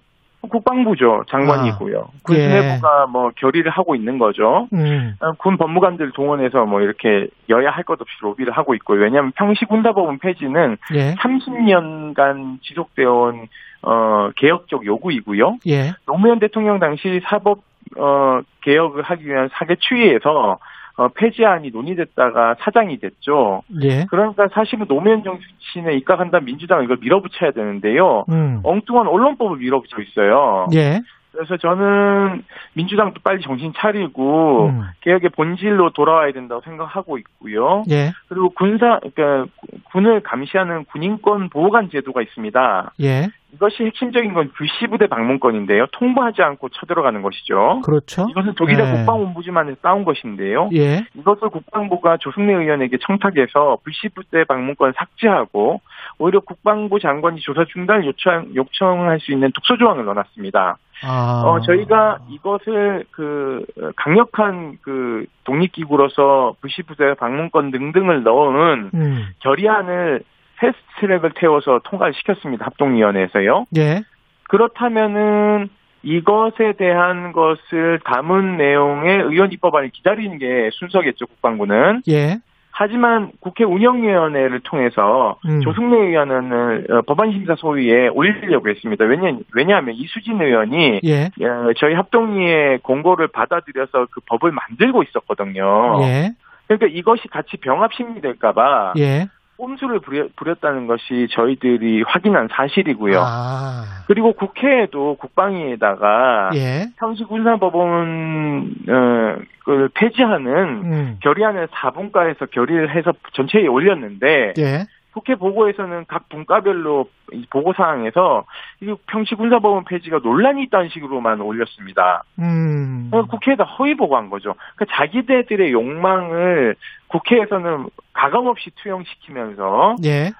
국방부죠 0.49 1.23
장관이고요. 1.31 1.99
아, 2.01 2.17
군 2.21 2.35
예. 2.35 2.47
내부가 2.49 3.07
뭐 3.07 3.31
결의를 3.35 3.71
하고 3.71 3.95
있는 3.95 4.19
거죠. 4.19 4.67
음. 4.73 5.15
어, 5.21 5.31
군 5.37 5.57
법무관들 5.57 6.11
동원해서 6.11 6.65
뭐 6.65 6.81
이렇게 6.81 7.27
여야 7.49 7.71
할 7.71 7.83
것 7.85 7.99
없이 8.01 8.13
로비를 8.21 8.51
하고 8.51 8.75
있고요. 8.75 9.01
왜냐하면 9.01 9.31
평시 9.35 9.63
군사법원 9.65 10.19
폐지는 10.19 10.77
예. 10.93 11.15
30년간 11.15 12.61
지속되어 12.61 13.11
온 13.11 13.47
어, 13.83 14.29
개혁적 14.35 14.85
요구이고요. 14.85 15.57
예. 15.67 15.93
노무현 16.05 16.39
대통령 16.39 16.79
당시 16.79 17.21
사법 17.29 17.59
어, 17.97 18.41
개혁을 18.63 19.01
하기 19.01 19.25
위한 19.25 19.49
사개 19.53 19.77
추이에서 19.79 20.59
어, 20.97 21.09
폐지안이 21.09 21.71
논의됐다가 21.71 22.55
사장이 22.59 22.99
됐죠. 22.99 23.63
예. 23.81 24.05
그러니까 24.05 24.47
사실은 24.53 24.87
노무현 24.87 25.23
정신에 25.23 25.93
입각한다 25.97 26.39
민주당은 26.39 26.85
이걸 26.85 26.97
밀어붙여야 27.01 27.51
되는데요. 27.51 28.25
음. 28.29 28.61
엉뚱한 28.63 29.07
언론법을 29.07 29.57
밀어붙여 29.57 30.01
있어요. 30.01 30.67
예. 30.73 31.01
그래서 31.35 31.57
저는 31.57 32.43
민주당도 32.73 33.19
빨리 33.21 33.41
정신 33.41 33.73
차리고 33.75 34.67
음. 34.67 34.81
개혁의 35.01 35.31
본질로 35.31 35.91
돌아와야 35.91 36.31
된다고 36.31 36.61
생각하고 36.61 37.17
있고요. 37.17 37.83
예. 37.89 38.13
그리고 38.29 38.49
군사 38.51 38.99
그러니까 38.99 39.51
군을 39.91 40.21
감시하는 40.21 40.85
군인권 40.85 41.49
보호관 41.49 41.89
제도가 41.89 42.21
있습니다. 42.21 42.93
예. 43.01 43.27
이것이 43.55 43.83
핵심적인 43.85 44.33
건 44.33 44.51
불시부대 44.53 45.07
방문권인데요. 45.07 45.87
통보하지 45.93 46.41
않고 46.41 46.69
쳐들어가는 46.69 47.21
것이죠. 47.21 47.81
그렇죠. 47.85 48.27
이것은 48.29 48.53
독일의 48.55 48.85
네. 48.85 48.91
국방본부지만에서 48.97 49.77
따온 49.81 50.03
것인데요. 50.03 50.69
예. 50.73 51.05
이것을 51.15 51.49
국방부가 51.49 52.17
조승래 52.17 52.53
의원에게 52.53 52.97
청탁해서 53.01 53.79
불시부대 53.83 54.43
방문권 54.43 54.93
삭제하고 54.97 55.81
오히려 56.19 56.41
국방부 56.41 56.99
장관이 56.99 57.39
조사 57.39 57.65
중단을 57.65 58.05
요청, 58.05 58.53
요청할 58.53 59.19
수 59.21 59.31
있는 59.31 59.51
독소 59.53 59.77
조항을 59.77 60.05
넣어놨습니다. 60.05 60.77
아. 61.03 61.41
어, 61.45 61.61
저희가 61.61 62.19
이것을 62.29 63.05
그 63.11 63.65
어, 63.81 63.89
강력한 63.95 64.77
그 64.81 65.25
독립기구로서 65.45 66.55
불시부대 66.61 67.15
방문권 67.15 67.71
등등을 67.71 68.23
넣은 68.23 68.91
음. 68.93 69.27
결의안을 69.39 70.23
패스트트랙을 70.59 71.31
태워서 71.35 71.79
통과를 71.83 72.13
시켰습니다. 72.13 72.65
합동위원회에서요. 72.65 73.65
예. 73.77 74.03
그렇다면은 74.49 75.69
이것에 76.03 76.73
대한 76.77 77.31
것을 77.33 77.99
담은 78.05 78.57
내용의 78.57 79.23
의원 79.23 79.51
입법안을 79.51 79.89
기다리는 79.89 80.37
게 80.37 80.69
순서겠죠, 80.73 81.25
국방부는. 81.27 82.03
예. 82.07 82.37
하지만 82.77 83.31
국회 83.39 83.63
운영위원회를 83.63 84.59
통해서 84.59 85.37
음. 85.45 85.61
조승래 85.61 85.95
의원을 85.95 86.87
어, 86.91 87.01
법안심사 87.03 87.55
소위에 87.55 88.09
올리려고 88.09 88.69
했습니다. 88.69 89.05
왜냐, 89.05 89.37
왜냐하면 89.55 89.95
이수진 89.95 90.41
의원이 90.41 90.99
예. 91.05 91.25
어, 91.25 91.71
저희 91.77 91.93
합동위의 91.93 92.79
공고를 92.79 93.29
받아들여서 93.29 94.07
그 94.11 94.19
법을 94.25 94.51
만들고 94.51 95.03
있었거든요. 95.03 95.99
예. 96.01 96.33
그러니까 96.67 96.87
이것이 96.87 97.29
같이 97.29 97.57
병합 97.57 97.93
심리될까봐 97.93 98.93
예. 98.97 99.27
꼼수를 99.57 99.99
부려, 99.99 100.27
부렸 100.35 100.59
다는 100.61 100.87
것이 100.87 101.27
저희들이 101.31 102.03
확인한 102.07 102.47
사실이고요. 102.51 103.19
아. 103.19 103.83
그리고 104.07 104.33
국회에도 104.33 105.15
국방위에다가 105.15 106.51
예. 106.55 106.87
평시 106.97 107.23
군사법원 107.23 108.75
어, 108.89 109.41
그 109.63 109.89
폐지하는 109.93 110.51
음. 110.51 111.17
결의안을 111.21 111.67
4분과에서 111.67 112.51
결의를 112.51 112.95
해서 112.95 113.13
전체에 113.33 113.67
올렸는데 113.67 114.53
예. 114.57 114.85
국회 115.15 115.35
보고에서는 115.35 116.03
각 116.09 116.27
분과별로 116.27 117.07
이 117.31 117.45
보고 117.49 117.71
사항에서 117.71 118.43
이 118.81 118.93
평시 119.07 119.33
군사법원 119.35 119.85
폐지가 119.85 120.19
논란이 120.21 120.63
있다는 120.63 120.89
식으로만 120.89 121.39
올렸습니다. 121.39 122.23
음. 122.37 123.09
국회에다 123.29 123.63
허위 123.63 123.95
보고한 123.95 124.29
거죠. 124.29 124.55
그 124.75 124.85
자기들의 124.89 125.71
욕망을 125.71 126.75
국회에서는 127.07 127.87
가감 128.11 128.47
없이 128.47 128.71
투영시키면서 128.75 129.95
예. 130.03 130.31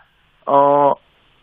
어 0.46 0.94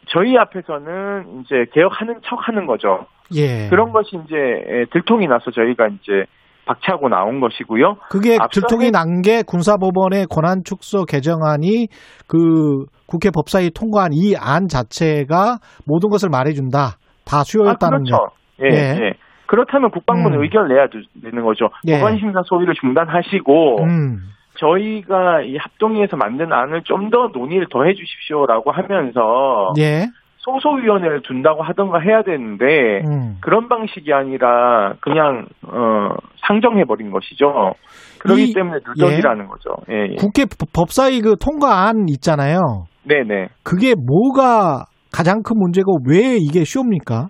저희 0.09 0.37
앞에서는 0.37 1.41
이제 1.41 1.65
개혁하는 1.73 2.21
척하는 2.27 2.67
거죠. 2.67 3.07
예. 3.35 3.71
그런 3.71 3.93
것이 3.93 4.21
이제 4.27 4.87
들통이 4.91 5.27
나서 5.27 5.51
저희가 5.51 5.87
이제 5.87 6.27
박차고 6.67 7.09
나온 7.09 7.41
것이고요. 7.41 7.97
그게 8.11 8.39
들통이 8.53 8.91
난 8.91 9.21
게 9.23 9.43
군사법원의 9.43 10.27
권한 10.31 10.63
축소 10.65 11.05
개정안이 11.05 11.89
그 12.29 12.87
국회 13.07 13.31
법사위 13.31 13.71
통과한 13.71 14.11
이 14.13 14.35
안 14.37 14.69
자체가 14.69 15.59
모든 15.87 16.09
것을 16.11 16.29
말해준다. 16.31 16.97
다 17.25 17.39
아, 17.41 17.45
수요였다는 17.45 18.05
그렇죠. 18.05 18.29
예, 18.63 18.67
예. 18.69 19.05
예. 19.07 19.13
그렇다면 19.47 19.91
국방부는 19.91 20.39
음. 20.39 20.43
의견을 20.45 20.69
내야 20.75 20.87
되- 20.87 21.03
되는 21.23 21.45
거죠. 21.45 21.69
예. 21.87 21.99
법안심사 21.99 22.41
소위를 22.47 22.75
중단하시고 22.81 23.83
음. 23.85 24.19
저희가 24.59 25.43
이 25.43 25.57
합동위에서 25.57 26.17
만든 26.17 26.53
안을 26.53 26.83
좀 26.85 27.11
더 27.11 27.29
논의를 27.35 27.67
더 27.71 27.85
해주십시오라고 27.85 28.71
하면서 28.73 29.73
예. 29.79 30.07
소소위원회를 30.45 31.23
둔다고 31.23 31.63
하던가 31.63 31.99
해야 32.01 32.23
되는데 32.23 33.01
음. 33.07 33.37
그런 33.41 33.69
방식이 33.69 34.13
아니라 34.13 34.95
그냥 35.01 35.47
어 35.67 36.09
상정해 36.47 36.85
버린 36.85 37.11
것이죠. 37.11 37.75
그렇기 38.21 38.51
이- 38.51 38.55
때문에 38.55 38.79
누적이라는 38.87 39.47
거죠. 39.47 39.71
예, 39.91 40.13
예. 40.13 40.15
국회 40.17 40.45
법- 40.45 40.73
법사위 40.75 41.21
그 41.21 41.37
통과안 41.37 42.07
있잖아요. 42.09 42.59
네네. 43.05 43.49
그게 43.65 43.95
뭐가 43.95 44.85
가장 45.13 45.43
큰 45.43 45.59
문제고 45.59 45.99
왜 46.09 46.37
이게 46.39 46.65
쉬웁니까? 46.65 47.27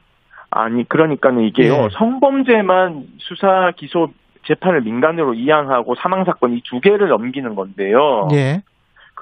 아니 0.50 0.86
그러니까는 0.88 1.44
이게요 1.44 1.72
예. 1.72 1.88
성범죄만 1.98 3.04
수사 3.18 3.72
기소 3.76 4.08
재판을 4.46 4.82
민간으로 4.82 5.34
이양하고 5.34 5.94
사망 5.96 6.24
사건 6.24 6.52
이 6.54 6.60
두 6.68 6.80
개를 6.80 7.08
넘기는 7.08 7.54
건데요. 7.54 8.28
예. 8.34 8.60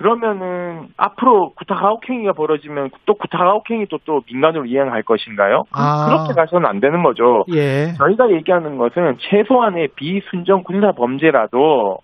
그러면은 0.00 0.88
앞으로 0.96 1.50
구타가혹행위가 1.58 2.32
벌어지면 2.32 2.88
또 3.04 3.12
구타가혹행위도 3.14 3.98
또 4.06 4.22
민간으로 4.32 4.64
이양할 4.64 5.02
것인가요? 5.02 5.64
그- 5.70 5.78
아. 5.78 6.06
그렇게 6.08 6.32
가서는 6.40 6.66
안 6.66 6.80
되는 6.80 7.02
거죠. 7.02 7.44
예. 7.54 7.92
저희가 7.98 8.30
얘기하는 8.30 8.78
것은 8.78 9.18
최소한의 9.18 9.88
비순정 9.96 10.62
군사 10.62 10.92
범죄라도 10.92 11.98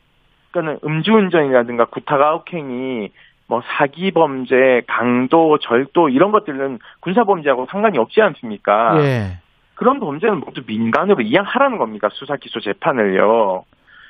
그러니까 0.50 0.86
음주운전이라든가 0.86 1.86
구타가혹행위 1.86 3.08
뭐 3.48 3.62
사기 3.78 4.10
범죄, 4.10 4.82
강도, 4.86 5.56
절도 5.56 6.10
이런 6.10 6.32
것들은 6.32 6.78
군사 7.00 7.24
범죄하고 7.24 7.66
상관이 7.70 7.96
없지 7.96 8.20
않습니까? 8.20 8.98
예. 9.04 9.38
그런 9.74 10.00
범죄는 10.00 10.40
모두 10.40 10.60
민간으로 10.66 11.22
이양하라는 11.22 11.78
겁니다. 11.78 12.08
수사 12.12 12.36
기소 12.36 12.60
재판을요. 12.60 13.62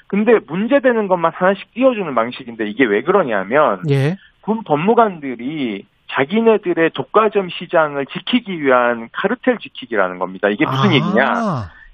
근데 0.07 0.39
문제되는 0.47 1.09
것만 1.09 1.33
하나씩 1.35 1.73
띄워주는 1.74 2.15
방식인데 2.15 2.69
이게 2.69 2.85
왜 2.85 3.03
그러냐면 3.03 3.83
예. 3.91 4.16
군 4.41 4.62
법무관들이 4.65 5.85
자기네들의 6.09 6.91
독과점 6.91 7.49
시장을 7.51 8.07
지키기 8.07 8.62
위한 8.62 9.09
카르텔 9.12 9.59
지키기라는 9.59 10.19
겁니다. 10.19 10.49
이게 10.49 10.65
무슨 10.65 10.91
아. 10.91 10.95
얘기냐? 10.95 11.35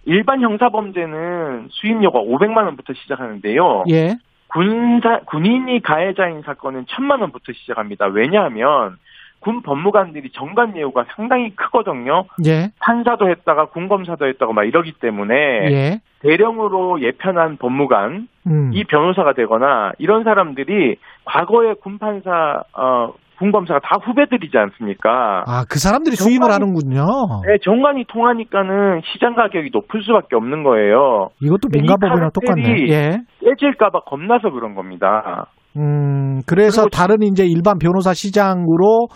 일반 0.04 0.40
형사 0.42 0.68
범죄는 0.68 1.68
수임료가 1.70 2.18
500만 2.18 2.64
원부터 2.64 2.92
시작하는데요. 2.92 3.84
예. 3.90 4.16
군사 4.48 5.20
군인이 5.20 5.80
가해자인 5.80 6.42
사건은 6.42 6.84
1000만 6.84 7.20
원부터 7.20 7.52
시작합니다. 7.54 8.06
왜냐하면 8.06 8.98
군 9.42 9.62
법무관들이 9.62 10.30
정관 10.32 10.76
예우가 10.76 11.04
상당히 11.14 11.54
크거든요. 11.54 12.24
예. 12.46 12.70
판사도 12.80 13.28
했다가 13.28 13.66
군 13.66 13.88
검사도 13.88 14.26
했다가 14.26 14.52
막 14.52 14.64
이러기 14.64 14.92
때문에 15.00 15.34
예. 15.70 16.00
대령으로 16.20 17.02
예편한 17.02 17.56
법무관, 17.56 18.28
음. 18.46 18.70
이 18.72 18.84
변호사가 18.84 19.34
되거나 19.34 19.92
이런 19.98 20.24
사람들이 20.24 20.96
과거의 21.24 21.74
군 21.82 21.98
판사, 21.98 22.62
어, 22.76 23.12
군검사가 23.38 23.80
다 23.80 23.98
후배들이지 24.00 24.56
않습니까? 24.56 25.42
아, 25.46 25.64
그 25.68 25.80
사람들이 25.80 26.14
수임을 26.14 26.52
하는군요. 26.52 27.04
네, 27.44 27.58
정관이 27.64 28.04
통하니까는 28.06 29.00
시장 29.12 29.34
가격이 29.34 29.70
높을 29.72 30.02
수밖에 30.04 30.36
없는 30.36 30.62
거예요. 30.62 31.30
이것도 31.42 31.68
민간법이랑 31.72 32.30
똑같네. 32.32 32.86
예. 32.88 33.18
깨질까봐 33.40 34.02
겁나서 34.06 34.50
그런 34.50 34.76
겁니다. 34.76 35.46
음, 35.76 36.40
그래서 36.46 36.86
다른 36.86 37.22
이제 37.22 37.44
일반 37.44 37.78
변호사 37.78 38.12
시장으로 38.12 39.08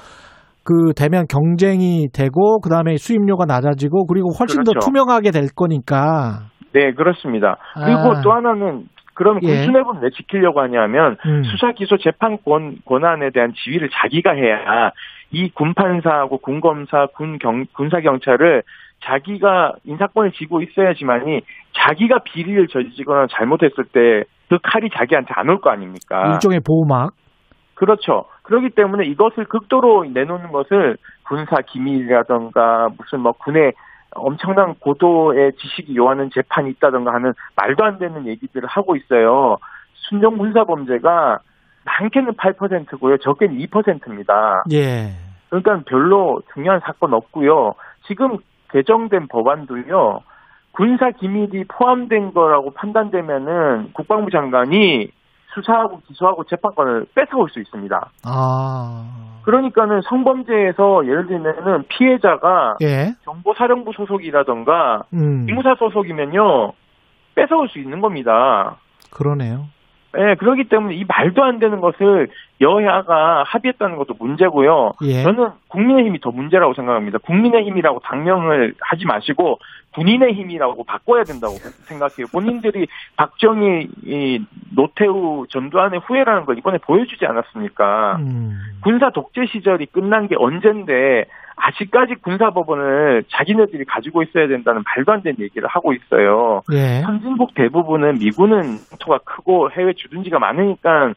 그 0.65 0.93
되면 0.97 1.27
경쟁이 1.29 2.09
되고 2.13 2.61
그다음에 2.61 2.97
수임료가 2.97 3.45
낮아지고 3.47 4.07
그리고 4.07 4.31
훨씬 4.39 4.65
더 4.65 4.73
그렇죠. 4.73 4.87
투명하게 4.87 5.31
될 5.31 5.49
거니까. 5.55 6.49
네, 6.73 6.93
그렇습니다. 6.93 7.57
그리고 7.75 8.17
아. 8.17 8.21
또 8.23 8.33
하나는 8.33 8.87
그러면 9.15 9.43
예. 9.45 9.49
군수뇌부는 9.49 10.03
왜 10.03 10.11
지키려고 10.11 10.61
하냐면 10.61 11.17
음. 11.25 11.43
수사 11.45 11.73
기소 11.73 11.97
재판 11.97 12.37
권, 12.45 12.77
권한에 12.85 13.31
대한 13.31 13.53
지위를 13.55 13.89
자기가 13.91 14.33
해야 14.33 14.91
이 15.31 15.49
군판사하고 15.51 16.39
군검사, 16.39 17.07
군경 17.15 17.65
군사 17.73 18.01
경찰을 18.01 18.63
자기가 19.05 19.75
인사권을 19.85 20.33
쥐고 20.33 20.63
있어야지만이 20.63 21.43
자기가 21.75 22.21
비리를 22.21 22.69
저지거나 22.69 23.27
잘못했을 23.31 23.85
때 23.85 24.25
그 24.49 24.59
칼이 24.63 24.89
자기한테 24.91 25.35
안 25.35 25.49
올 25.49 25.61
거 25.61 25.71
아닙니까? 25.71 26.33
일종의 26.33 26.61
보호막. 26.61 27.13
그렇죠. 27.75 28.25
그렇기 28.43 28.71
때문에 28.71 29.05
이것을 29.07 29.45
극도로 29.47 30.05
내놓는 30.05 30.53
것을 30.53 30.97
군사 31.25 31.57
기밀이라던가 31.61 32.89
무슨 32.97 33.21
뭐 33.21 33.33
군의 33.33 33.73
엄청난 34.15 34.75
고도의 34.77 35.53
지식이 35.59 35.97
요하는 35.97 36.31
재판이 36.33 36.71
있다던가 36.71 37.13
하는 37.13 37.35
말도 37.57 37.85
안 37.85 37.99
되는 37.99 38.27
얘기들을 38.27 38.67
하고 38.69 38.97
있어요. 38.97 39.59
순정 40.09 40.39
군사 40.39 40.65
범죄가 40.65 41.39
많게는 41.85 42.35
8%고요. 42.35 43.19
적게는 43.19 43.59
2%입니다. 43.59 44.63
예. 44.73 45.11
그러니까 45.51 45.83
별로 45.87 46.41
중요한 46.55 46.81
사건 46.81 47.13
없고요. 47.15 47.75
지금 48.07 48.39
개정된 48.77 49.29
법안도요. 49.29 50.21
군사 50.73 51.11
기밀이 51.11 51.65
포함된 51.65 52.35
거라고 52.35 52.73
판단되면은 52.73 53.93
국방부 53.95 54.31
장관이 54.31 55.09
수사하고 55.55 56.01
기소하고 56.07 56.45
재판권을 56.45 57.07
뺏어올 57.15 57.49
수 57.49 57.61
있습니다. 57.61 58.11
아. 58.25 59.41
그러니까는 59.45 60.03
성범죄에서 60.03 61.07
예를 61.07 61.27
들면은 61.29 61.85
피해자가 61.89 62.77
예. 62.83 63.15
정보사령부 63.25 63.93
소속이라던가 63.95 65.05
음. 65.15 65.47
기무사 65.47 65.75
소속이면요 65.77 66.73
뺏어올 67.35 67.69
수 67.71 67.79
있는 67.79 68.01
겁니다. 68.01 68.77
그러네요. 69.11 69.69
예, 70.19 70.35
그렇기 70.37 70.65
때문에 70.65 70.95
이 70.95 71.05
말도 71.07 71.45
안 71.45 71.59
되는 71.59 71.81
것을 71.81 72.29
여야가 72.61 73.45
합의했다는 73.47 73.97
것도 73.97 74.15
문제고요. 74.19 74.93
예. 75.03 75.23
저는 75.23 75.51
국민의힘이 75.69 76.21
더 76.21 76.31
문제라고 76.31 76.75
생각합니다. 76.75 77.19
국민의힘이라고 77.19 78.01
당명을 78.01 78.75
하지 78.81 79.05
마시고 79.05 79.59
군인의힘이라고 79.95 80.85
바꿔야 80.85 81.25
된다고 81.25 81.55
생각해요. 81.89 82.27
본인들이 82.33 82.87
박정희, 83.17 83.89
이 84.05 84.45
노태우 84.75 85.47
전두환의 85.49 86.01
후예라는 86.01 86.45
걸 86.45 86.59
이번에 86.59 86.79
보여주지 86.79 87.27
않았습니까? 87.27 88.17
음. 88.21 88.59
군사 88.83 89.11
독재 89.11 89.47
시절이 89.47 89.87
끝난 89.87 90.29
게 90.29 90.35
언젠데 90.39 91.27
아직까지 91.57 92.17
군사법원을 92.23 93.25
자기네들이 93.31 93.85
가지고 93.87 94.23
있어야 94.23 94.47
된다는 94.47 94.83
말도 94.85 95.13
안 95.13 95.23
되는 95.23 95.41
얘기를 95.41 95.67
하고 95.69 95.93
있어요. 95.95 96.63
예. 96.73 97.01
선진국 97.01 97.55
대부분은 97.55 98.19
미군은 98.19 98.79
토가 99.01 99.19
크고 99.25 99.71
해외 99.73 99.93
주둔지가 99.95 100.39
많으니까 100.39 101.13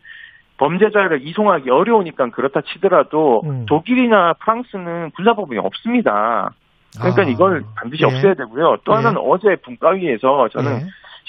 범죄자를 0.58 1.26
이송하기 1.28 1.70
어려우니까 1.70 2.30
그렇다 2.32 2.62
치더라도 2.62 3.42
음. 3.46 3.66
독일이나 3.68 4.34
프랑스는 4.40 5.12
군사법원이 5.12 5.60
없습니다. 5.60 6.50
그러니까 6.98 7.22
아. 7.22 7.26
이걸 7.26 7.64
반드시 7.76 8.04
예. 8.04 8.08
없애야 8.08 8.34
되고요. 8.34 8.78
또 8.84 8.94
예. 8.94 8.96
하나는 8.96 9.22
어제 9.24 9.56
분과위에서 9.64 10.50
저는 10.52 10.72
예. 10.72 10.86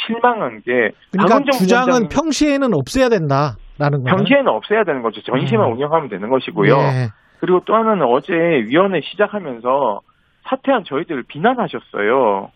실망한 0.06 0.62
게 0.62 0.90
그러니까 1.12 1.50
주장은 1.52 2.08
평시에는 2.08 2.72
없애야 2.72 3.08
된다라는 3.10 4.02
거예요. 4.02 4.16
평시에는 4.16 4.48
없애야 4.48 4.84
되는 4.84 5.02
거죠. 5.02 5.20
전시만 5.22 5.66
음. 5.66 5.72
운영하면 5.74 6.08
되는 6.08 6.30
것이고요. 6.30 6.74
예. 7.40 7.46
그리고 7.46 7.60
또 7.64 7.74
하나는 7.74 8.06
어제 8.06 8.34
위원회 8.34 9.00
시작하면서 9.00 10.00
사퇴한 10.44 10.84
저희들을 10.84 11.24
비난하셨어요. 11.24 12.50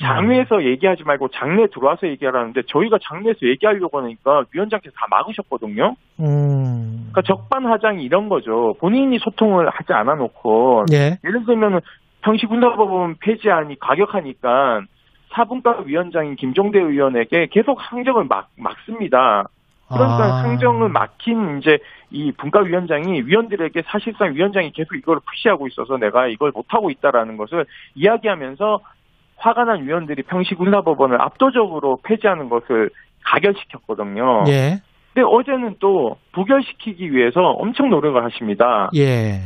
장외에서 0.00 0.64
얘기하지 0.64 1.04
말고 1.04 1.28
장내 1.28 1.66
들어와서 1.68 2.08
얘기하라는데 2.08 2.62
저희가 2.68 2.98
장내에서 3.02 3.40
얘기하려고 3.42 4.00
하니까 4.00 4.44
위원장께서 4.52 4.94
다 4.96 5.06
막으셨거든요. 5.10 5.94
음. 6.20 7.10
그러니까 7.10 7.22
적반하장이 7.22 8.02
이런 8.02 8.28
거죠. 8.28 8.74
본인이 8.80 9.18
소통을 9.18 9.68
하지 9.68 9.92
않아 9.92 10.14
놓고 10.14 10.86
예. 10.92 11.18
예를 11.24 11.44
들면 11.44 11.80
평시군사법원 12.22 13.16
폐지안이 13.20 13.78
과격하니까 13.78 14.82
사분과 15.32 15.82
위원장인 15.84 16.36
김종대 16.36 16.78
의원에게 16.78 17.48
계속 17.50 17.80
상정을 17.82 18.24
막, 18.24 18.48
막습니다. 18.56 19.44
그러니까 19.92 20.24
아. 20.24 20.42
상정을 20.42 20.88
막힌 20.88 21.58
이제 21.58 21.78
이 22.10 22.32
분과위원장이 22.32 23.22
위원들에게 23.22 23.82
사실상 23.86 24.34
위원장이 24.34 24.70
계속 24.72 24.94
이걸 24.94 25.18
푸시하고 25.26 25.66
있어서 25.66 25.96
내가 25.96 26.28
이걸 26.28 26.52
못하고 26.54 26.90
있다라는 26.90 27.36
것을 27.36 27.66
이야기하면서 27.94 28.80
화가 29.36 29.64
난 29.64 29.84
위원들이 29.84 30.22
평시군사법원을 30.24 31.20
압도적으로 31.20 31.98
폐지하는 32.04 32.48
것을 32.48 32.90
가결시켰거든요. 33.24 34.44
예. 34.48 34.80
근데 35.12 35.26
어제는 35.26 35.76
또 35.80 36.16
부결시키기 36.32 37.12
위해서 37.12 37.40
엄청 37.40 37.90
노력을 37.90 38.22
하십니다. 38.22 38.90
예. 38.96 39.40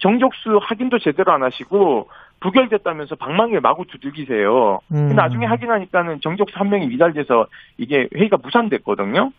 정족수 0.00 0.60
확인도 0.62 0.98
제대로 0.98 1.32
안 1.32 1.42
하시고 1.42 2.08
부결됐다면서 2.40 3.16
방망이를 3.16 3.60
마구 3.60 3.84
두들기세요. 3.86 4.80
음. 4.92 5.14
나중에 5.14 5.46
확인하니까는 5.46 6.20
정족수 6.22 6.58
한 6.58 6.70
명이 6.70 6.86
미달돼서 6.86 7.46
이게 7.78 8.08
회의가 8.14 8.38
무산됐거든요. 8.42 9.30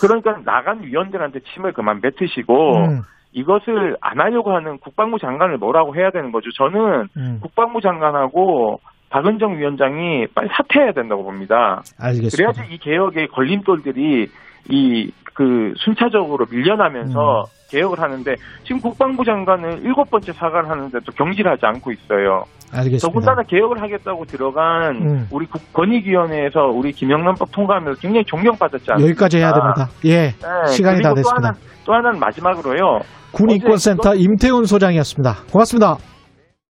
그러니까 0.00 0.40
나간 0.44 0.82
위원들한테 0.82 1.40
침을 1.40 1.72
그만 1.72 2.00
뱉으시고 2.00 2.76
음. 2.76 3.02
이것을 3.32 3.96
안 4.00 4.20
하려고 4.20 4.54
하는 4.54 4.78
국방부 4.78 5.18
장관을 5.18 5.58
뭐라고 5.58 5.94
해야 5.94 6.10
되는 6.10 6.32
거죠. 6.32 6.50
저는 6.52 7.08
음. 7.16 7.38
국방부 7.42 7.80
장관하고 7.80 8.80
박은정 9.10 9.58
위원장이 9.58 10.26
빨리 10.34 10.48
사퇴해야 10.56 10.92
된다고 10.92 11.24
봅니다. 11.24 11.82
알겠습니다. 11.98 12.36
그래야지 12.36 12.74
이 12.74 12.78
개혁의 12.78 13.28
걸림돌들이 13.28 14.28
이 14.70 15.12
그 15.38 15.72
순차적으로 15.76 16.46
밀려나면서 16.50 17.44
개혁을 17.70 18.00
하는데 18.00 18.34
지금 18.64 18.80
국방부 18.80 19.24
장관은 19.24 19.82
일곱 19.84 20.10
번째 20.10 20.32
사과를 20.32 20.68
하는데도 20.68 21.12
경질하지 21.16 21.60
않고 21.64 21.92
있어요. 21.92 22.42
알겠습니다. 22.72 23.06
더군다나 23.06 23.42
개혁을 23.44 23.80
하겠다고 23.80 24.24
들어간 24.24 24.96
음. 24.96 25.28
우리 25.30 25.46
국권익위원회에서 25.46 26.62
우리 26.74 26.90
김영란법 26.90 27.52
통과하면서 27.52 28.00
굉장히 28.00 28.24
존경받았지 28.24 28.90
않습니까? 28.90 29.10
여기까지 29.10 29.38
해야 29.38 29.52
됩니다. 29.52 29.86
예, 30.06 30.32
네, 30.32 30.72
시간이 30.72 31.02
다 31.02 31.10
그리고 31.12 31.14
또 31.14 31.14
됐습니다. 31.14 31.48
하나, 31.48 31.58
또 31.86 31.94
하나는 31.94 32.18
마지막으로요. 32.18 32.98
군인권센터 33.30 34.16
임태훈 34.16 34.64
소장이었습니다. 34.64 35.44
고맙습니다. 35.52 35.98